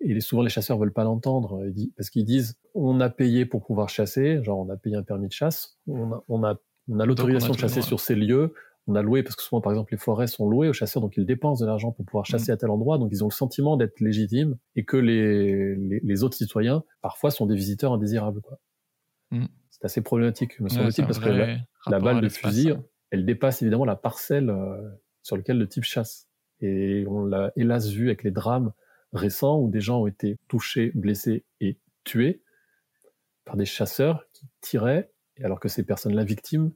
Et 0.00 0.20
souvent 0.20 0.42
les 0.42 0.50
chasseurs 0.50 0.78
veulent 0.78 0.92
pas 0.92 1.04
l'entendre 1.04 1.64
parce 1.96 2.10
qu'ils 2.10 2.24
disent 2.24 2.56
on 2.74 3.00
a 3.00 3.08
payé 3.08 3.46
pour 3.46 3.64
pouvoir 3.64 3.88
chasser, 3.88 4.42
genre 4.42 4.58
on 4.58 4.68
a 4.68 4.76
payé 4.76 4.96
un 4.96 5.02
permis 5.02 5.28
de 5.28 5.32
chasse, 5.32 5.78
on 5.86 6.12
a, 6.12 6.24
on 6.28 6.44
a, 6.44 6.56
on 6.88 6.98
a 6.98 7.06
l'autorisation 7.06 7.52
de 7.52 7.58
chasser 7.58 7.82
sur 7.82 8.00
ces 8.00 8.16
lieux, 8.16 8.52
on 8.88 8.96
a 8.96 9.02
loué 9.02 9.22
parce 9.22 9.36
que 9.36 9.42
souvent 9.42 9.60
par 9.60 9.72
exemple 9.72 9.92
les 9.92 9.98
forêts 9.98 10.26
sont 10.26 10.48
louées 10.48 10.68
aux 10.68 10.72
chasseurs 10.72 11.00
donc 11.00 11.16
ils 11.16 11.24
dépensent 11.24 11.62
de 11.62 11.66
l'argent 11.68 11.92
pour 11.92 12.04
pouvoir 12.04 12.26
chasser 12.26 12.50
mm. 12.50 12.54
à 12.54 12.56
tel 12.56 12.70
endroit 12.70 12.98
donc 12.98 13.10
ils 13.12 13.22
ont 13.22 13.28
le 13.28 13.32
sentiment 13.32 13.76
d'être 13.76 14.00
légitimes 14.00 14.56
et 14.74 14.84
que 14.84 14.96
les, 14.96 15.76
les, 15.76 16.22
autres 16.24 16.36
citoyens 16.36 16.82
parfois 17.00 17.30
sont 17.30 17.46
des 17.46 17.54
visiteurs 17.54 17.92
indésirables 17.92 18.40
quoi. 18.40 18.58
Mm 19.30 19.46
c'est 19.82 19.86
assez 19.86 20.00
problématique, 20.00 20.60
me 20.60 20.68
semble-t-il, 20.68 21.04
parce 21.06 21.18
que 21.18 21.28
la, 21.28 21.98
balle 21.98 22.20
de 22.20 22.28
fusil, 22.28 22.72
elle 23.10 23.26
dépasse 23.26 23.62
évidemment 23.62 23.84
la 23.84 23.96
parcelle 23.96 24.48
euh, 24.48 24.76
sur 25.22 25.36
laquelle 25.36 25.58
le 25.58 25.68
type 25.68 25.82
chasse. 25.82 26.28
Et 26.60 27.04
on 27.08 27.24
l'a 27.24 27.50
hélas 27.56 27.88
vu 27.88 28.06
avec 28.06 28.22
les 28.22 28.30
drames 28.30 28.72
récents 29.12 29.58
où 29.58 29.68
des 29.68 29.80
gens 29.80 30.02
ont 30.02 30.06
été 30.06 30.38
touchés, 30.46 30.92
blessés 30.94 31.44
et 31.60 31.78
tués 32.04 32.42
par 33.44 33.56
des 33.56 33.64
chasseurs 33.64 34.24
qui 34.32 34.46
tiraient, 34.60 35.10
alors 35.42 35.58
que 35.58 35.68
ces 35.68 35.84
personnes-là 35.84 36.22
victimes 36.22 36.70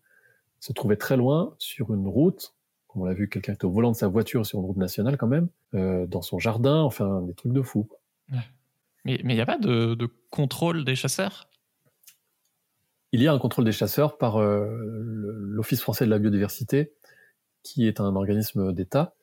se 0.59 0.73
trouvaient 0.73 0.97
très 0.97 1.17
loin 1.17 1.55
sur 1.59 1.95
une 1.95 2.09
route, 2.09 2.55
comme 2.89 3.03
on 3.03 3.05
l'a 3.05 3.15
vu, 3.15 3.29
quelqu'un 3.29 3.53
était 3.53 3.67
au 3.67 3.71
volant 3.71 3.93
de 3.93 3.97
sa 3.97 4.09
voiture 4.09 4.45
sur 4.45 4.59
une 4.59 4.65
route 4.65 4.79
nationale 4.79 5.17
quand 5.17 5.29
même, 5.29 5.49
euh, 5.75 6.09
dans 6.09 6.23
son 6.23 6.41
jardin, 6.41 6.83
enfin 6.83 7.23
des 7.23 7.35
trucs 7.35 7.53
de 7.53 7.63
fou. 7.63 7.89
Mais 9.05 9.15
il 9.21 9.27
n'y 9.27 9.41
a 9.41 9.47
pas 9.47 9.59
de, 9.59 9.95
de, 9.95 10.09
contrôle 10.31 10.85
des 10.85 10.97
chasseurs? 10.97 11.49
Il 13.17 13.23
y 13.23 13.29
a 13.29 13.33
un 13.33 13.39
contrôle 13.39 13.65
des 13.65 13.73
chasseurs 13.73 14.19
par 14.19 14.37
euh, 14.37 14.69
l'Office 15.49 15.81
français 15.81 16.05
de 16.05 16.11
la 16.11 16.19
biodiversité, 16.19 16.93
qui 17.63 17.87
est 17.89 17.99
un 17.99 18.15
organisme 18.15 18.75
d'État, 18.75 19.15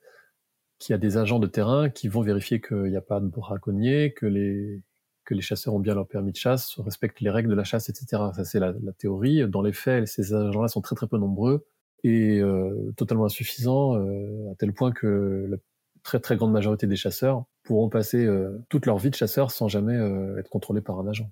qui 0.79 0.93
a 0.93 0.97
des 0.97 1.17
agents 1.17 1.37
de 1.37 1.45
terrain 1.45 1.91
qui 1.91 2.07
vont 2.07 2.21
vérifier 2.21 2.59
qu'il 2.59 2.85
n'y 2.85 2.95
a 2.95 3.01
pas 3.01 3.19
de 3.19 3.27
braconniers, 3.27 4.11
que 4.13 4.25
les, 4.25 4.81
que 5.25 5.35
les 5.35 5.41
chasseurs 5.41 5.75
ont 5.75 5.79
bien 5.79 5.93
leur 5.93 6.07
permis 6.07 6.31
de 6.31 6.37
chasse, 6.37 6.79
respectent 6.79 7.21
les 7.21 7.29
règles 7.29 7.51
de 7.51 7.53
la 7.53 7.63
chasse, 7.63 7.87
etc. 7.87 8.23
Ça, 8.35 8.43
c'est 8.43 8.59
la, 8.59 8.73
théorie. 8.97 9.47
Dans 9.47 9.61
les 9.61 9.73
faits, 9.73 10.07
ces 10.07 10.33
agents-là 10.33 10.69
sont 10.69 10.81
très 10.81 10.95
très 10.95 11.07
peu 11.07 11.19
nombreux 11.19 11.67
et 12.03 12.39
euh, 12.39 12.91
totalement 12.97 13.25
insuffisants, 13.25 13.95
euh, 13.95 14.51
à 14.51 14.55
tel 14.55 14.73
point 14.73 14.91
que 14.91 15.45
la 15.47 15.57
très 16.01 16.19
très 16.19 16.35
grande 16.35 16.51
majorité 16.51 16.87
des 16.87 16.95
chasseurs 16.95 17.45
pourront 17.61 17.89
passer 17.89 18.27
toute 18.69 18.87
leur 18.87 18.97
vie 18.97 19.11
de 19.11 19.15
chasseur 19.15 19.51
sans 19.51 19.67
jamais 19.67 19.95
être 20.39 20.49
contrôlés 20.49 20.81
par 20.81 20.99
un 20.99 21.07
agent. 21.07 21.29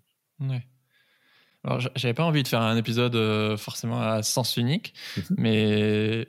Alors, 1.64 1.80
j'avais 1.95 2.14
pas 2.14 2.24
envie 2.24 2.43
de 2.43 2.47
faire 2.47 2.62
un 2.62 2.76
épisode 2.76 3.16
euh, 3.16 3.55
forcément 3.55 4.01
à 4.01 4.24
sens 4.24 4.57
unique, 4.57 4.93
mhm. 5.18 5.36
mais 5.38 6.28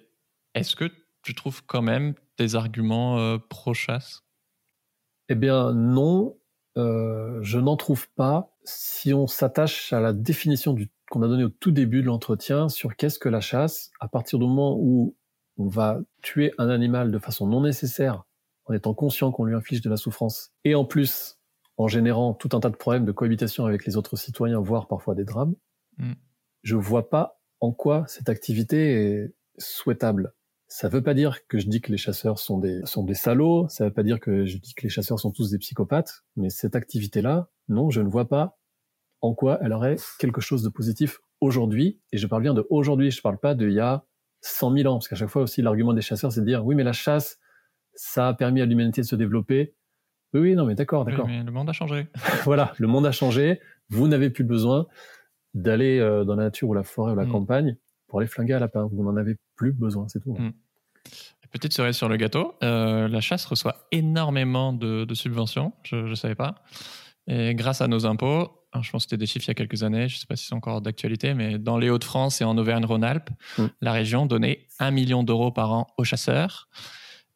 est-ce 0.54 0.76
que 0.76 0.90
tu 1.22 1.34
trouves 1.34 1.62
quand 1.64 1.82
même 1.82 2.14
des 2.38 2.54
arguments 2.54 3.18
euh, 3.18 3.38
pro-chasse? 3.38 4.24
Eh 5.28 5.34
bien, 5.34 5.72
non, 5.72 6.36
euh, 6.76 7.38
je 7.42 7.58
n'en 7.58 7.76
trouve 7.76 8.10
pas. 8.10 8.54
Si 8.64 9.14
on 9.14 9.26
s'attache 9.26 9.92
à 9.92 10.00
la 10.00 10.12
définition 10.12 10.76
qu'on 11.10 11.22
a 11.22 11.28
donnée 11.28 11.44
au 11.44 11.48
tout 11.48 11.70
début 11.70 12.02
de 12.02 12.06
l'entretien 12.06 12.68
sur 12.68 12.96
qu'est-ce 12.96 13.18
que 13.18 13.28
la 13.28 13.40
chasse, 13.40 13.90
à 14.00 14.08
partir 14.08 14.38
du 14.38 14.44
moment 14.44 14.76
où 14.78 15.16
on 15.56 15.68
va 15.68 16.00
tuer 16.22 16.52
un 16.58 16.68
animal 16.68 17.10
de 17.10 17.18
façon 17.18 17.46
non 17.46 17.62
nécessaire, 17.62 18.24
en 18.66 18.74
étant 18.74 18.94
conscient 18.94 19.32
qu'on 19.32 19.44
lui 19.44 19.54
inflige 19.54 19.80
de 19.80 19.90
la 19.90 19.96
souffrance, 19.96 20.52
et 20.64 20.74
en 20.74 20.84
plus 20.84 21.38
en 21.76 21.88
générant 21.88 22.34
tout 22.34 22.50
un 22.52 22.60
tas 22.60 22.70
de 22.70 22.76
problèmes 22.76 23.04
de 23.04 23.12
cohabitation 23.12 23.66
avec 23.66 23.86
les 23.86 23.96
autres 23.96 24.16
citoyens, 24.16 24.60
voire 24.60 24.88
parfois 24.88 25.14
des 25.14 25.24
drames, 25.24 25.54
mm. 25.98 26.12
je 26.62 26.76
vois 26.76 27.08
pas 27.10 27.40
en 27.60 27.72
quoi 27.72 28.04
cette 28.08 28.28
activité 28.28 28.94
est 28.94 29.34
souhaitable. 29.58 30.34
Ça 30.68 30.88
veut 30.88 31.02
pas 31.02 31.14
dire 31.14 31.46
que 31.46 31.58
je 31.58 31.68
dis 31.68 31.80
que 31.80 31.92
les 31.92 31.98
chasseurs 31.98 32.38
sont 32.38 32.58
des, 32.58 32.80
sont 32.84 33.04
des 33.04 33.14
salauds, 33.14 33.68
ça 33.68 33.84
veut 33.84 33.92
pas 33.92 34.02
dire 34.02 34.20
que 34.20 34.46
je 34.46 34.56
dis 34.56 34.74
que 34.74 34.82
les 34.82 34.88
chasseurs 34.88 35.20
sont 35.20 35.30
tous 35.30 35.50
des 35.50 35.58
psychopathes, 35.58 36.24
mais 36.36 36.48
cette 36.48 36.74
activité-là, 36.74 37.50
non, 37.68 37.90
je 37.90 38.00
ne 38.00 38.08
vois 38.08 38.28
pas 38.28 38.58
en 39.20 39.34
quoi 39.34 39.58
elle 39.62 39.72
aurait 39.72 39.96
quelque 40.18 40.40
chose 40.40 40.62
de 40.62 40.68
positif 40.68 41.20
aujourd'hui, 41.40 42.00
et 42.10 42.18
je 42.18 42.26
parle 42.26 42.42
bien 42.42 42.54
de 42.54 42.66
aujourd'hui, 42.70 43.10
je 43.10 43.20
parle 43.20 43.38
pas 43.38 43.54
de 43.54 43.68
il 43.68 43.74
y 43.74 43.80
a 43.80 44.04
100 44.40 44.76
000 44.76 44.92
ans, 44.92 44.96
parce 44.96 45.08
qu'à 45.08 45.16
chaque 45.16 45.28
fois 45.28 45.42
aussi 45.42 45.62
l'argument 45.62 45.92
des 45.92 46.00
chasseurs 46.00 46.32
c'est 46.32 46.40
de 46.40 46.46
dire 46.46 46.64
oui 46.64 46.74
mais 46.74 46.84
la 46.84 46.92
chasse, 46.92 47.38
ça 47.94 48.28
a 48.28 48.34
permis 48.34 48.60
à 48.60 48.66
l'humanité 48.66 49.02
de 49.02 49.06
se 49.06 49.14
développer, 49.14 49.74
oui, 50.34 50.40
oui, 50.40 50.54
non, 50.54 50.64
mais 50.64 50.74
d'accord, 50.74 51.04
d'accord. 51.04 51.26
mais 51.26 51.42
le 51.42 51.50
monde 51.50 51.68
a 51.68 51.72
changé. 51.72 52.06
voilà, 52.44 52.72
le 52.78 52.86
monde 52.86 53.06
a 53.06 53.12
changé. 53.12 53.60
Vous 53.90 54.08
n'avez 54.08 54.30
plus 54.30 54.44
besoin 54.44 54.86
d'aller 55.54 55.98
euh, 55.98 56.24
dans 56.24 56.36
la 56.36 56.44
nature 56.44 56.68
ou 56.68 56.74
la 56.74 56.82
forêt 56.82 57.12
ou 57.12 57.16
la 57.16 57.26
mm. 57.26 57.30
campagne 57.30 57.76
pour 58.08 58.20
aller 58.20 58.28
flinguer 58.28 58.54
à 58.54 58.58
lapin. 58.58 58.88
Vous 58.90 59.02
n'en 59.02 59.16
avez 59.16 59.36
plus 59.56 59.72
besoin, 59.72 60.08
c'est 60.08 60.20
tout. 60.20 60.34
Mm. 60.34 60.52
Petite 61.50 61.74
cerise 61.74 61.96
sur 61.96 62.08
le 62.08 62.16
gâteau, 62.16 62.54
euh, 62.62 63.08
la 63.08 63.20
chasse 63.20 63.44
reçoit 63.44 63.86
énormément 63.92 64.72
de, 64.72 65.06
subventions, 65.12 65.74
je 65.82 65.96
ne 65.96 66.14
savais 66.14 66.34
pas. 66.34 66.54
Et 67.26 67.54
grâce 67.54 67.82
à 67.82 67.88
nos 67.88 68.06
impôts, 68.06 68.50
je 68.80 68.90
pense 68.90 69.04
que 69.04 69.10
c'était 69.10 69.18
des 69.18 69.26
chiffres 69.26 69.44
il 69.44 69.48
y 69.48 69.50
a 69.50 69.54
quelques 69.54 69.82
années, 69.82 70.08
je 70.08 70.16
ne 70.16 70.18
sais 70.20 70.26
pas 70.26 70.34
si 70.34 70.46
c'est 70.46 70.54
encore 70.54 70.80
d'actualité, 70.80 71.34
mais 71.34 71.58
dans 71.58 71.76
les 71.76 71.90
Hauts-de-France 71.90 72.40
et 72.40 72.44
en 72.44 72.56
Auvergne-Rhône-Alpes, 72.56 73.28
mm. 73.58 73.66
la 73.82 73.92
région 73.92 74.24
donnait 74.24 74.66
1 74.78 74.92
million 74.92 75.22
d'euros 75.24 75.52
par 75.52 75.72
an 75.72 75.88
aux 75.98 76.04
chasseurs. 76.04 76.70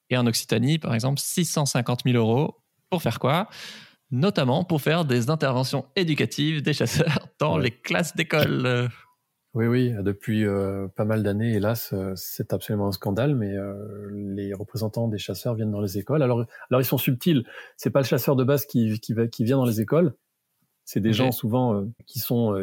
Et 0.08 0.16
en 0.16 0.26
Occitanie, 0.26 0.78
par 0.78 0.94
exemple, 0.94 1.20
650 1.20 2.04
000 2.06 2.16
euros. 2.16 2.56
Pour 2.90 3.02
faire 3.02 3.18
quoi? 3.18 3.48
Notamment 4.10 4.64
pour 4.64 4.80
faire 4.80 5.04
des 5.04 5.30
interventions 5.30 5.86
éducatives 5.96 6.62
des 6.62 6.72
chasseurs 6.72 7.28
dans 7.40 7.58
les 7.58 7.72
classes 7.72 8.14
d'école. 8.14 8.88
Oui, 9.56 9.66
oui, 9.66 9.94
depuis 10.02 10.44
euh, 10.44 10.86
pas 10.96 11.06
mal 11.06 11.22
d'années, 11.22 11.54
hélas, 11.54 11.94
euh, 11.94 12.12
c'est 12.14 12.52
absolument 12.52 12.88
un 12.88 12.92
scandale, 12.92 13.34
mais 13.34 13.56
euh, 13.56 14.10
les 14.12 14.52
représentants 14.52 15.08
des 15.08 15.16
chasseurs 15.16 15.54
viennent 15.54 15.70
dans 15.70 15.80
les 15.80 15.96
écoles. 15.96 16.22
Alors, 16.22 16.44
alors 16.70 16.82
ils 16.82 16.84
sont 16.84 16.98
subtils. 16.98 17.42
C'est 17.78 17.88
pas 17.88 18.00
le 18.00 18.04
chasseur 18.04 18.36
de 18.36 18.44
base 18.44 18.66
qui, 18.66 19.00
qui, 19.00 19.14
qui 19.32 19.44
vient 19.44 19.56
dans 19.56 19.64
les 19.64 19.80
écoles. 19.80 20.14
C'est 20.84 21.00
des 21.00 21.14
gens 21.14 21.32
souvent 21.32 21.84
qui 22.06 22.20
sont 22.20 22.54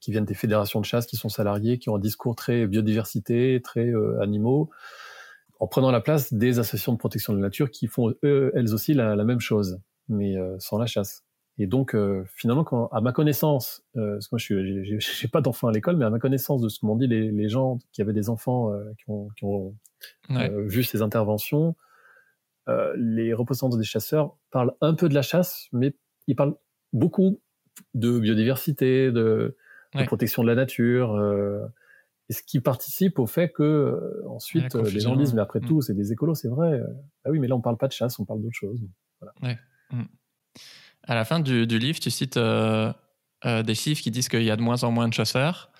qui 0.00 0.12
viennent 0.12 0.24
des 0.24 0.34
fédérations 0.34 0.78
de 0.78 0.84
chasse, 0.84 1.04
qui 1.04 1.16
sont 1.16 1.28
salariés, 1.28 1.78
qui 1.78 1.88
ont 1.88 1.96
un 1.96 1.98
discours 1.98 2.36
très 2.36 2.68
biodiversité, 2.68 3.60
très 3.60 3.90
animaux, 4.20 4.70
en 5.62 5.66
prenant 5.68 5.92
la 5.92 6.00
place 6.00 6.32
des 6.34 6.58
associations 6.58 6.92
de 6.92 6.98
protection 6.98 7.32
de 7.32 7.38
la 7.38 7.44
nature 7.44 7.70
qui 7.70 7.86
font 7.86 8.12
elles 8.22 8.74
aussi 8.74 8.94
la, 8.94 9.14
la 9.14 9.24
même 9.24 9.40
chose, 9.40 9.80
mais 10.08 10.34
sans 10.58 10.76
la 10.76 10.86
chasse. 10.86 11.24
Et 11.58 11.66
donc, 11.66 11.94
euh, 11.94 12.24
finalement, 12.26 12.64
quand, 12.64 12.88
à 12.88 13.00
ma 13.00 13.12
connaissance, 13.12 13.84
euh, 13.96 14.14
parce 14.14 14.28
que 14.28 14.34
moi, 14.34 14.38
je 14.38 15.22
n'ai 15.24 15.28
pas 15.30 15.40
d'enfants 15.42 15.68
à 15.68 15.72
l'école, 15.72 15.96
mais 15.96 16.04
à 16.04 16.10
ma 16.10 16.18
connaissance 16.18 16.62
de 16.62 16.68
ce 16.68 16.80
que 16.80 16.86
m'ont 16.86 16.96
dit 16.96 17.06
les, 17.06 17.30
les, 17.30 17.48
gens 17.48 17.78
qui 17.92 18.00
avaient 18.00 18.14
des 18.14 18.30
enfants 18.30 18.72
euh, 18.72 18.84
qui 18.96 19.04
ont, 19.08 19.28
qui 19.36 19.44
ont 19.44 19.74
vu 20.66 20.82
ces 20.82 21.02
interventions, 21.02 21.76
les 22.96 23.34
représentants 23.34 23.76
des 23.76 23.84
chasseurs 23.84 24.36
parlent 24.50 24.72
un 24.80 24.94
peu 24.94 25.08
de 25.08 25.14
la 25.14 25.22
chasse, 25.22 25.66
mais 25.72 25.94
ils 26.26 26.36
parlent 26.36 26.54
beaucoup 26.92 27.40
de 27.94 28.18
biodiversité, 28.18 29.12
de, 29.12 29.56
de 29.94 30.04
protection 30.04 30.42
de 30.42 30.48
la 30.48 30.54
nature, 30.54 31.16
et 32.32 32.34
ce 32.34 32.42
qui 32.42 32.60
participe 32.60 33.18
au 33.18 33.26
fait 33.26 33.52
que 33.52 34.24
ensuite 34.26 34.74
les 34.74 35.00
gens 35.00 35.16
disent, 35.16 35.34
mais 35.34 35.42
après 35.42 35.60
mm. 35.60 35.66
tout, 35.66 35.82
c'est 35.82 35.92
des 35.92 36.12
écolos, 36.12 36.34
c'est 36.34 36.48
vrai. 36.48 36.80
Ah 37.26 37.30
oui, 37.30 37.38
mais 37.38 37.46
là, 37.46 37.54
on 37.54 37.60
parle 37.60 37.76
pas 37.76 37.88
de 37.88 37.92
chasse, 37.92 38.18
on 38.18 38.24
parle 38.24 38.40
d'autre 38.40 38.56
chose. 38.56 38.80
Voilà. 39.20 39.34
Ouais. 39.42 39.58
Mm. 39.90 40.04
À 41.04 41.14
la 41.14 41.26
fin 41.26 41.40
du, 41.40 41.66
livre, 41.66 42.00
tu 42.00 42.10
cites 42.10 42.38
euh, 42.38 42.90
euh, 43.44 43.62
des 43.62 43.74
chiffres 43.74 44.02
qui 44.02 44.10
disent 44.10 44.30
qu'il 44.30 44.44
y 44.44 44.50
a 44.50 44.56
de 44.56 44.62
moins 44.62 44.82
en 44.82 44.90
moins 44.90 45.08
de 45.08 45.12
chasseurs. 45.12 45.70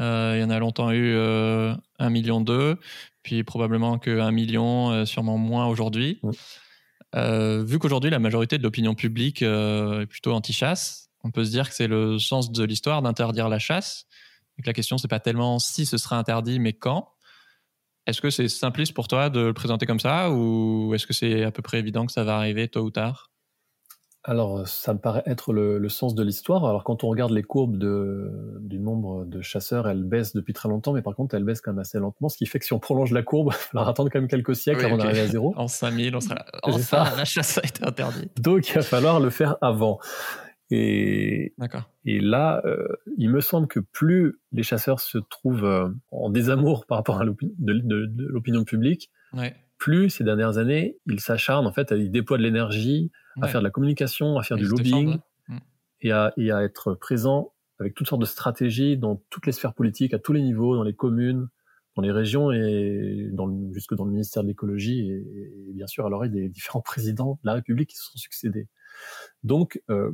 Euh, 0.00 0.34
il 0.36 0.42
y 0.42 0.44
en 0.44 0.50
a 0.50 0.58
longtemps 0.58 0.90
eu 0.90 1.16
un 1.16 2.10
million 2.10 2.42
deux, 2.42 2.76
puis 3.22 3.42
probablement 3.42 3.98
qu'un 3.98 4.32
million, 4.32 5.06
sûrement 5.06 5.38
moins 5.38 5.66
aujourd'hui. 5.66 6.20
vu 7.14 7.78
qu'aujourd'hui 7.78 8.10
la 8.10 8.18
majorité 8.18 8.58
de 8.58 8.62
l'opinion 8.62 8.94
publique 8.94 9.40
est 9.40 10.06
plutôt 10.10 10.34
anti-chasse, 10.34 11.08
on 11.24 11.30
peut 11.30 11.46
se 11.46 11.52
dire 11.52 11.70
que 11.70 11.74
c'est 11.74 11.88
le 11.88 12.18
sens 12.18 12.52
de 12.52 12.64
l'histoire 12.64 13.00
d'interdire 13.00 13.48
la 13.48 13.58
chasse. 13.58 14.06
Et 14.58 14.62
que 14.62 14.66
la 14.66 14.72
question 14.72 14.98
c'est 14.98 15.08
pas 15.08 15.20
tellement 15.20 15.58
si 15.58 15.86
ce 15.86 15.98
sera 15.98 16.18
interdit, 16.18 16.58
mais 16.58 16.72
quand. 16.72 17.08
Est-ce 18.06 18.20
que 18.20 18.30
c'est 18.30 18.48
simpliste 18.48 18.94
pour 18.94 19.06
toi 19.06 19.30
de 19.30 19.40
le 19.40 19.52
présenter 19.54 19.86
comme 19.86 20.00
ça, 20.00 20.30
ou 20.32 20.92
est-ce 20.94 21.06
que 21.06 21.12
c'est 21.12 21.44
à 21.44 21.52
peu 21.52 21.62
près 21.62 21.78
évident 21.78 22.04
que 22.04 22.12
ça 22.12 22.24
va 22.24 22.36
arriver 22.36 22.68
tôt 22.68 22.82
ou 22.82 22.90
tard? 22.90 23.32
Alors, 24.24 24.68
ça 24.68 24.94
me 24.94 25.00
paraît 25.00 25.24
être 25.26 25.52
le, 25.52 25.88
sens 25.88 26.14
de 26.14 26.22
l'histoire. 26.22 26.64
Alors, 26.64 26.84
quand 26.84 27.02
on 27.02 27.08
regarde 27.08 27.32
les 27.32 27.42
courbes 27.42 27.76
de, 27.76 28.30
du 28.60 28.78
nombre 28.78 29.24
de 29.24 29.40
chasseurs, 29.40 29.88
elles 29.88 30.04
baissent 30.04 30.32
depuis 30.32 30.52
très 30.52 30.68
longtemps, 30.68 30.92
mais 30.92 31.02
par 31.02 31.16
contre, 31.16 31.34
elles 31.34 31.42
baissent 31.42 31.60
quand 31.60 31.72
même 31.72 31.80
assez 31.80 31.98
lentement, 31.98 32.28
ce 32.28 32.36
qui 32.36 32.46
fait 32.46 32.60
que 32.60 32.64
si 32.64 32.72
on 32.72 32.78
prolonge 32.78 33.10
la 33.10 33.22
courbe, 33.22 33.48
il 33.52 33.52
va 33.52 33.58
falloir 33.58 33.88
attendre 33.88 34.10
quand 34.12 34.20
même 34.20 34.28
quelques 34.28 34.54
siècles 34.54 34.84
avant 34.84 34.96
d'arriver 34.96 35.20
à 35.20 35.26
zéro. 35.26 35.52
En 35.56 35.66
5000, 35.66 36.14
on 36.14 36.20
sera 36.20 36.44
enfin, 36.62 37.16
la 37.16 37.24
chasse 37.24 37.58
a 37.58 37.62
été 37.66 37.84
interdite. 37.84 38.40
Donc, 38.40 38.68
il 38.68 38.74
va 38.74 38.82
falloir 38.82 39.18
le 39.18 39.30
faire 39.30 39.56
avant. 39.60 39.98
Et, 40.74 41.52
et 42.06 42.20
là, 42.20 42.62
euh, 42.64 42.88
il 43.18 43.28
me 43.28 43.40
semble 43.40 43.68
que 43.68 43.78
plus 43.78 44.40
les 44.52 44.62
chasseurs 44.62 45.00
se 45.00 45.18
trouvent 45.18 45.66
euh, 45.66 45.90
en 46.10 46.30
désamour 46.30 46.86
par 46.86 46.96
rapport 46.96 47.20
à 47.20 47.24
l'opinion 47.24 48.64
publique, 48.64 49.10
plus 49.76 50.08
ces 50.08 50.24
dernières 50.24 50.56
années, 50.56 50.96
ils 51.06 51.20
s'acharnent, 51.20 51.66
en 51.66 51.72
fait, 51.72 51.90
ils 51.90 52.10
déploient 52.10 52.38
de 52.38 52.42
l'énergie 52.42 53.10
à 53.42 53.48
faire 53.48 53.60
de 53.60 53.64
la 53.64 53.70
communication, 53.70 54.38
à 54.38 54.42
faire 54.42 54.56
du 54.56 54.66
lobbying 54.66 55.18
et 56.00 56.10
à, 56.10 56.32
et 56.38 56.50
à 56.50 56.62
être 56.62 56.94
présent 56.94 57.52
avec 57.78 57.94
toutes 57.94 58.08
sortes 58.08 58.20
de 58.20 58.26
stratégies 58.26 58.96
dans 58.96 59.22
toutes 59.28 59.44
les 59.44 59.52
sphères 59.52 59.74
politiques, 59.74 60.14
à 60.14 60.18
tous 60.18 60.32
les 60.32 60.42
niveaux, 60.42 60.76
dans 60.76 60.84
les 60.84 60.94
communes, 60.94 61.48
dans 61.96 62.02
les 62.02 62.12
régions 62.12 62.50
et 62.50 63.28
dans 63.32 63.44
le, 63.44 63.74
jusque 63.74 63.94
dans 63.94 64.04
le 64.04 64.12
ministère 64.12 64.42
de 64.42 64.48
l'écologie 64.48 65.10
et, 65.10 65.72
bien 65.74 65.86
sûr 65.86 66.06
à 66.06 66.08
l'oreille 66.08 66.30
des 66.30 66.48
différents 66.48 66.80
présidents 66.84 67.38
de 67.42 67.46
la 67.46 67.54
République 67.54 67.90
qui 67.90 67.96
se 67.96 68.04
sont 68.04 68.18
succédés. 68.18 68.68
Donc, 69.42 69.82
euh, 69.90 70.12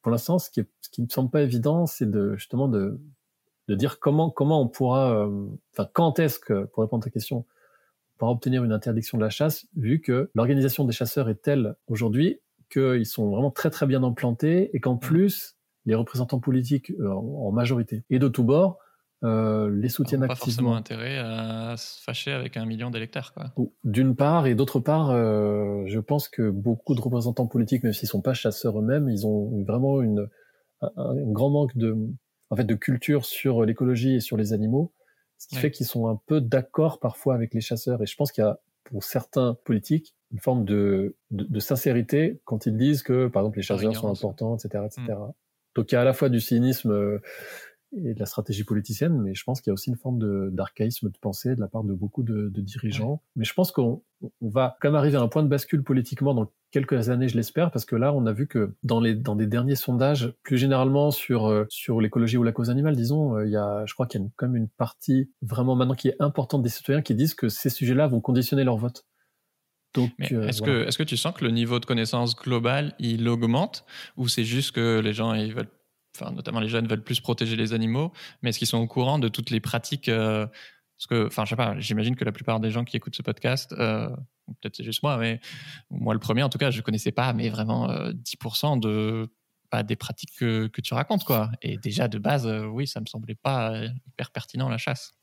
pour 0.00 0.10
l'instant, 0.12 0.38
ce 0.38 0.50
qui, 0.50 0.60
est, 0.60 0.68
ce 0.80 0.90
qui 0.90 1.02
me 1.02 1.08
semble 1.08 1.30
pas 1.30 1.42
évident, 1.42 1.86
c'est 1.86 2.10
de 2.10 2.34
justement 2.36 2.68
de, 2.68 3.00
de 3.68 3.74
dire 3.74 3.98
comment 3.98 4.30
comment 4.30 4.60
on 4.60 4.68
pourra, 4.68 5.26
euh, 5.26 5.46
enfin 5.72 5.88
quand 5.92 6.18
est-ce 6.18 6.38
que, 6.38 6.64
pour 6.64 6.82
répondre 6.82 7.02
à 7.02 7.06
ta 7.06 7.10
question, 7.10 7.38
on 7.38 8.18
pourra 8.18 8.30
obtenir 8.30 8.64
une 8.64 8.72
interdiction 8.72 9.18
de 9.18 9.22
la 9.22 9.30
chasse, 9.30 9.66
vu 9.76 10.00
que 10.00 10.30
l'organisation 10.34 10.84
des 10.84 10.92
chasseurs 10.92 11.28
est 11.28 11.42
telle 11.42 11.76
aujourd'hui 11.86 12.40
qu'ils 12.70 13.06
sont 13.06 13.30
vraiment 13.30 13.50
très 13.50 13.70
très 13.70 13.86
bien 13.86 14.02
implantés 14.02 14.74
et 14.74 14.80
qu'en 14.80 14.94
mmh. 14.94 15.00
plus, 15.00 15.56
les 15.84 15.94
représentants 15.94 16.40
politiques 16.40 16.90
euh, 17.00 17.10
en 17.10 17.50
majorité 17.52 18.04
et 18.10 18.18
de 18.18 18.28
tous 18.28 18.44
bords 18.44 18.78
euh, 19.24 19.70
les 19.70 19.88
soutiennent 19.88 20.22
activement. 20.22 20.34
Pas 20.34 20.44
forcément 20.44 20.76
intérêt 20.76 21.18
à 21.18 21.76
se 21.76 22.02
fâcher 22.02 22.32
avec 22.32 22.56
un 22.56 22.64
million 22.64 22.90
d'électeurs. 22.90 23.32
D'une 23.84 24.16
part, 24.16 24.46
et 24.46 24.54
d'autre 24.54 24.80
part, 24.80 25.10
euh, 25.10 25.84
je 25.86 26.00
pense 26.00 26.28
que 26.28 26.50
beaucoup 26.50 26.94
de 26.94 27.00
représentants 27.00 27.46
politiques, 27.46 27.84
même 27.84 27.92
s'ils 27.92 28.08
sont 28.08 28.20
pas 28.20 28.34
chasseurs 28.34 28.78
eux-mêmes, 28.78 29.08
ils 29.08 29.26
ont 29.26 29.62
vraiment 29.64 30.02
une, 30.02 30.28
un, 30.80 31.14
grand 31.32 31.50
manque 31.50 31.76
de, 31.76 31.96
en 32.50 32.56
fait, 32.56 32.64
de 32.64 32.74
culture 32.74 33.24
sur 33.24 33.64
l'écologie 33.64 34.16
et 34.16 34.20
sur 34.20 34.36
les 34.36 34.52
animaux, 34.52 34.92
ce 35.38 35.46
qui 35.46 35.56
fait 35.56 35.70
qu'ils 35.70 35.86
sont 35.86 36.08
un 36.08 36.20
peu 36.26 36.40
d'accord 36.40 36.98
parfois 36.98 37.34
avec 37.34 37.54
les 37.54 37.60
chasseurs. 37.60 38.02
Et 38.02 38.06
je 38.06 38.16
pense 38.16 38.32
qu'il 38.32 38.42
y 38.42 38.46
a, 38.46 38.58
pour 38.84 39.04
certains 39.04 39.56
politiques, 39.64 40.16
une 40.32 40.40
forme 40.40 40.64
de, 40.64 41.14
de, 41.30 41.60
sincérité 41.60 42.40
quand 42.44 42.66
ils 42.66 42.76
disent 42.76 43.02
que, 43.02 43.28
par 43.28 43.42
exemple, 43.42 43.58
les 43.58 43.62
chasseurs 43.62 43.94
sont 43.94 44.10
importants, 44.10 44.56
etc., 44.56 44.84
etc. 44.86 45.02
Mm. 45.12 45.32
Donc 45.74 45.90
il 45.90 45.94
y 45.94 45.98
a 45.98 46.02
à 46.02 46.04
la 46.04 46.12
fois 46.12 46.28
du 46.28 46.40
cynisme 46.40 46.90
euh, 46.90 47.18
et 47.94 48.14
de 48.14 48.18
la 48.18 48.26
stratégie 48.26 48.64
politicienne, 48.64 49.18
mais 49.20 49.34
je 49.34 49.44
pense 49.44 49.60
qu'il 49.60 49.70
y 49.70 49.72
a 49.72 49.74
aussi 49.74 49.90
une 49.90 49.96
forme 49.96 50.50
d'archaïsme 50.50 51.10
de, 51.10 51.18
pensée 51.18 51.54
de 51.54 51.60
la 51.60 51.68
part 51.68 51.84
de 51.84 51.92
beaucoup 51.92 52.22
de, 52.22 52.48
de 52.48 52.60
dirigeants. 52.60 53.22
Mais 53.36 53.44
je 53.44 53.52
pense 53.52 53.70
qu'on 53.70 54.02
on 54.40 54.48
va 54.48 54.76
quand 54.80 54.88
même 54.88 54.96
arriver 54.96 55.16
à 55.16 55.20
un 55.20 55.28
point 55.28 55.42
de 55.42 55.48
bascule 55.48 55.82
politiquement 55.82 56.34
dans 56.34 56.50
quelques 56.70 57.10
années, 57.10 57.28
je 57.28 57.36
l'espère, 57.36 57.70
parce 57.70 57.84
que 57.84 57.96
là, 57.96 58.12
on 58.14 58.24
a 58.26 58.32
vu 58.32 58.46
que 58.46 58.74
dans 58.82 59.00
les 59.00 59.14
dans 59.14 59.36
des 59.36 59.46
derniers 59.46 59.74
sondages, 59.74 60.32
plus 60.42 60.58
généralement 60.58 61.10
sur 61.10 61.46
euh, 61.46 61.66
sur 61.68 62.00
l'écologie 62.00 62.36
ou 62.36 62.42
la 62.42 62.52
cause 62.52 62.70
animale, 62.70 62.96
disons, 62.96 63.36
euh, 63.36 63.46
il 63.46 63.52
y 63.52 63.56
a, 63.56 63.84
je 63.86 63.94
crois 63.94 64.06
qu'il 64.06 64.20
y 64.20 64.24
a 64.24 64.28
quand 64.36 64.46
même 64.46 64.56
une 64.56 64.68
partie 64.68 65.30
vraiment 65.42 65.74
maintenant 65.76 65.94
qui 65.94 66.08
est 66.08 66.16
importante 66.20 66.62
des 66.62 66.70
citoyens 66.70 67.02
qui 67.02 67.14
disent 67.14 67.34
que 67.34 67.48
ces 67.48 67.68
sujets-là 67.68 68.06
vont 68.06 68.20
conditionner 68.20 68.64
leur 68.64 68.76
vote. 68.76 69.04
Euh, 69.98 70.48
est-ce 70.48 70.62
que, 70.62 70.88
est 70.88 70.96
que 70.96 71.02
tu 71.02 71.16
sens 71.16 71.34
que 71.34 71.44
le 71.44 71.50
niveau 71.50 71.78
de 71.78 71.84
connaissance 71.84 72.34
global, 72.34 72.94
il 72.98 73.28
augmente 73.28 73.84
ou 74.16 74.28
c'est 74.28 74.44
juste 74.44 74.72
que 74.72 75.00
les 75.00 75.12
gens, 75.12 75.34
ils 75.34 75.54
veulent, 75.54 75.68
enfin, 76.14 76.32
notamment 76.32 76.60
les 76.60 76.68
jeunes 76.68 76.86
veulent 76.86 77.02
plus 77.02 77.20
protéger 77.20 77.56
les 77.56 77.72
animaux, 77.72 78.12
mais 78.42 78.50
est-ce 78.50 78.58
qu'ils 78.58 78.68
sont 78.68 78.78
au 78.78 78.86
courant 78.86 79.18
de 79.18 79.28
toutes 79.28 79.50
les 79.50 79.60
pratiques 79.60 80.08
euh, 80.08 80.46
que, 81.08 81.26
enfin, 81.26 81.44
je 81.44 81.50
sais 81.50 81.56
pas, 81.56 81.78
j'imagine 81.80 82.14
que 82.14 82.24
la 82.24 82.30
plupart 82.30 82.60
des 82.60 82.70
gens 82.70 82.84
qui 82.84 82.96
écoutent 82.96 83.16
ce 83.16 83.22
podcast, 83.22 83.72
euh, 83.72 84.08
peut-être 84.60 84.76
c'est 84.76 84.84
juste 84.84 85.02
moi, 85.02 85.16
mais 85.16 85.40
moi 85.90 86.14
le 86.14 86.20
premier 86.20 86.44
en 86.44 86.48
tout 86.48 86.58
cas, 86.58 86.70
je 86.70 86.80
connaissais 86.80 87.10
pas, 87.10 87.32
mais 87.32 87.48
vraiment 87.48 87.88
10% 87.88 88.78
de 88.78 89.28
bah, 89.72 89.82
des 89.82 89.96
pratiques 89.96 90.36
que, 90.38 90.68
tu 90.80 90.94
racontes, 90.94 91.24
quoi. 91.24 91.50
Et 91.60 91.76
déjà 91.76 92.06
de 92.06 92.18
base, 92.18 92.46
oui, 92.46 92.86
ça 92.86 93.00
me 93.00 93.06
semblait 93.06 93.34
pas 93.34 93.74
hyper 94.06 94.30
pertinent 94.30 94.68
la 94.68 94.78
chasse. 94.78 95.14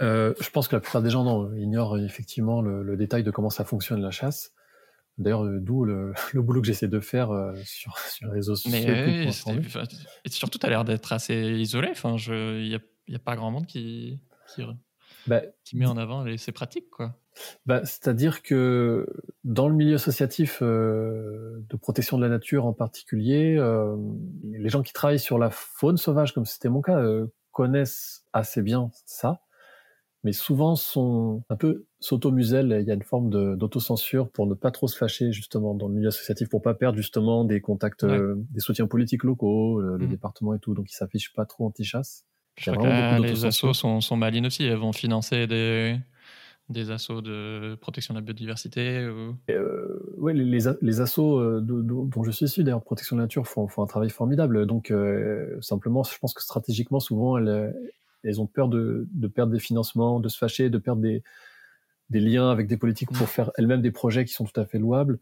Euh, 0.00 0.34
je 0.40 0.50
pense 0.50 0.68
que 0.68 0.76
la 0.76 0.80
plupart 0.80 1.02
des 1.02 1.10
gens 1.10 1.52
ignorent 1.54 1.98
effectivement 1.98 2.60
le, 2.60 2.96
détail 2.96 3.22
de 3.22 3.30
comment 3.30 3.50
ça 3.50 3.64
fonctionne 3.64 4.00
la 4.00 4.10
chasse. 4.10 4.52
D'ailleurs, 5.18 5.44
euh, 5.44 5.58
d'où 5.60 5.84
le, 5.84 6.14
boulot 6.34 6.60
que 6.60 6.66
j'essaie 6.66 6.88
de 6.88 7.00
faire 7.00 7.30
euh, 7.30 7.54
sur, 7.64 7.96
sur, 8.08 8.26
les 8.28 8.34
réseaux 8.34 8.56
sociaux. 8.56 8.86
Mais 8.86 9.28
et 10.24 10.30
surtout, 10.30 10.58
tu 10.58 10.66
as 10.66 10.70
l'air 10.70 10.84
d'être 10.84 11.12
assez 11.12 11.34
isolé. 11.34 11.88
Enfin, 11.90 12.16
il 12.16 12.68
n'y 12.68 12.74
a, 12.74 12.80
y 13.08 13.14
a, 13.14 13.18
pas 13.18 13.36
grand 13.36 13.50
monde 13.50 13.66
qui, 13.66 14.20
qui, 14.54 14.62
bah, 15.26 15.42
qui 15.64 15.76
met 15.76 15.86
en 15.86 15.96
avant 15.96 16.24
ces 16.36 16.52
pratiques. 16.52 16.90
quoi. 16.90 17.18
Bah, 17.66 17.84
C'est-à-dire 17.84 18.42
que 18.42 19.06
dans 19.44 19.68
le 19.68 19.74
milieu 19.74 19.94
associatif 19.94 20.62
de 20.62 21.76
protection 21.80 22.18
de 22.18 22.22
la 22.22 22.28
nature 22.28 22.66
en 22.66 22.72
particulier, 22.72 23.58
les 24.44 24.68
gens 24.68 24.82
qui 24.82 24.92
travaillent 24.92 25.18
sur 25.18 25.38
la 25.38 25.50
faune 25.50 25.96
sauvage, 25.96 26.34
comme 26.34 26.44
c'était 26.44 26.68
mon 26.68 26.82
cas, 26.82 27.02
connaissent 27.52 28.24
assez 28.32 28.62
bien 28.62 28.90
ça 29.06 29.42
mais 30.24 30.32
souvent 30.32 30.76
sont 30.76 31.42
un 31.48 31.56
peu. 31.56 31.84
Il 32.10 32.84
y 32.86 32.90
a 32.90 32.94
une 32.94 33.02
forme 33.02 33.30
d'autocensure 33.56 34.30
pour 34.30 34.46
ne 34.46 34.54
pas 34.54 34.70
trop 34.70 34.88
se 34.88 34.96
fâcher 34.96 35.32
justement 35.32 35.74
dans 35.74 35.88
le 35.88 35.94
milieu 35.94 36.08
associatif, 36.08 36.48
pour 36.48 36.62
pas 36.62 36.74
perdre 36.74 36.96
justement 36.96 37.44
des 37.44 37.60
contacts, 37.60 38.04
euh, 38.04 38.34
des 38.50 38.60
soutiens 38.60 38.86
politiques 38.86 39.24
locaux, 39.24 39.80
le, 39.80 39.98
mmh. 39.98 40.08
département 40.08 40.54
et 40.54 40.58
tout. 40.58 40.74
Donc 40.74 40.90
ils 40.90 40.96
s'affichent 40.96 41.32
pas 41.32 41.46
trop 41.46 41.66
anti-chasse. 41.66 42.24
Je 42.58 42.70
crois 42.70 43.18
que 43.18 43.22
les 43.22 43.44
assos 43.44 43.72
sont, 43.72 44.00
sont 44.00 44.16
malines 44.16 44.46
aussi. 44.46 44.64
Elles 44.64 44.76
vont 44.76 44.92
financer 44.92 45.46
des, 45.46 45.96
des 46.68 46.90
assauts 46.90 47.22
de 47.22 47.76
protection 47.80 48.14
de 48.14 48.18
la 48.18 48.24
biodiversité 48.24 49.08
ou... 49.08 49.36
euh, 49.50 50.14
Oui, 50.18 50.34
les, 50.34 50.58
les, 50.80 51.00
assos 51.00 51.38
euh, 51.38 51.60
dont 51.62 52.22
je 52.24 52.30
suis 52.30 52.46
issu, 52.46 52.64
d'ailleurs, 52.64 52.82
protection 52.82 53.16
de 53.16 53.20
la 53.20 53.24
nature, 53.24 53.46
font, 53.46 53.68
font 53.68 53.82
un 53.82 53.86
travail 53.86 54.10
formidable. 54.10 54.66
Donc, 54.66 54.90
euh, 54.90 55.58
simplement, 55.60 56.02
je 56.02 56.18
pense 56.18 56.34
que 56.34 56.42
stratégiquement, 56.42 57.00
souvent, 57.00 57.38
elles, 57.38 57.74
elles 58.22 58.40
ont 58.40 58.46
peur 58.46 58.68
de, 58.68 59.08
de, 59.12 59.28
perdre 59.28 59.52
des 59.52 59.58
financements, 59.58 60.20
de 60.20 60.28
se 60.28 60.38
fâcher, 60.38 60.70
de 60.70 60.78
perdre 60.78 61.02
des, 61.02 61.22
des 62.10 62.20
liens 62.20 62.50
avec 62.50 62.66
des 62.66 62.76
politiques 62.76 63.10
pour 63.12 63.24
mm. 63.24 63.30
faire 63.30 63.50
elles-mêmes 63.56 63.82
des 63.82 63.90
projets 63.90 64.24
qui 64.24 64.32
sont 64.32 64.44
tout 64.44 64.60
à 64.60 64.64
fait 64.64 64.78
louables. 64.78 65.18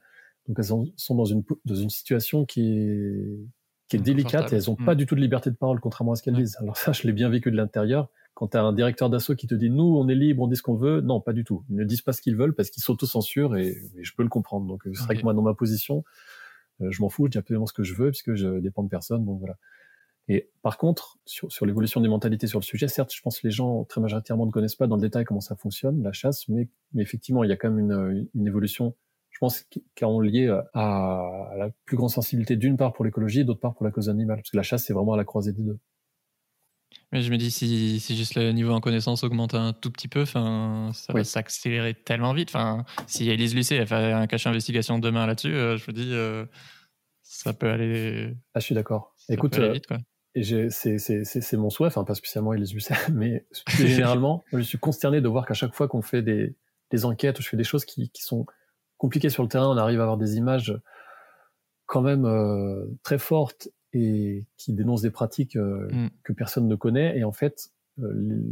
Donc, 0.48 0.58
elles 0.58 0.64
sont 0.64 1.14
dans 1.14 1.24
une, 1.24 1.42
dans 1.64 1.74
une 1.74 1.90
situation 1.90 2.44
qui 2.44 2.62
est, 2.62 3.38
qui 3.88 3.96
est 3.96 4.00
délicate 4.00 4.52
et 4.52 4.56
elles 4.56 4.64
n'ont 4.68 4.76
pas 4.76 4.94
mm. 4.94 4.98
du 4.98 5.06
tout 5.06 5.14
de 5.14 5.20
liberté 5.20 5.50
de 5.50 5.56
parole, 5.56 5.80
contrairement 5.80 6.12
à 6.12 6.16
ce 6.16 6.22
qu'elles 6.22 6.36
disent. 6.36 6.56
Alors 6.60 6.76
ça, 6.76 6.92
je 6.92 7.06
l'ai 7.06 7.12
bien 7.12 7.28
vécu 7.28 7.50
de 7.50 7.56
l'intérieur 7.56 8.08
quand 8.34 8.48
tu 8.48 8.56
as 8.56 8.62
un 8.62 8.72
directeur 8.72 9.10
d'assaut 9.10 9.34
qui 9.34 9.46
te 9.46 9.54
dit 9.54 9.68
nous 9.68 9.84
on 9.98 10.08
est 10.08 10.14
libre, 10.14 10.42
on 10.42 10.46
dit 10.46 10.56
ce 10.56 10.62
qu'on 10.62 10.74
veut, 10.74 11.00
non 11.00 11.20
pas 11.20 11.32
du 11.32 11.44
tout. 11.44 11.64
Ils 11.68 11.76
ne 11.76 11.84
disent 11.84 12.00
pas 12.00 12.12
ce 12.12 12.22
qu'ils 12.22 12.36
veulent 12.36 12.54
parce 12.54 12.70
qu'ils 12.70 12.82
s'autocensurent 12.82 13.56
et, 13.56 13.76
et 13.96 14.04
je 14.04 14.14
peux 14.14 14.22
le 14.22 14.28
comprendre. 14.28 14.66
Donc 14.66 14.82
c'est 14.84 15.04
vrai 15.04 15.16
que 15.16 15.22
moi 15.22 15.34
dans 15.34 15.42
ma 15.42 15.52
position, 15.52 16.04
euh, 16.80 16.90
je 16.90 17.02
m'en 17.02 17.08
fous, 17.08 17.26
je 17.26 17.32
dis 17.32 17.38
absolument 17.38 17.66
ce 17.66 17.72
que 17.72 17.82
je 17.82 17.94
veux 17.94 18.10
puisque 18.10 18.34
je 18.34 18.60
dépends 18.60 18.82
de 18.82 18.88
personne. 18.88 19.24
Donc 19.24 19.40
voilà. 19.40 19.56
Et 20.32 20.48
par 20.62 20.78
contre, 20.78 21.18
sur, 21.26 21.50
sur 21.50 21.66
l'évolution 21.66 22.00
des 22.00 22.08
mentalités 22.08 22.46
sur 22.46 22.60
le 22.60 22.64
sujet, 22.64 22.86
certes, 22.86 23.12
je 23.12 23.20
pense 23.20 23.40
que 23.40 23.48
les 23.48 23.50
gens 23.50 23.82
très 23.82 24.00
majoritairement 24.00 24.46
ne 24.46 24.52
connaissent 24.52 24.76
pas 24.76 24.86
dans 24.86 24.94
le 24.94 25.02
détail 25.02 25.24
comment 25.24 25.40
ça 25.40 25.56
fonctionne, 25.56 26.04
la 26.04 26.12
chasse, 26.12 26.48
mais, 26.48 26.68
mais 26.92 27.02
effectivement, 27.02 27.42
il 27.42 27.50
y 27.50 27.52
a 27.52 27.56
quand 27.56 27.68
même 27.68 27.80
une, 27.80 28.28
une 28.32 28.46
évolution, 28.46 28.94
je 29.30 29.38
pense, 29.40 29.62
qui 29.62 29.80
est 29.80 30.22
liée 30.22 30.56
à, 30.72 31.48
à 31.50 31.56
la 31.56 31.70
plus 31.84 31.96
grande 31.96 32.10
sensibilité 32.10 32.54
d'une 32.54 32.76
part 32.76 32.92
pour 32.92 33.04
l'écologie, 33.04 33.44
d'autre 33.44 33.58
part 33.58 33.74
pour 33.74 33.84
la 33.84 33.90
cause 33.90 34.08
animale, 34.08 34.36
parce 34.36 34.50
que 34.50 34.56
la 34.56 34.62
chasse, 34.62 34.84
c'est 34.84 34.92
vraiment 34.92 35.14
à 35.14 35.16
la 35.16 35.24
croisée 35.24 35.52
des 35.52 35.64
deux. 35.64 35.80
Mais 37.10 37.22
je 37.22 37.32
me 37.32 37.36
dis, 37.36 37.50
si, 37.50 37.98
si 37.98 38.16
juste 38.16 38.36
le 38.36 38.52
niveau 38.52 38.70
en 38.70 38.80
connaissance 38.80 39.24
augmente 39.24 39.54
un 39.54 39.72
tout 39.72 39.90
petit 39.90 40.06
peu, 40.06 40.24
ça 40.26 40.92
va 41.08 41.24
s'accélérer 41.24 41.94
tellement 41.94 42.34
vite. 42.34 42.50
Enfin, 42.50 42.84
si 43.08 43.28
Elise 43.28 43.56
Lucet 43.56 43.74
elle 43.74 43.88
fait 43.88 44.12
un 44.12 44.28
cache 44.28 44.46
investigation 44.46 45.00
demain 45.00 45.26
là-dessus, 45.26 45.52
euh, 45.52 45.76
je 45.76 45.90
me 45.90 45.92
dis, 45.92 46.10
euh, 46.12 46.46
ça 47.22 47.52
peut 47.52 47.68
aller. 47.68 48.32
Ah, 48.54 48.60
je 48.60 48.64
suis 48.64 48.74
d'accord. 48.76 49.16
Écoute, 49.28 49.58
euh, 50.36 50.68
c'est 50.70 51.52
mon 51.54 51.70
souhait, 51.70 51.88
enfin, 51.88 52.04
pas 52.04 52.14
spécialement 52.14 52.52
Elise 52.52 52.74
Lucet, 52.74 52.94
mais 53.12 53.46
généralement, 53.78 54.44
je 54.52 54.60
suis 54.60 54.78
consterné 54.78 55.20
de 55.20 55.28
voir 55.28 55.46
qu'à 55.46 55.54
chaque 55.54 55.74
fois 55.74 55.88
qu'on 55.88 56.02
fait 56.02 56.22
des, 56.22 56.54
des, 56.90 57.04
enquêtes 57.04 57.38
ou 57.38 57.42
je 57.42 57.48
fais 57.48 57.56
des 57.56 57.64
choses 57.64 57.84
qui, 57.84 58.10
qui, 58.10 58.22
sont 58.22 58.46
compliquées 58.98 59.30
sur 59.30 59.42
le 59.42 59.48
terrain, 59.48 59.68
on 59.68 59.76
arrive 59.76 60.00
à 60.00 60.04
avoir 60.04 60.18
des 60.18 60.36
images 60.36 60.74
quand 61.86 62.02
même 62.02 62.28
très 63.02 63.18
fortes 63.18 63.68
et 63.92 64.46
qui 64.56 64.72
dénonce 64.72 65.02
des 65.02 65.10
pratiques 65.10 65.56
euh, 65.56 65.88
mm. 65.90 66.10
que 66.22 66.32
personne 66.32 66.68
ne 66.68 66.74
connaît. 66.76 67.18
Et 67.18 67.24
en 67.24 67.32
fait, 67.32 67.70
euh, 68.00 68.42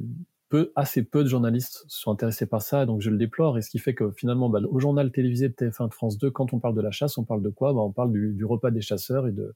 peu, 0.48 0.72
assez 0.76 1.02
peu 1.02 1.22
de 1.22 1.28
journalistes 1.28 1.84
sont 1.88 2.10
intéressés 2.10 2.46
par 2.46 2.62
ça, 2.62 2.86
donc 2.86 3.00
je 3.00 3.10
le 3.10 3.18
déplore. 3.18 3.58
Et 3.58 3.62
ce 3.62 3.70
qui 3.70 3.78
fait 3.78 3.94
que 3.94 4.10
finalement, 4.10 4.48
bah, 4.48 4.60
au 4.68 4.80
journal 4.80 5.12
télévisé 5.12 5.48
de 5.48 5.54
TF1 5.54 5.88
de 5.88 5.94
France 5.94 6.18
2, 6.18 6.30
quand 6.30 6.52
on 6.52 6.58
parle 6.58 6.74
de 6.74 6.80
la 6.80 6.90
chasse, 6.90 7.18
on 7.18 7.24
parle 7.24 7.42
de 7.42 7.50
quoi? 7.50 7.72
Bah, 7.72 7.80
On 7.80 7.92
parle 7.92 8.12
du, 8.12 8.32
du, 8.32 8.44
repas 8.44 8.70
des 8.70 8.80
chasseurs 8.80 9.26
et, 9.28 9.32
de, 9.32 9.54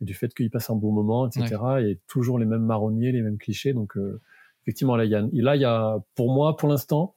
et 0.00 0.04
du 0.04 0.14
fait 0.14 0.34
qu'ils 0.34 0.50
passent 0.50 0.70
un 0.70 0.76
bon 0.76 0.92
moment, 0.92 1.26
etc. 1.26 1.56
Et 1.80 2.00
toujours 2.06 2.38
les 2.38 2.46
mêmes 2.46 2.64
marronniers, 2.64 3.12
les 3.12 3.22
mêmes 3.22 3.38
clichés. 3.38 3.72
Donc 3.72 3.96
euh, 3.96 4.20
effectivement, 4.64 4.96
là, 4.96 5.04
il 5.04 5.10
y 5.10 5.14
a, 5.14 5.22
là, 5.32 5.56
il 5.56 5.62
y 5.62 5.64
a, 5.64 5.98
pour 6.14 6.32
moi, 6.32 6.56
pour 6.56 6.68
l'instant, 6.68 7.14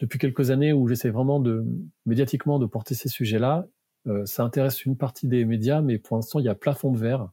depuis 0.00 0.18
quelques 0.18 0.50
années 0.50 0.72
où 0.72 0.88
j'essaie 0.88 1.10
vraiment 1.10 1.38
de 1.38 1.64
médiatiquement 2.06 2.58
de 2.58 2.66
porter 2.66 2.94
ces 2.94 3.08
sujets-là, 3.08 3.66
euh, 4.08 4.26
ça 4.26 4.42
intéresse 4.42 4.84
une 4.84 4.96
partie 4.96 5.28
des 5.28 5.44
médias, 5.44 5.80
mais 5.80 5.98
pour 5.98 6.16
l'instant, 6.16 6.40
il 6.40 6.44
y 6.44 6.48
a 6.48 6.54
plafond 6.54 6.90
de 6.90 6.98
verre. 6.98 7.30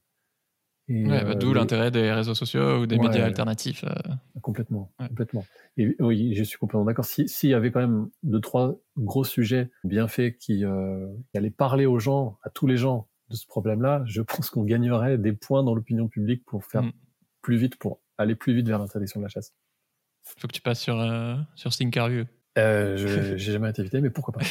Ouais, 0.88 1.24
bah, 1.24 1.36
D'où 1.36 1.52
euh, 1.52 1.56
l'intérêt 1.56 1.92
des 1.92 2.12
réseaux 2.12 2.34
sociaux 2.34 2.80
ou 2.80 2.86
des 2.88 2.98
médias 2.98 3.26
alternatifs. 3.26 3.84
Euh. 3.84 4.14
Complètement, 4.42 4.92
complètement. 4.98 5.46
Et 5.78 5.96
oui, 6.00 6.34
je 6.36 6.44
suis 6.44 6.58
complètement 6.58 6.86
d'accord. 6.86 7.06
S'il 7.06 7.50
y 7.50 7.54
avait 7.54 7.72
quand 7.72 7.80
même 7.80 8.10
deux, 8.24 8.40
trois 8.40 8.80
gros 8.98 9.24
sujets 9.24 9.72
bien 9.84 10.08
faits 10.08 10.38
qui, 10.38 10.64
allaient 11.36 11.50
parler 11.52 11.86
aux 11.86 12.00
gens, 12.00 12.38
à 12.44 12.50
tous 12.50 12.66
les 12.68 12.78
gens 12.78 13.08
de 13.30 13.36
ce 13.36 13.46
problème-là, 13.48 14.04
je 14.06 14.22
pense 14.22 14.50
qu'on 14.50 14.64
gagnerait 14.64 15.18
des 15.18 15.34
points 15.34 15.64
dans 15.64 15.76
l'opinion 15.76 16.08
publique 16.08 16.44
pour 16.46 16.66
faire 16.66 16.84
mm. 16.84 16.92
plus 17.42 17.58
vite, 17.58 17.78
pour 17.78 18.02
aller 18.18 18.36
plus 18.36 18.54
vite 18.54 18.68
vers 18.68 18.80
l'interdiction 18.80 19.20
de 19.20 19.26
la 19.26 19.30
chasse. 19.30 19.54
Faut 20.24 20.48
que 20.48 20.54
tu 20.54 20.62
passes 20.62 20.82
sur, 20.82 20.98
sur 21.56 21.72
Thinkerview. 21.72 22.26
Euh, 22.58 22.98
J'ai 23.38 23.52
jamais 23.54 23.70
été 23.70 23.82
invité, 23.82 24.02
mais 24.02 24.10
pourquoi 24.10 24.34
pas 24.34 24.42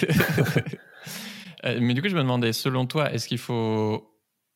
Euh, 1.64 1.78
mais 1.80 1.94
du 1.94 2.02
coup, 2.02 2.08
je 2.08 2.14
me 2.14 2.22
demandais, 2.22 2.52
selon 2.52 2.86
toi, 2.86 3.12
est-ce 3.12 3.28
qu'il 3.28 3.38
faut 3.38 4.14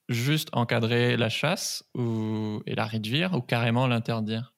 juste 0.09 0.49
encadrer 0.53 1.17
la 1.17 1.29
chasse 1.29 1.85
ou, 1.95 2.63
et 2.67 2.75
la 2.75 2.85
réduire 2.85 3.35
ou 3.35 3.41
carrément 3.41 3.87
l'interdire? 3.87 4.55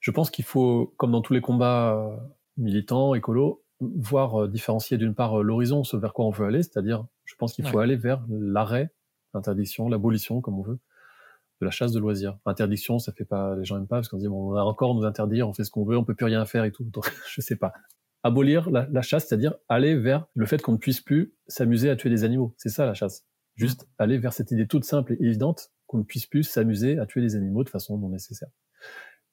Je 0.00 0.10
pense 0.10 0.30
qu'il 0.30 0.44
faut, 0.44 0.94
comme 0.98 1.12
dans 1.12 1.22
tous 1.22 1.32
les 1.32 1.40
combats 1.40 1.94
euh, 1.94 2.16
militants, 2.56 3.14
écolos, 3.14 3.64
voir 3.80 4.42
euh, 4.42 4.48
différencier 4.48 4.98
d'une 4.98 5.14
part 5.14 5.42
l'horizon, 5.42 5.82
ce 5.82 5.96
vers 5.96 6.12
quoi 6.12 6.26
on 6.26 6.30
veut 6.30 6.46
aller, 6.46 6.62
c'est-à-dire, 6.62 7.04
je 7.24 7.34
pense 7.36 7.54
qu'il 7.54 7.66
faut 7.66 7.78
aller 7.78 7.96
vers 7.96 8.24
l'arrêt, 8.28 8.92
l'interdiction, 9.32 9.88
l'abolition, 9.88 10.40
comme 10.40 10.58
on 10.58 10.62
veut, 10.62 10.78
de 11.60 11.64
la 11.64 11.70
chasse 11.70 11.92
de 11.92 12.00
loisirs. 12.00 12.38
Interdiction, 12.46 12.98
ça 12.98 13.12
fait 13.12 13.24
pas, 13.24 13.56
les 13.56 13.64
gens 13.64 13.76
aiment 13.76 13.86
pas 13.86 13.96
parce 13.96 14.08
qu'on 14.08 14.18
dit 14.18 14.28
bon, 14.28 14.52
on 14.52 14.56
a 14.56 14.62
encore 14.62 14.94
nous 14.94 15.04
interdire, 15.04 15.48
on 15.48 15.52
fait 15.52 15.64
ce 15.64 15.70
qu'on 15.70 15.84
veut, 15.84 15.96
on 15.96 16.04
peut 16.04 16.14
plus 16.14 16.26
rien 16.26 16.44
faire 16.44 16.64
et 16.64 16.72
tout. 16.72 16.84
Donc, 16.84 17.10
je 17.28 17.40
sais 17.40 17.56
pas 17.56 17.72
abolir 18.24 18.70
la, 18.70 19.02
chasse, 19.02 19.28
c'est-à-dire 19.28 19.54
aller 19.68 19.94
vers 19.94 20.26
le 20.34 20.46
fait 20.46 20.60
qu'on 20.60 20.72
ne 20.72 20.78
puisse 20.78 21.02
plus 21.02 21.34
s'amuser 21.46 21.90
à 21.90 21.96
tuer 21.96 22.08
des 22.08 22.24
animaux. 22.24 22.54
C'est 22.56 22.70
ça 22.70 22.86
la 22.86 22.94
chasse. 22.94 23.26
Juste 23.54 23.86
aller 23.98 24.18
vers 24.18 24.32
cette 24.32 24.50
idée 24.50 24.66
toute 24.66 24.84
simple 24.84 25.12
et 25.12 25.22
évidente 25.22 25.70
qu'on 25.86 25.98
ne 25.98 26.02
puisse 26.02 26.26
plus 26.26 26.42
s'amuser 26.42 26.98
à 26.98 27.06
tuer 27.06 27.20
des 27.20 27.36
animaux 27.36 27.62
de 27.62 27.68
façon 27.68 27.98
non 27.98 28.08
nécessaire. 28.08 28.48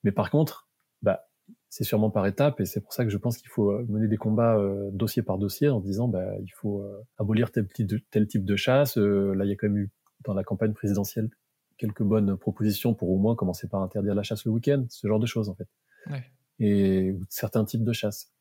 Mais 0.03 0.11
par 0.11 0.29
contre, 0.29 0.67
bah, 1.01 1.29
c'est 1.71 1.85
sûrement 1.85 2.09
par 2.09 2.27
étapes 2.27 2.59
et 2.59 2.65
c'est 2.65 2.81
pour 2.81 2.91
ça 2.91 3.05
que 3.05 3.09
je 3.09 3.17
pense 3.17 3.37
qu'il 3.37 3.47
faut 3.47 3.71
euh, 3.71 3.85
mener 3.87 4.09
des 4.09 4.17
combats 4.17 4.57
euh, 4.57 4.89
dossier 4.91 5.23
par 5.23 5.37
dossier 5.37 5.69
en 5.69 5.79
disant 5.79 6.09
bah, 6.09 6.37
il 6.43 6.51
faut 6.51 6.81
euh, 6.81 7.01
abolir 7.17 7.49
tel, 7.49 7.65
tel, 8.11 8.27
type 8.27 8.43
de 8.43 8.55
chasse. 8.57 8.97
là, 8.97 9.45
il 9.45 9.49
y 9.49 9.53
a 9.53 9.55
quand 9.55 9.69
même 9.69 9.77
eu 9.77 9.89
dans 10.25 10.33
la 10.33 10.43
campagne 10.43 10.73
présidentielle 10.73 11.29
quelques 11.77 12.03
bonnes 12.03 12.37
propositions 12.37 12.93
pour 12.93 13.09
au 13.09 13.17
moins 13.17 13.35
commencer 13.35 13.69
par 13.69 13.81
interdire 13.81 14.13
la 14.13 14.21
chasse 14.21 14.43
le 14.43 14.51
week-end, 14.51 14.85
ce 14.89 15.07
genre 15.07 15.17
de 15.17 15.25
choses 15.25 15.47
en 15.47 15.55
fait. 15.55 15.67
Ouais. 16.07 16.23
Et 16.59 17.15
certains 17.29 17.63
types 17.63 17.85
de 17.85 17.93
chasse. 17.93 18.33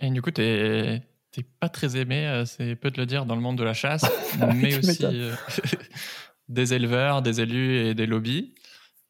Et 0.00 0.10
du 0.10 0.20
coup, 0.20 0.32
tu 0.32 0.42
n'es 0.42 1.02
pas 1.60 1.68
très 1.68 1.96
aimé, 1.96 2.42
c'est 2.46 2.74
peu 2.74 2.90
de 2.90 2.98
le 2.98 3.06
dire, 3.06 3.26
dans 3.26 3.36
le 3.36 3.40
monde 3.40 3.56
de 3.56 3.64
la 3.64 3.74
chasse, 3.74 4.04
mais 4.56 4.76
aussi 4.76 5.06
des 6.48 6.74
éleveurs, 6.74 7.22
des 7.22 7.40
élus 7.40 7.76
et 7.76 7.94
des 7.94 8.06
lobbies. 8.06 8.54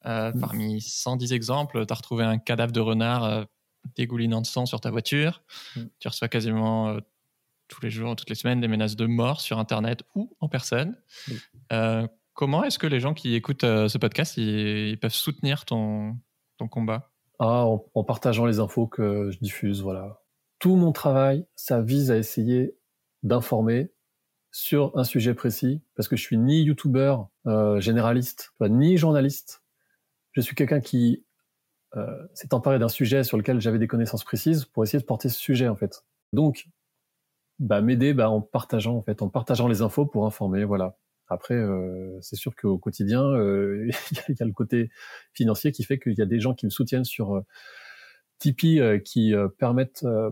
Euh, 0.07 0.33
mm. 0.33 0.41
Parmi 0.41 0.81
110 0.81 1.33
exemples, 1.33 1.85
tu 1.87 1.93
as 1.93 1.97
retrouvé 1.97 2.25
un 2.25 2.39
cadavre 2.39 2.73
de 2.73 2.81
renard 2.81 3.47
dégoulinant 3.97 4.41
de 4.41 4.47
sang 4.47 4.67
sur 4.67 4.81
ta 4.81 4.91
voiture. 4.91 5.43
Mm. 5.77 5.81
Tu 5.99 6.09
reçois 6.09 6.29
quasiment 6.29 6.97
tous 7.69 7.81
les 7.83 7.91
jours, 7.91 8.15
toutes 8.17 8.31
les 8.31 8.37
semaines, 8.37 8.61
des 8.61 8.69
menaces 8.69 8.97
de 8.97 9.07
mort 9.07 9.41
sur 9.41 9.59
Internet 9.59 10.03
ou 10.15 10.31
en 10.41 10.49
personne. 10.49 10.97
comment 12.35 12.65
est-ce 12.65 12.79
que 12.79 12.87
les 12.87 13.01
gens 13.01 13.15
qui 13.15 13.35
écoutent 13.35 13.63
ce 13.63 13.99
podcast, 13.99 14.37
ils, 14.37 14.99
peuvent 15.01 15.13
soutenir 15.13 15.65
ton, 15.65 16.17
ton 16.59 16.69
combat? 16.69 17.11
Ah, 17.39 17.67
en, 17.67 17.85
en, 17.95 18.05
partageant 18.05 18.47
les 18.47 18.61
infos 18.61 18.87
que 18.87 19.31
je 19.31 19.39
diffuse, 19.39 19.83
voilà 19.83 20.21
tout 20.59 20.77
mon 20.77 20.93
travail, 20.93 21.47
ça 21.55 21.81
vise 21.81 22.11
à 22.11 22.17
essayer 22.17 22.77
d'informer 23.23 23.93
sur 24.53 24.97
un 24.97 25.05
sujet 25.05 25.35
précis, 25.35 25.83
parce 25.95 26.09
que 26.09 26.17
je 26.17 26.23
suis 26.23 26.39
ni 26.39 26.63
youtubeur 26.63 27.29
euh, 27.47 27.81
généraliste, 27.81 28.55
ni 28.61 28.97
journaliste. 28.97 29.63
Je 30.37 30.43
suis 30.43 30.55
quelqu'un 30.55 30.81
qui 30.81 31.25
euh, 31.97 32.27
s'est 32.35 32.53
emparé 32.53 32.79
d'un 32.79 32.91
sujet 32.91 33.25
sur 33.25 33.39
lequel 33.39 33.59
j'avais 33.59 33.79
des 33.79 33.87
connaissances 33.87 34.23
précises 34.23 34.67
pour 34.67 34.85
essayer 34.85 34.99
de 35.01 35.05
porter 35.05 35.31
ce 35.31 35.39
sujet 35.39 35.67
en 35.67 35.77
fait. 35.77 36.05
Donc, 36.35 36.69
bah, 37.59 37.81
m'aider 37.81 38.13
bah, 38.13 38.29
en 38.29 38.43
partageant 38.43 38.97
en 38.97 39.03
fait, 39.03 39.23
en 39.23 39.31
partageant 39.31 39.67
les 39.67 39.81
infos 39.81 40.05
pour 40.05 40.27
informer, 40.27 40.65
voilà. 40.65 40.99
Après, 41.29 41.55
euh, 41.55 42.19
c'est 42.21 42.37
sûr 42.37 42.55
qu'au 42.55 42.77
quotidien, 42.79 43.23
euh, 43.23 43.89
il 44.29 44.37
y, 44.39 44.43
a 44.43 44.47
le 44.47 44.53
côté 44.53 44.91
financier 45.33 45.73
qui 45.73 45.85
fait 45.85 45.99
qu'il 45.99 46.15
y 46.15 46.23
a 46.23 46.27
des 46.27 46.39
gens 46.39 46.55
qui 46.55 46.67
me 46.67 46.71
soutiennent 46.71 47.05
sur 47.05 47.43
Tipeee 48.39 48.81
euh, 48.81 48.99
qui 48.99 49.35
euh, 49.35 49.49
permettent, 49.49 50.05
euh, 50.05 50.31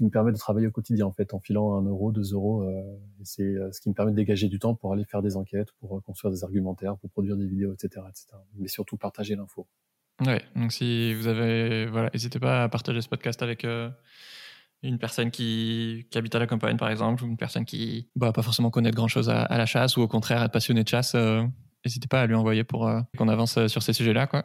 me 0.00 0.10
permettent 0.10 0.34
de 0.34 0.38
travailler 0.38 0.66
au 0.66 0.70
quotidien 0.70 1.06
en 1.06 1.12
fait, 1.12 1.32
en 1.32 1.40
filant 1.40 1.74
un 1.76 1.82
euro, 1.82 2.12
deux 2.12 2.32
euros. 2.32 2.66
c'est 3.22 3.54
ce 3.72 3.80
qui 3.80 3.88
me 3.88 3.94
permet 3.94 4.12
de 4.12 4.16
dégager 4.16 4.48
du 4.48 4.58
temps 4.58 4.74
pour 4.74 4.92
aller 4.92 5.04
faire 5.04 5.22
des 5.22 5.36
enquêtes, 5.36 5.72
pour 5.80 6.02
construire 6.02 6.32
des 6.32 6.44
argumentaires, 6.44 6.96
pour 6.96 7.10
produire 7.10 7.36
des 7.36 7.46
vidéos, 7.46 7.72
etc., 7.72 8.04
etc. 8.08 8.28
Mais 8.56 8.68
surtout 8.68 8.96
partager 8.96 9.36
l'info. 9.36 9.66
Ouais. 10.24 10.42
Donc 10.54 10.72
si 10.72 11.14
vous 11.14 11.26
avez, 11.26 11.86
voilà, 11.86 12.10
n'hésitez 12.12 12.38
pas 12.38 12.64
à 12.64 12.68
partager 12.68 13.00
ce 13.00 13.08
podcast 13.08 13.42
avec 13.42 13.66
une 14.82 14.98
personne 14.98 15.30
qui, 15.30 16.06
habite 16.14 16.34
à 16.34 16.38
la 16.38 16.46
campagne, 16.46 16.76
par 16.76 16.90
exemple, 16.90 17.24
ou 17.24 17.26
une 17.26 17.36
personne 17.36 17.64
qui 17.64 18.08
bah, 18.16 18.32
pas 18.32 18.42
forcément 18.42 18.70
connaître 18.70 18.96
grand-chose 18.96 19.28
à, 19.30 19.46
la 19.56 19.66
chasse, 19.66 19.96
ou 19.96 20.02
au 20.02 20.08
contraire 20.08 20.42
être 20.42 20.52
passionné 20.52 20.82
de 20.82 20.88
chasse, 20.88 21.14
n'hésitez 21.84 22.08
pas 22.08 22.22
à 22.22 22.26
lui 22.26 22.34
envoyer 22.34 22.64
pour 22.64 22.90
qu'on 23.16 23.28
avance 23.28 23.66
sur 23.66 23.82
ces 23.82 23.92
sujets-là. 23.92 24.26
Quoi. 24.26 24.44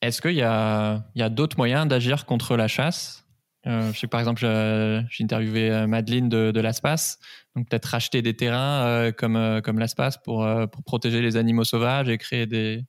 Est-ce 0.00 0.22
qu'il 0.22 0.34
y 0.34 0.42
a, 0.42 1.28
d'autres 1.30 1.56
moyens 1.56 1.86
d'agir 1.88 2.24
contre 2.24 2.56
la 2.56 2.68
chasse? 2.68 3.24
Euh, 3.66 3.92
Je 3.92 3.98
sais 3.98 4.06
que 4.06 4.10
par 4.10 4.20
exemple, 4.20 4.40
j'ai 4.40 5.24
interviewé 5.24 5.70
euh, 5.70 5.86
Madeleine 5.86 6.28
de, 6.28 6.52
de 6.52 6.60
l'Aspace, 6.60 7.18
donc 7.56 7.68
peut-être 7.68 7.86
racheter 7.86 8.22
des 8.22 8.36
terrains 8.36 8.86
euh, 8.86 9.12
comme, 9.12 9.60
comme 9.64 9.78
l'Aspace 9.78 10.16
pour, 10.18 10.46
protéger 10.86 11.20
les 11.20 11.36
animaux 11.36 11.64
sauvages 11.64 12.08
et 12.08 12.16
créer 12.16 12.46
des, 12.46 12.84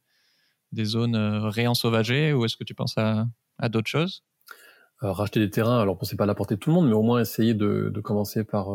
zones 0.84 1.16
réensauvagées 1.16 2.32
ou 2.34 2.46
est-ce 2.46 2.56
que 2.56 2.64
tu 2.64 2.76
penses 2.76 2.98
à, 2.98 3.26
à 3.58 3.70
d'autres 3.70 3.90
choses? 3.90 4.24
Racheter 5.02 5.40
des 5.40 5.50
terrains, 5.50 5.82
alors 5.82 5.98
c'est 6.04 6.18
pas 6.18 6.26
la 6.26 6.36
portée 6.36 6.56
de 6.56 6.60
tout 6.60 6.70
le 6.70 6.76
monde, 6.76 6.88
mais 6.88 6.94
au 6.94 7.02
moins 7.02 7.22
essayer 7.22 7.54
de, 7.54 7.92
commencer 8.04 8.44
par 8.44 8.68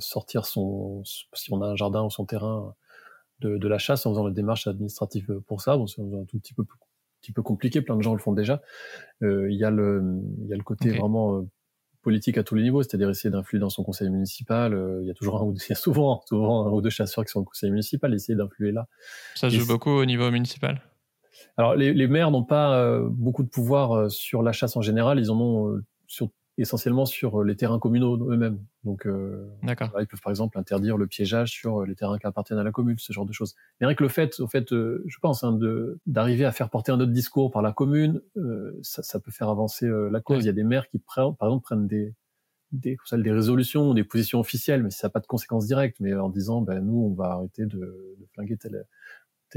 sortir 0.00 0.44
si 0.46 0.58
on 0.58 1.62
a 1.62 1.66
un 1.66 1.76
jardin 1.76 2.02
ou 2.02 2.10
son 2.10 2.24
terrain, 2.24 2.74
de, 3.40 3.68
la 3.68 3.78
chasse 3.78 4.06
en 4.06 4.10
faisant 4.10 4.26
la 4.26 4.32
démarche 4.32 4.66
administrative 4.66 5.40
pour 5.46 5.60
ça. 5.60 5.76
C'est 5.86 6.00
un 6.00 6.24
tout 6.24 6.38
petit 6.38 6.54
peu, 6.54 6.64
petit 7.26 7.32
peu 7.32 7.42
compliqué, 7.42 7.80
plein 7.82 7.96
de 7.96 8.02
gens 8.02 8.12
le 8.14 8.20
font 8.20 8.32
déjà. 8.32 8.62
Il 9.20 9.48
y, 9.50 9.64
a 9.64 9.70
le, 9.70 10.20
y 10.46 10.52
a 10.52 10.56
le 10.56 10.62
côté 10.62 10.90
vraiment 10.90 11.44
politique 12.06 12.38
à 12.38 12.44
tous 12.44 12.54
les 12.54 12.62
niveaux, 12.62 12.84
c'est-à-dire 12.84 13.10
essayer 13.10 13.30
d'influer 13.30 13.58
dans 13.58 13.68
son 13.68 13.82
conseil 13.82 14.08
municipal. 14.10 14.74
Euh, 14.74 15.00
il 15.02 15.08
y 15.08 15.10
a 15.10 15.14
toujours 15.14 15.38
un 15.40 15.44
ou 15.44 15.52
deux, 15.52 15.58
il 15.66 15.70
y 15.70 15.72
a 15.72 15.74
souvent, 15.74 16.22
souvent 16.28 16.64
un 16.64 16.70
ou 16.70 16.80
deux 16.80 16.88
chasseurs 16.88 17.24
qui 17.24 17.32
sont 17.32 17.40
au 17.40 17.44
conseil 17.44 17.70
municipal, 17.70 18.14
essayer 18.14 18.36
d'influer 18.36 18.70
là. 18.70 18.86
Ça 19.34 19.48
joue 19.48 19.66
beaucoup 19.66 19.90
au 19.90 20.04
niveau 20.04 20.30
municipal? 20.30 20.80
Alors 21.56 21.74
les, 21.74 21.92
les 21.92 22.06
maires 22.06 22.30
n'ont 22.30 22.44
pas 22.44 22.78
euh, 22.78 23.08
beaucoup 23.10 23.42
de 23.42 23.48
pouvoir 23.48 23.90
euh, 23.90 24.08
sur 24.08 24.44
la 24.44 24.52
chasse 24.52 24.76
en 24.76 24.82
général, 24.82 25.18
ils 25.18 25.32
en 25.32 25.40
ont 25.40 25.80
sur 26.06 26.30
essentiellement 26.58 27.06
sur 27.06 27.40
euh, 27.40 27.44
les 27.44 27.56
terrains 27.56 27.78
communaux 27.78 28.16
eux-mêmes. 28.30 28.58
Donc, 28.84 29.06
euh, 29.06 29.48
ils 29.62 30.06
peuvent 30.06 30.20
par 30.22 30.30
exemple 30.30 30.58
interdire 30.58 30.96
le 30.96 31.06
piégeage 31.06 31.50
sur 31.50 31.82
euh, 31.82 31.86
les 31.86 31.94
terrains 31.94 32.18
qui 32.18 32.26
appartiennent 32.26 32.58
à 32.58 32.64
la 32.64 32.72
commune, 32.72 32.96
ce 32.98 33.12
genre 33.12 33.26
de 33.26 33.32
choses. 33.32 33.54
Mais 33.80 33.86
rien 33.86 33.96
que 33.96 34.02
le 34.02 34.08
fait, 34.08 34.40
au 34.40 34.46
fait, 34.46 34.72
euh, 34.72 35.02
je 35.06 35.18
pense, 35.18 35.44
hein, 35.44 35.52
de 35.52 35.98
d'arriver 36.06 36.44
à 36.44 36.52
faire 36.52 36.70
porter 36.70 36.92
un 36.92 37.00
autre 37.00 37.12
discours 37.12 37.50
par 37.50 37.62
la 37.62 37.72
commune, 37.72 38.20
ça, 38.82 39.02
ça, 39.02 39.20
peut 39.20 39.30
faire 39.30 39.48
avancer 39.48 39.88
la 40.10 40.20
cause. 40.20 40.44
Il 40.44 40.46
y 40.46 40.50
a 40.50 40.52
des 40.52 40.64
maires 40.64 40.88
qui, 40.88 40.98
par 40.98 41.32
exemple, 41.42 41.62
prennent 41.62 41.86
des 41.86 42.14
des, 42.72 42.96
des 43.12 43.32
résolutions, 43.32 43.94
des 43.94 44.04
positions 44.04 44.40
officielles, 44.40 44.82
mais 44.82 44.90
ça 44.90 45.06
n'a 45.06 45.10
pas 45.10 45.20
de 45.20 45.26
conséquences 45.26 45.66
directes, 45.66 45.98
mais 46.00 46.14
en 46.14 46.28
disant, 46.28 46.60
ben 46.60 46.80
nous, 46.80 46.98
on 46.98 47.14
va 47.14 47.32
arrêter 47.32 47.64
de, 47.64 47.78
de 47.78 48.26
flinguer 48.34 48.56
tel, 48.56 48.86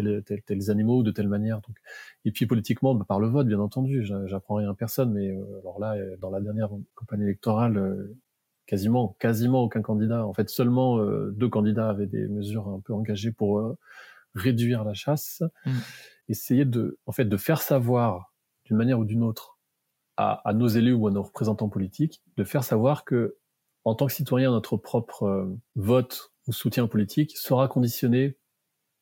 tels, 0.02 0.24
tels, 0.24 0.42
tels, 0.42 0.72
animaux 0.72 1.04
de 1.04 1.12
telle 1.12 1.28
manière. 1.28 1.62
Donc, 1.62 1.78
et 2.26 2.32
puis 2.32 2.46
politiquement, 2.46 2.96
bah, 2.96 3.06
par 3.08 3.20
le 3.20 3.28
vote, 3.28 3.48
bien 3.48 3.60
entendu. 3.60 4.06
J'apprends 4.26 4.56
rien 4.56 4.70
à 4.70 4.74
personne, 4.74 5.12
mais 5.14 5.30
euh, 5.30 5.60
alors 5.62 5.80
là, 5.80 5.96
euh, 5.96 6.18
dans 6.18 6.30
la 6.30 6.42
dernière 6.42 6.70
campagne 6.96 7.22
électorale, 7.22 7.78
euh, 7.78 8.18
quasiment, 8.66 9.16
quasiment 9.20 9.64
aucun 9.64 9.82
candidat. 9.82 10.26
En 10.26 10.34
fait, 10.34 10.50
seulement 10.50 11.04
deux 11.32 11.50
candidats 11.50 11.90
avaient 11.90 12.08
des 12.08 12.28
mesures 12.28 12.68
un 12.68 12.80
peu 12.80 12.94
engagées 12.94 13.32
pour 13.32 13.76
réduire 14.36 14.84
la 14.84 14.94
chasse. 14.94 15.42
Mmh. 15.66 15.72
Essayer 16.28 16.66
de, 16.66 17.00
en 17.08 17.12
fait, 17.12 17.26
de 17.26 17.38
faire 17.38 17.62
savoir 17.62 18.32
d'une 18.66 18.78
manière 18.78 19.00
ou 19.00 19.06
d'une 19.06 19.24
autre 19.24 19.58
à, 20.18 20.48
à, 20.48 20.54
nos 20.54 20.68
élus 20.68 20.94
ou 20.94 21.08
à 21.08 21.12
nos 21.12 21.24
représentants 21.24 21.70
politiques, 21.70 22.22
de 22.38 22.44
faire 22.44 22.64
savoir 22.64 23.06
que, 23.06 23.38
en 23.86 23.96
tant 23.96 24.06
que 24.06 24.14
citoyen, 24.14 24.52
notre 24.52 24.78
propre 24.78 25.50
vote 25.76 26.32
ou 26.46 26.54
soutien 26.54 26.86
politique 26.86 27.38
sera 27.38 27.68
conditionné 27.68 28.38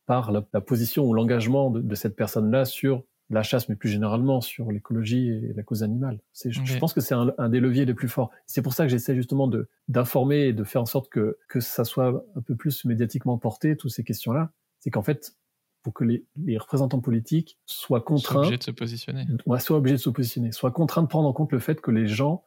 par 0.08 0.32
la, 0.32 0.42
position 0.62 1.06
ou 1.06 1.14
l'engagement 1.14 1.70
de, 1.70 1.96
cette 1.96 2.16
personne-là 2.16 2.66
sur 2.66 3.04
la 3.30 3.44
chasse, 3.44 3.68
mais 3.68 3.76
plus 3.76 3.90
généralement 3.90 4.40
sur 4.40 4.72
l'écologie 4.72 5.28
et 5.28 5.54
la 5.54 5.64
cause 5.64 5.84
animale. 5.84 6.22
Je, 6.34 6.50
je, 6.50 6.78
pense 6.78 6.94
que 6.94 7.02
c'est 7.02 7.14
un, 7.14 7.50
des 7.50 7.60
leviers 7.60 7.86
les 7.86 7.94
plus 7.94 8.08
forts. 8.08 8.32
C'est 8.46 8.62
pour 8.62 8.74
ça 8.74 8.86
que 8.86 8.90
j'essaie 8.90 9.16
justement 9.16 9.48
de 9.48 9.70
d'informer 9.90 10.48
et 10.48 10.54
de 10.54 10.64
faire 10.64 10.82
en 10.82 10.86
sorte 10.86 11.10
que 11.10 11.38
que 11.50 11.60
ça 11.60 11.84
soit 11.84 12.26
un 12.36 12.42
peu 12.42 12.56
plus 12.56 12.86
médiatiquement 12.86 13.38
porté 13.38 13.76
toutes 13.76 13.92
ces 13.92 14.06
questions-là. 14.06 14.54
C'est 14.80 14.92
qu'en 14.92 15.04
fait, 15.04 15.36
pour 15.84 15.94
que 15.94 16.06
les, 16.06 16.26
les, 16.38 16.58
représentants 16.58 17.02
politiques 17.02 17.60
soient 17.66 18.00
contraints, 18.00 18.34
soient 18.34 18.42
obligés 18.44 18.58
de 18.58 18.64
se 18.64 18.72
positionner, 18.72 19.26
ouais, 19.46 19.60
soient 19.60 19.78
obligés 19.78 19.98
de 19.98 20.02
se 20.02 20.10
positionner, 20.10 20.54
soient 20.54 20.72
contraints 20.72 21.04
de 21.04 21.08
prendre 21.08 21.28
en 21.28 21.34
compte 21.34 21.52
le 21.52 21.60
fait 21.60 21.82
que 21.82 21.92
les 21.92 22.08
gens, 22.08 22.46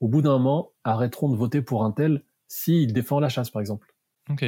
au 0.00 0.08
bout 0.08 0.22
d'un 0.22 0.38
moment, 0.38 0.72
arrêteront 0.82 1.28
de 1.28 1.36
voter 1.36 1.60
pour 1.60 1.84
un 1.84 1.92
tel 1.92 2.24
s'il 2.48 2.94
défend 2.94 3.20
la 3.20 3.28
chasse, 3.28 3.50
par 3.50 3.60
exemple. 3.60 3.94
Ok. 4.30 4.44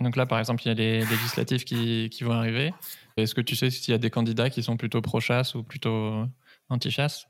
Donc 0.00 0.16
là, 0.16 0.26
par 0.26 0.38
exemple, 0.38 0.62
il 0.64 0.68
y 0.68 0.70
a 0.70 0.74
les 0.74 1.00
législatives 1.00 1.64
qui, 1.64 2.08
qui 2.10 2.24
vont 2.24 2.32
arriver. 2.32 2.72
Est-ce 3.16 3.34
que 3.34 3.40
tu 3.40 3.54
sais 3.54 3.70
s'il 3.70 3.92
y 3.92 3.94
a 3.94 3.98
des 3.98 4.10
candidats 4.10 4.48
qui 4.48 4.62
sont 4.62 4.76
plutôt 4.76 5.02
pro-chasse 5.02 5.54
ou 5.54 5.62
plutôt 5.62 6.24
anti-chasse? 6.68 7.26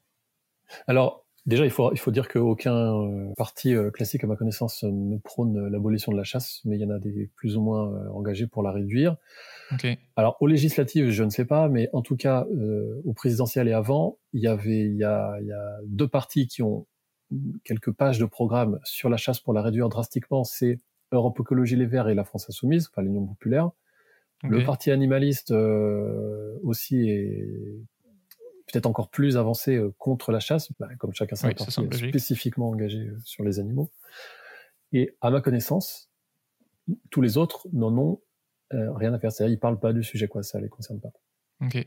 Alors, 0.87 1.27
déjà, 1.47 1.64
il 1.64 1.71
faut, 1.71 1.93
il 1.93 1.99
faut 1.99 2.12
dire 2.12 2.29
qu'aucun 2.29 2.95
euh, 2.95 3.33
parti 3.37 3.75
euh, 3.75 3.91
classique, 3.91 4.23
à 4.23 4.29
ma 4.29 4.37
connaissance, 4.37 4.85
ne 4.85 5.18
prône 5.18 5.68
l'abolition 5.68 6.12
de 6.12 6.16
la 6.16 6.23
chasse, 6.23 6.61
mais 6.64 6.77
il 6.77 6.81
y 6.81 6.85
en 6.85 6.91
a 6.91 7.01
des 7.01 7.29
plus 7.35 7.57
ou 7.57 7.62
moins 7.62 7.93
euh, 7.93 8.09
engagés 8.11 8.47
pour 8.47 8.62
la 8.62 8.71
réduire. 8.71 9.16
Okay. 9.73 9.99
Alors, 10.14 10.37
aux 10.41 10.47
législatives, 10.47 11.11
je 11.11 11.25
ne 11.25 11.31
sais 11.31 11.45
pas, 11.45 11.68
mais 11.68 11.89
en 11.93 12.03
tout 12.03 12.16
cas, 12.16 12.47
euh, 12.53 13.03
au 13.05 13.14
présidentiel 13.14 13.66
et 13.66 13.73
avant, 13.73 14.18
il 14.33 14.43
y 14.43 14.47
avait, 14.47 14.87
il 14.87 14.97
y 14.97 15.05
a, 15.05 15.39
il 15.41 15.47
y 15.49 15.53
a 15.53 15.79
deux 15.87 16.09
partis 16.09 16.47
qui 16.47 16.62
ont 16.62 16.87
quelques 17.64 17.93
pages 17.93 18.18
de 18.18 18.27
programme 18.27 18.79
sur 18.85 19.09
la 19.09 19.16
chasse 19.16 19.41
pour 19.41 19.55
la 19.55 19.62
réduire 19.62 19.89
drastiquement. 19.89 20.45
C'est 20.45 20.81
Europe 21.13 21.39
Écologie 21.41 21.77
Les 21.77 21.87
Verts 21.87 22.09
et 22.09 22.15
la 22.15 22.25
France 22.25 22.49
Insoumise, 22.49 22.89
enfin 22.91 23.03
l'Union 23.03 23.27
populaire. 23.27 23.71
Le 24.43 24.65
parti 24.65 24.91
animaliste 24.91 25.51
euh, 25.51 26.59
aussi 26.63 27.11
est 27.11 27.47
peut-être 28.67 28.87
encore 28.87 29.11
plus 29.11 29.37
avancé 29.37 29.77
euh, 29.77 29.93
contre 29.99 30.33
la 30.33 30.41
chasse, 30.41 30.73
bah, 30.79 30.89
comme 30.99 31.13
chacun 31.13 31.37
sait, 31.37 31.49
oui, 31.49 32.09
spécifiquement 32.09 32.71
engagé 32.71 33.01
euh, 33.01 33.19
sur 33.25 33.45
les 33.45 33.59
animaux. 33.59 33.91
Et 34.93 35.15
à 35.21 35.31
ma 35.31 35.41
connaissance, 35.41 36.11
tous 37.11 37.21
les 37.21 37.37
autres 37.37 37.69
n'en 37.73 37.97
ont 37.99 38.21
rien 38.71 39.13
à 39.13 39.19
faire. 39.19 39.33
C'est-à-dire, 39.33 39.55
ils 39.55 39.59
parlent 39.59 39.81
pas 39.81 39.93
du 39.93 40.03
sujet, 40.03 40.29
quoi. 40.29 40.43
Ça 40.43 40.61
les 40.61 40.69
concerne 40.69 41.01
pas. 41.01 41.11
Ok. 41.61 41.87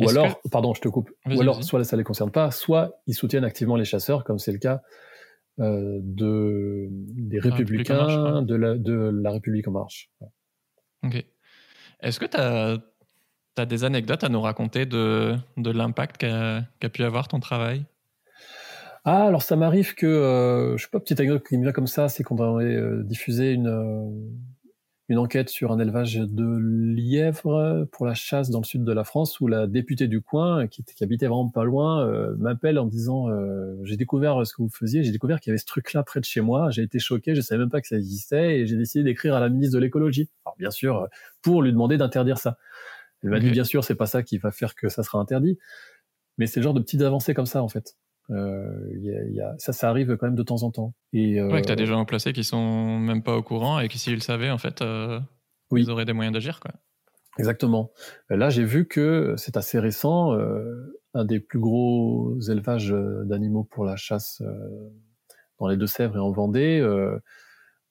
Ou 0.00 0.08
alors, 0.08 0.40
pardon, 0.50 0.72
je 0.72 0.80
te 0.80 0.88
coupe. 0.88 1.10
Ou 1.26 1.40
alors, 1.40 1.62
soit 1.62 1.82
ça 1.84 1.96
les 1.96 2.04
concerne 2.04 2.30
pas, 2.30 2.50
soit 2.50 3.00
ils 3.06 3.14
soutiennent 3.14 3.44
activement 3.44 3.76
les 3.76 3.84
chasseurs, 3.84 4.24
comme 4.24 4.38
c'est 4.38 4.52
le 4.52 4.58
cas 4.58 4.82
euh, 5.60 6.00
de, 6.02 6.88
des 6.90 7.38
Républicains, 7.38 8.42
de, 8.42 8.54
la, 8.54 8.76
de 8.76 8.92
la 8.92 9.30
République 9.30 9.68
en 9.68 9.72
marche. 9.72 10.10
Ok. 11.04 11.24
Est-ce 12.00 12.18
que 12.18 12.26
tu 12.26 12.36
as, 12.36 12.78
as, 13.56 13.66
des 13.66 13.84
anecdotes 13.84 14.24
à 14.24 14.28
nous 14.28 14.40
raconter 14.40 14.86
de, 14.86 15.36
de 15.56 15.70
l'impact 15.70 16.18
qu'a 16.18 16.88
pu 16.92 17.04
avoir 17.04 17.28
ton 17.28 17.40
travail? 17.40 17.84
Ah, 19.04 19.26
alors 19.26 19.42
ça 19.42 19.54
m'arrive 19.54 19.94
que, 19.94 20.06
euh, 20.06 20.76
je 20.78 20.84
sais 20.84 20.90
pas, 20.90 20.98
petite 20.98 21.20
anecdote 21.20 21.46
qui 21.46 21.58
me 21.58 21.62
vient 21.62 21.72
comme 21.72 21.86
ça, 21.86 22.08
c'est 22.08 22.22
qu'on 22.22 22.38
avait 22.38 22.74
euh, 22.74 23.02
diffusé 23.02 23.52
une, 23.52 23.68
euh, 23.68 24.10
une 25.08 25.18
enquête 25.18 25.50
sur 25.50 25.70
un 25.70 25.78
élevage 25.78 26.16
de 26.16 26.56
lièvres 26.96 27.86
pour 27.92 28.06
la 28.06 28.14
chasse 28.14 28.48
dans 28.48 28.60
le 28.60 28.64
sud 28.64 28.84
de 28.84 28.92
la 28.92 29.04
France 29.04 29.38
où 29.38 29.46
la 29.46 29.66
députée 29.66 30.08
du 30.08 30.22
coin, 30.22 30.66
qui, 30.66 30.82
qui 30.82 31.04
habitait 31.04 31.26
vraiment 31.26 31.50
pas 31.50 31.64
loin, 31.64 32.06
euh, 32.06 32.34
m'appelle 32.38 32.78
en 32.78 32.86
disant 32.86 33.28
euh, 33.28 33.76
j'ai 33.84 33.96
découvert 33.96 34.46
ce 34.46 34.54
que 34.54 34.62
vous 34.62 34.70
faisiez, 34.70 35.04
j'ai 35.04 35.12
découvert 35.12 35.40
qu'il 35.40 35.50
y 35.50 35.52
avait 35.52 35.58
ce 35.58 35.66
truc-là 35.66 36.02
près 36.04 36.20
de 36.20 36.24
chez 36.24 36.40
moi, 36.40 36.70
j'ai 36.70 36.82
été 36.82 36.98
choqué, 36.98 37.34
je 37.34 37.42
savais 37.42 37.58
même 37.58 37.70
pas 37.70 37.82
que 37.82 37.88
ça 37.88 37.96
existait 37.96 38.60
et 38.60 38.66
j'ai 38.66 38.76
décidé 38.76 39.04
d'écrire 39.04 39.34
à 39.34 39.40
la 39.40 39.50
ministre 39.50 39.74
de 39.74 39.80
l'écologie. 39.80 40.30
Alors 40.46 40.56
bien 40.56 40.70
sûr, 40.70 41.06
pour 41.42 41.62
lui 41.62 41.72
demander 41.72 41.98
d'interdire 41.98 42.38
ça. 42.38 42.56
Elle 43.22 43.30
m'a 43.30 43.40
dit 43.40 43.50
bien 43.50 43.64
sûr, 43.64 43.84
c'est 43.84 43.94
pas 43.94 44.06
ça 44.06 44.22
qui 44.22 44.38
va 44.38 44.50
faire 44.50 44.74
que 44.74 44.88
ça 44.88 45.02
sera 45.02 45.18
interdit, 45.18 45.58
mais 46.38 46.46
c'est 46.46 46.60
le 46.60 46.64
genre 46.64 46.74
de 46.74 46.80
petites 46.80 47.02
avancées 47.02 47.34
comme 47.34 47.46
ça 47.46 47.62
en 47.62 47.68
fait. 47.68 47.96
Euh, 48.30 48.88
y 49.00 49.40
a, 49.40 49.54
ça, 49.58 49.72
ça 49.72 49.90
arrive 49.90 50.16
quand 50.16 50.26
même 50.26 50.34
de 50.34 50.42
temps 50.42 50.62
en 50.62 50.70
temps. 50.70 50.94
Et, 51.12 51.40
euh, 51.40 51.50
ouais, 51.50 51.60
que 51.60 51.66
tu 51.66 51.72
as 51.72 51.76
des 51.76 51.86
gens 51.86 52.04
placés 52.04 52.32
qui 52.32 52.44
sont 52.44 52.98
même 52.98 53.22
pas 53.22 53.36
au 53.36 53.42
courant 53.42 53.80
et 53.80 53.88
qui, 53.88 53.98
s'ils 53.98 54.14
le 54.14 54.20
savaient, 54.20 54.50
en 54.50 54.58
fait, 54.58 54.82
euh, 54.82 55.20
oui. 55.70 55.82
ils 55.82 55.90
auraient 55.90 56.06
des 56.06 56.12
moyens 56.12 56.32
d'agir. 56.32 56.60
Quoi. 56.60 56.72
Exactement. 57.38 57.90
Là, 58.30 58.48
j'ai 58.50 58.64
vu 58.64 58.86
que 58.86 59.34
c'est 59.36 59.56
assez 59.56 59.78
récent. 59.78 60.34
Euh, 60.34 61.00
un 61.14 61.24
des 61.24 61.40
plus 61.40 61.60
gros 61.60 62.40
élevages 62.40 62.94
d'animaux 63.24 63.64
pour 63.64 63.84
la 63.84 63.96
chasse 63.96 64.42
euh, 64.44 64.90
dans 65.60 65.68
les 65.68 65.76
Deux-Sèvres 65.76 66.16
et 66.16 66.20
en 66.20 66.32
Vendée 66.32 66.80
euh, 66.80 67.18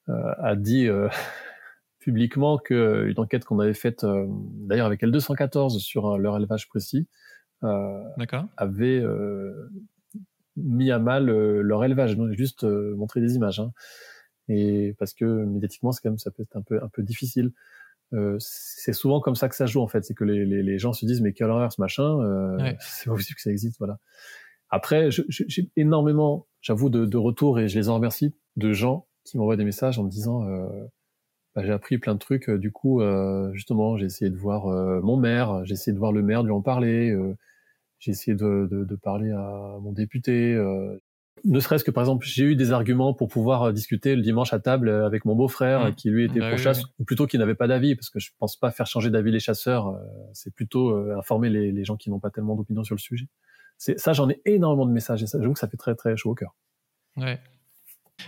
a 0.06 0.56
dit 0.56 0.88
publiquement 1.98 2.58
qu'une 2.58 3.14
enquête 3.16 3.44
qu'on 3.46 3.58
avait 3.60 3.72
faite, 3.72 4.04
d'ailleurs 4.04 4.86
avec 4.86 5.02
L214 5.02 5.78
sur 5.78 6.18
leur 6.18 6.36
élevage 6.36 6.68
précis, 6.68 7.08
avait 7.62 9.02
mis 10.56 10.90
à 10.90 10.98
mal 10.98 11.28
euh, 11.30 11.62
leur 11.62 11.84
élevage. 11.84 12.16
Donc 12.16 12.32
juste 12.32 12.64
euh, 12.64 12.94
montrer 12.96 13.20
des 13.20 13.34
images. 13.34 13.60
Hein. 13.60 13.72
Et 14.48 14.94
parce 14.98 15.14
que 15.14 15.24
médiatiquement, 15.24 15.92
c'est 15.92 16.02
quand 16.02 16.10
même 16.10 16.18
ça 16.18 16.30
peut 16.30 16.42
être 16.42 16.56
un 16.56 16.62
peu 16.62 16.82
un 16.82 16.88
peu 16.88 17.02
difficile. 17.02 17.52
Euh, 18.12 18.36
c'est 18.38 18.92
souvent 18.92 19.20
comme 19.20 19.34
ça 19.34 19.48
que 19.48 19.56
ça 19.56 19.66
joue 19.66 19.80
en 19.80 19.88
fait, 19.88 20.04
c'est 20.04 20.14
que 20.14 20.24
les, 20.24 20.44
les, 20.44 20.62
les, 20.62 20.78
gens 20.78 20.92
se 20.92 21.04
disent 21.06 21.20
mais 21.20 21.32
quelle 21.32 21.50
horreur 21.50 21.72
ce 21.72 21.80
machin, 21.80 22.20
euh, 22.20 22.56
ouais. 22.58 22.76
c'est 22.78 23.08
pas 23.08 23.16
possible 23.16 23.36
que 23.36 23.42
ça 23.42 23.50
existe, 23.50 23.78
voilà. 23.78 23.98
Après, 24.70 25.10
j'ai 25.10 25.70
énormément, 25.76 26.46
j'avoue, 26.60 26.90
de, 26.90 27.06
de 27.06 27.16
retours 27.16 27.60
et 27.60 27.68
je 27.68 27.78
les 27.78 27.88
en 27.88 27.94
remercie 27.94 28.34
de 28.56 28.72
gens 28.72 29.06
qui 29.24 29.38
m'envoient 29.38 29.56
des 29.56 29.64
messages 29.64 29.98
en 29.98 30.04
me 30.04 30.10
disant 30.10 30.46
euh, 30.48 30.66
bah, 31.54 31.64
j'ai 31.64 31.72
appris 31.72 31.98
plein 31.98 32.14
de 32.14 32.18
trucs. 32.18 32.50
Du 32.50 32.72
coup, 32.72 33.00
euh, 33.00 33.52
justement, 33.52 33.96
j'ai 33.96 34.06
essayé 34.06 34.30
de 34.30 34.36
voir 34.36 34.66
mon 35.02 35.16
maire, 35.16 35.64
j'ai 35.64 35.74
essayé 35.74 35.92
de 35.92 35.98
voir 35.98 36.12
le 36.12 36.22
maire 36.22 36.42
lui 36.42 36.50
en 36.50 36.62
parler. 36.62 37.16
J'ai 38.04 38.10
essayé 38.10 38.36
de, 38.36 38.68
de, 38.70 38.84
de, 38.84 38.96
parler 38.96 39.30
à 39.30 39.78
mon 39.80 39.92
député. 39.92 40.52
Euh, 40.52 40.98
ne 41.44 41.60
serait-ce 41.60 41.84
que 41.84 41.90
par 41.90 42.02
exemple, 42.02 42.26
j'ai 42.26 42.44
eu 42.44 42.56
des 42.56 42.72
arguments 42.72 43.12
pour 43.12 43.28
pouvoir 43.28 43.64
euh, 43.64 43.72
discuter 43.72 44.14
le 44.14 44.22
dimanche 44.22 44.52
à 44.52 44.60
table 44.60 44.88
avec 44.88 45.24
mon 45.24 45.34
beau-frère 45.34 45.86
mmh. 45.86 45.94
qui 45.94 46.10
lui 46.10 46.24
était 46.24 46.40
bah 46.40 46.48
pro-chasse, 46.48 46.82
ou 46.98 47.04
plutôt 47.04 47.26
qui 47.26 47.38
n'avait 47.38 47.54
pas 47.54 47.66
d'avis, 47.66 47.94
parce 47.94 48.10
que 48.10 48.18
je 48.18 48.30
pense 48.38 48.56
pas 48.56 48.70
faire 48.70 48.86
changer 48.86 49.10
d'avis 49.10 49.32
les 49.32 49.40
chasseurs. 49.40 49.88
Euh, 49.88 49.98
c'est 50.32 50.54
plutôt 50.54 50.90
euh, 50.90 51.18
informer 51.18 51.50
les, 51.50 51.72
les, 51.72 51.84
gens 51.84 51.96
qui 51.96 52.10
n'ont 52.10 52.20
pas 52.20 52.30
tellement 52.30 52.54
d'opinion 52.54 52.84
sur 52.84 52.94
le 52.94 53.00
sujet. 53.00 53.26
C'est 53.76 53.98
ça, 53.98 54.12
j'en 54.12 54.30
ai 54.30 54.40
énormément 54.44 54.86
de 54.86 54.92
messages 54.92 55.22
et 55.22 55.26
ça, 55.26 55.38
j'avoue 55.40 55.54
que 55.54 55.58
ça 55.58 55.68
fait 55.68 55.76
très 55.76 55.94
très 55.94 56.16
chaud 56.16 56.30
au 56.30 56.34
cœur. 56.34 56.54
Ouais. 57.16 57.40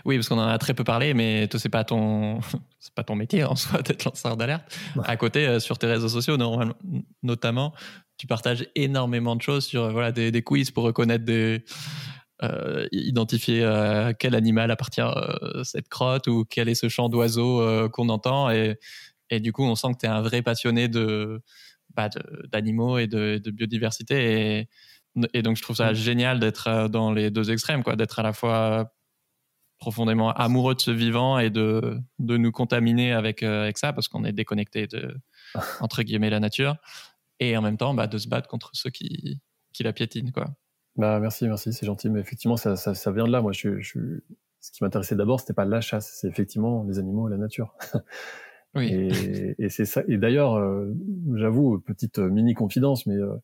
Oui, 0.05 0.17
parce 0.17 0.29
qu'on 0.29 0.39
en 0.39 0.49
a 0.49 0.59
très 0.59 0.75
peu 0.75 0.83
parlé, 0.83 1.15
mais 1.15 1.47
toi, 1.47 1.61
c'est 1.61 1.69
pas 1.69 1.85
ton, 1.85 2.41
c'est 2.81 2.93
pas 2.93 3.05
ton 3.05 3.15
métier 3.15 3.45
en 3.45 3.55
soi 3.55 3.83
d'être 3.83 4.05
lanceur 4.05 4.37
d'alerte. 4.37 4.77
À 5.05 5.17
côté, 5.17 5.61
sur 5.61 5.79
tes 5.79 5.87
réseaux 5.87 6.09
sociaux, 6.09 6.37
normalement, 6.37 6.75
notamment, 7.23 7.73
tu 8.19 8.27
partages 8.27 8.67
énormément 8.75 9.37
de 9.37 9.43
choses 9.43 9.65
sur 9.65 9.91
voilà 9.91 10.13
des, 10.13 10.31
des 10.31 10.43
quiz 10.43 10.71
pour 10.71 10.85
reconnaître 10.85 11.25
des 11.25 11.65
euh, 12.43 12.87
identifier 12.93 13.63
euh, 13.65 14.13
quel 14.19 14.35
animal 14.35 14.71
appartient 14.71 15.01
euh, 15.01 15.65
cette 15.65 15.89
crotte 15.89 16.27
ou 16.27 16.45
quel 16.45 16.69
est 16.69 16.75
ce 16.75 16.91
chant 16.91 17.09
d'oiseau 17.09 17.89
qu'on 17.91 18.11
entend. 18.11 18.51
Et, 18.51 18.79
et, 19.31 19.41
du 19.41 19.53
coup, 19.53 19.65
on 19.65 19.75
sent 19.75 19.95
que 19.95 20.01
tu 20.01 20.07
es 20.07 20.09
un 20.11 20.21
vrai 20.21 20.43
passionné 20.43 20.89
de, 20.89 21.41
bah, 21.95 22.11
d'animaux 22.53 22.99
et 22.99 23.07
de, 23.07 23.41
de, 23.43 23.51
biodiversité. 23.51 24.59
Et, 24.59 24.69
et 25.33 25.43
donc, 25.43 25.57
je 25.57 25.63
trouve 25.63 25.77
ça 25.77 25.93
mm. 25.93 25.95
génial 25.95 26.39
d'être 26.39 26.89
dans 26.89 27.11
les 27.11 27.31
deux 27.31 27.51
extrêmes, 27.51 27.83
quoi, 27.83 27.97
d'être 27.97 28.19
à 28.19 28.23
la 28.23 28.35
fois 28.35 28.93
profondément 29.79 30.31
amoureux 30.33 30.75
de 30.75 30.81
ce 30.81 30.91
vivant 30.91 31.39
et 31.39 31.49
de, 31.49 31.99
de 32.19 32.37
nous 32.37 32.53
contaminer 32.53 33.13
avec, 33.13 33.43
avec 33.43 33.79
ça 33.79 33.93
parce 33.93 34.09
qu'on 34.09 34.25
est 34.25 34.33
déconnecté 34.33 34.87
de, 34.87 35.17
entre 35.81 36.03
guillemets, 36.03 36.31
la 36.31 36.41
nature. 36.41 36.77
Et 37.41 37.57
en 37.57 37.63
même 37.63 37.77
temps, 37.77 37.95
bah, 37.95 38.07
de 38.07 38.19
se 38.19 38.29
battre 38.29 38.49
contre 38.49 38.71
ceux 38.73 38.91
qui, 38.91 39.41
qui 39.73 39.83
la 39.83 39.93
piétinent, 39.93 40.31
quoi. 40.33 40.47
Bah, 40.97 41.21
merci, 41.21 41.47
merci, 41.47 41.73
c'est 41.73 41.87
gentil. 41.87 42.09
Mais 42.09 42.21
effectivement, 42.21 42.57
ça, 42.57 42.77
ça, 42.77 42.95
ça, 42.95 43.13
vient 43.13 43.27
de 43.27 43.33
là. 43.33 43.43
Moi, 43.43 43.53
je, 43.53 43.81
je... 43.81 43.99
ce 44.61 44.71
qui 44.73 44.83
m'intéressait 44.83 45.17
d'abord, 45.17 45.41
c'était 45.41 45.53
pas 45.53 45.67
la 45.67 45.81
chasse, 45.81 46.19
c'est 46.21 46.29
effectivement 46.29 46.85
les 46.85 46.99
animaux 46.99 47.29
et 47.29 47.31
la 47.31 47.37
nature. 47.37 47.75
Oui. 48.75 48.93
Et, 48.93 49.55
et 49.59 49.69
c'est 49.71 49.87
ça. 49.87 50.03
Et 50.07 50.19
d'ailleurs, 50.19 50.57
euh, 50.57 50.93
j'avoue, 51.35 51.81
petite 51.81 52.19
euh, 52.19 52.29
mini 52.29 52.53
confidence, 52.53 53.07
mais 53.07 53.15
euh, 53.15 53.35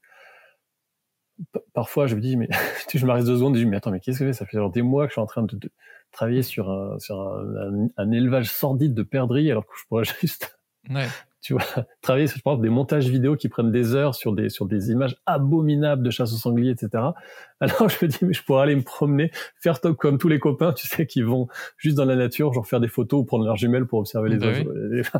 parfois, 1.73 2.07
je 2.07 2.17
me 2.17 2.21
dis, 2.21 2.37
mais 2.37 2.49
je 2.95 3.07
m'arrête 3.07 3.25
deux 3.25 3.37
secondes 3.37 3.55
je 3.55 3.61
me 3.61 3.65
dis, 3.65 3.71
mais 3.71 3.77
attends, 3.79 3.91
mais 3.91 4.01
qu'est-ce 4.01 4.19
que 4.19 4.27
c'est 4.27 4.39
Ça 4.39 4.47
fait 4.47 4.59
genre 4.59 4.71
des 4.71 4.83
mois 4.83 5.05
que 5.07 5.11
je 5.11 5.15
suis 5.15 5.23
en 5.23 5.27
train 5.27 5.43
de, 5.43 5.57
de 5.57 5.71
travailler 6.11 6.43
sur 6.43 6.71
un, 6.71 6.99
sur 6.99 7.19
un, 7.21 7.89
un, 7.97 8.11
élevage 8.11 8.51
sordide 8.51 8.93
de 8.93 9.03
perdrix, 9.03 9.51
alors 9.51 9.67
que 9.67 9.73
je 9.79 9.87
pourrais 9.89 10.05
juste 10.21 10.59
ouais 10.91 11.09
tu 11.43 11.53
vois, 11.55 11.63
travailler, 12.03 12.27
je 12.29 12.41
pense, 12.41 12.61
des 12.61 12.71
montages 12.71 13.09
vidéo 13.09 13.37
qui 13.37 13.49
prennent 13.49 13.73
des 13.73 13.95
heures 13.95 14.15
sur 14.15 14.33
des, 14.33 14.49
sur 14.49 14.67
des 14.67 14.91
images 14.91 15.17
abominables 15.27 16.03
de 16.03 16.11
chasse 16.11 16.33
au 16.33 16.37
sanglier, 16.37 16.71
etc. 16.71 17.05
Alors 17.61 17.89
je 17.89 18.05
me 18.05 18.09
dis, 18.09 18.19
mais 18.23 18.33
je 18.33 18.43
pourrais 18.43 18.63
aller 18.63 18.77
me 18.77 18.83
promener, 18.83 19.31
faire 19.61 19.81
top 19.81 19.97
comme 19.99 20.19
tous 20.19 20.29
les 20.29 20.39
copains, 20.39 20.73
tu 20.73 20.87
sais, 20.87 21.07
qui 21.07 21.23
vont 21.23 21.49
juste 21.77 21.97
dans 21.97 22.05
la 22.05 22.17
nature, 22.17 22.53
genre 22.53 22.67
faire 22.67 22.81
des 22.81 22.89
photos 22.89 23.21
ou 23.21 23.25
prendre 23.25 23.45
leurs 23.45 23.57
jumelles 23.57 23.87
pour 23.87 23.99
observer 23.99 24.31
les 24.31 24.39
bah 24.39 24.47
oiseaux. 24.47 24.73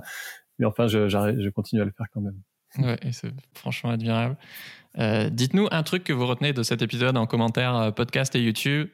Mais 0.59 0.67
enfin, 0.67 0.87
je, 0.87 1.09
je 1.09 1.49
continue 1.49 1.83
à 1.83 1.85
le 1.85 1.91
faire 1.91 2.07
quand 2.13 2.21
même. 2.21 2.37
Ouais, 2.79 2.99
c'est 3.11 3.33
franchement 3.55 3.91
admirable. 3.91 4.37
Euh, 4.99 5.31
Dites-nous 5.31 5.69
un 5.71 5.83
truc 5.83 6.05
que 6.05 6.13
vous 6.13 6.27
retenez 6.27 6.53
de 6.53 6.63
cet 6.63 6.83
épisode 6.83 7.17
en 7.17 7.27
commentaire 7.27 7.77
euh, 7.77 7.91
podcast 7.91 8.35
et 8.37 8.41
YouTube. 8.41 8.89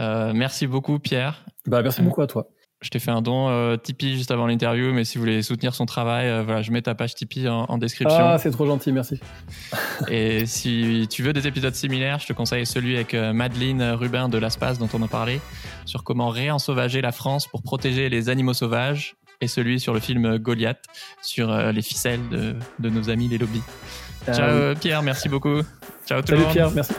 Euh, 0.00 0.32
merci 0.34 0.66
beaucoup, 0.66 0.98
Pierre. 0.98 1.44
Bah, 1.66 1.82
merci 1.82 2.02
beaucoup 2.02 2.22
à 2.22 2.26
toi. 2.26 2.48
Je 2.80 2.90
t'ai 2.90 3.00
fait 3.00 3.10
un 3.10 3.22
don 3.22 3.48
euh, 3.48 3.76
Tipeee 3.76 4.16
juste 4.16 4.30
avant 4.30 4.46
l'interview, 4.46 4.92
mais 4.92 5.04
si 5.04 5.18
vous 5.18 5.22
voulez 5.22 5.42
soutenir 5.42 5.74
son 5.74 5.84
travail, 5.84 6.28
euh, 6.28 6.42
voilà, 6.44 6.62
je 6.62 6.70
mets 6.70 6.80
ta 6.80 6.94
page 6.94 7.16
Tipeee 7.16 7.48
en, 7.48 7.76
description. 7.76 8.16
Ah, 8.20 8.38
c'est 8.38 8.52
trop 8.52 8.66
gentil, 8.66 8.92
merci. 8.92 9.20
Et 10.08 10.46
si 10.46 11.08
tu 11.10 11.24
veux 11.24 11.32
des 11.32 11.48
épisodes 11.48 11.74
similaires, 11.74 12.20
je 12.20 12.28
te 12.28 12.32
conseille 12.32 12.66
celui 12.66 12.94
avec 12.94 13.14
euh, 13.14 13.32
Madeleine 13.32 13.82
Rubin 13.82 14.28
de 14.28 14.38
l'Aspace 14.38 14.78
dont 14.78 14.88
on 14.94 15.02
a 15.02 15.08
parlé, 15.08 15.40
sur 15.86 16.04
comment 16.04 16.28
réensauvager 16.28 17.00
la 17.00 17.10
France 17.10 17.48
pour 17.48 17.62
protéger 17.62 18.08
les 18.08 18.28
animaux 18.28 18.54
sauvages, 18.54 19.16
et 19.40 19.48
celui 19.48 19.80
sur 19.80 19.92
le 19.92 20.00
film 20.00 20.38
Goliath, 20.38 20.84
sur 21.22 21.56
les 21.72 21.82
ficelles 21.82 22.28
de, 22.28 22.54
de, 22.78 22.90
nos 22.90 23.10
amis 23.10 23.28
les 23.28 23.38
lobbies. 23.38 23.62
Ciao 24.32 24.74
Pierre, 24.74 25.02
merci 25.02 25.28
beaucoup. 25.28 25.62
Ciao 26.06 26.22
tout 26.22 26.32
le 26.32 26.38
monde. 26.38 26.46
Salut 26.46 26.52
Pierre, 26.52 26.70
merci. 26.72 26.94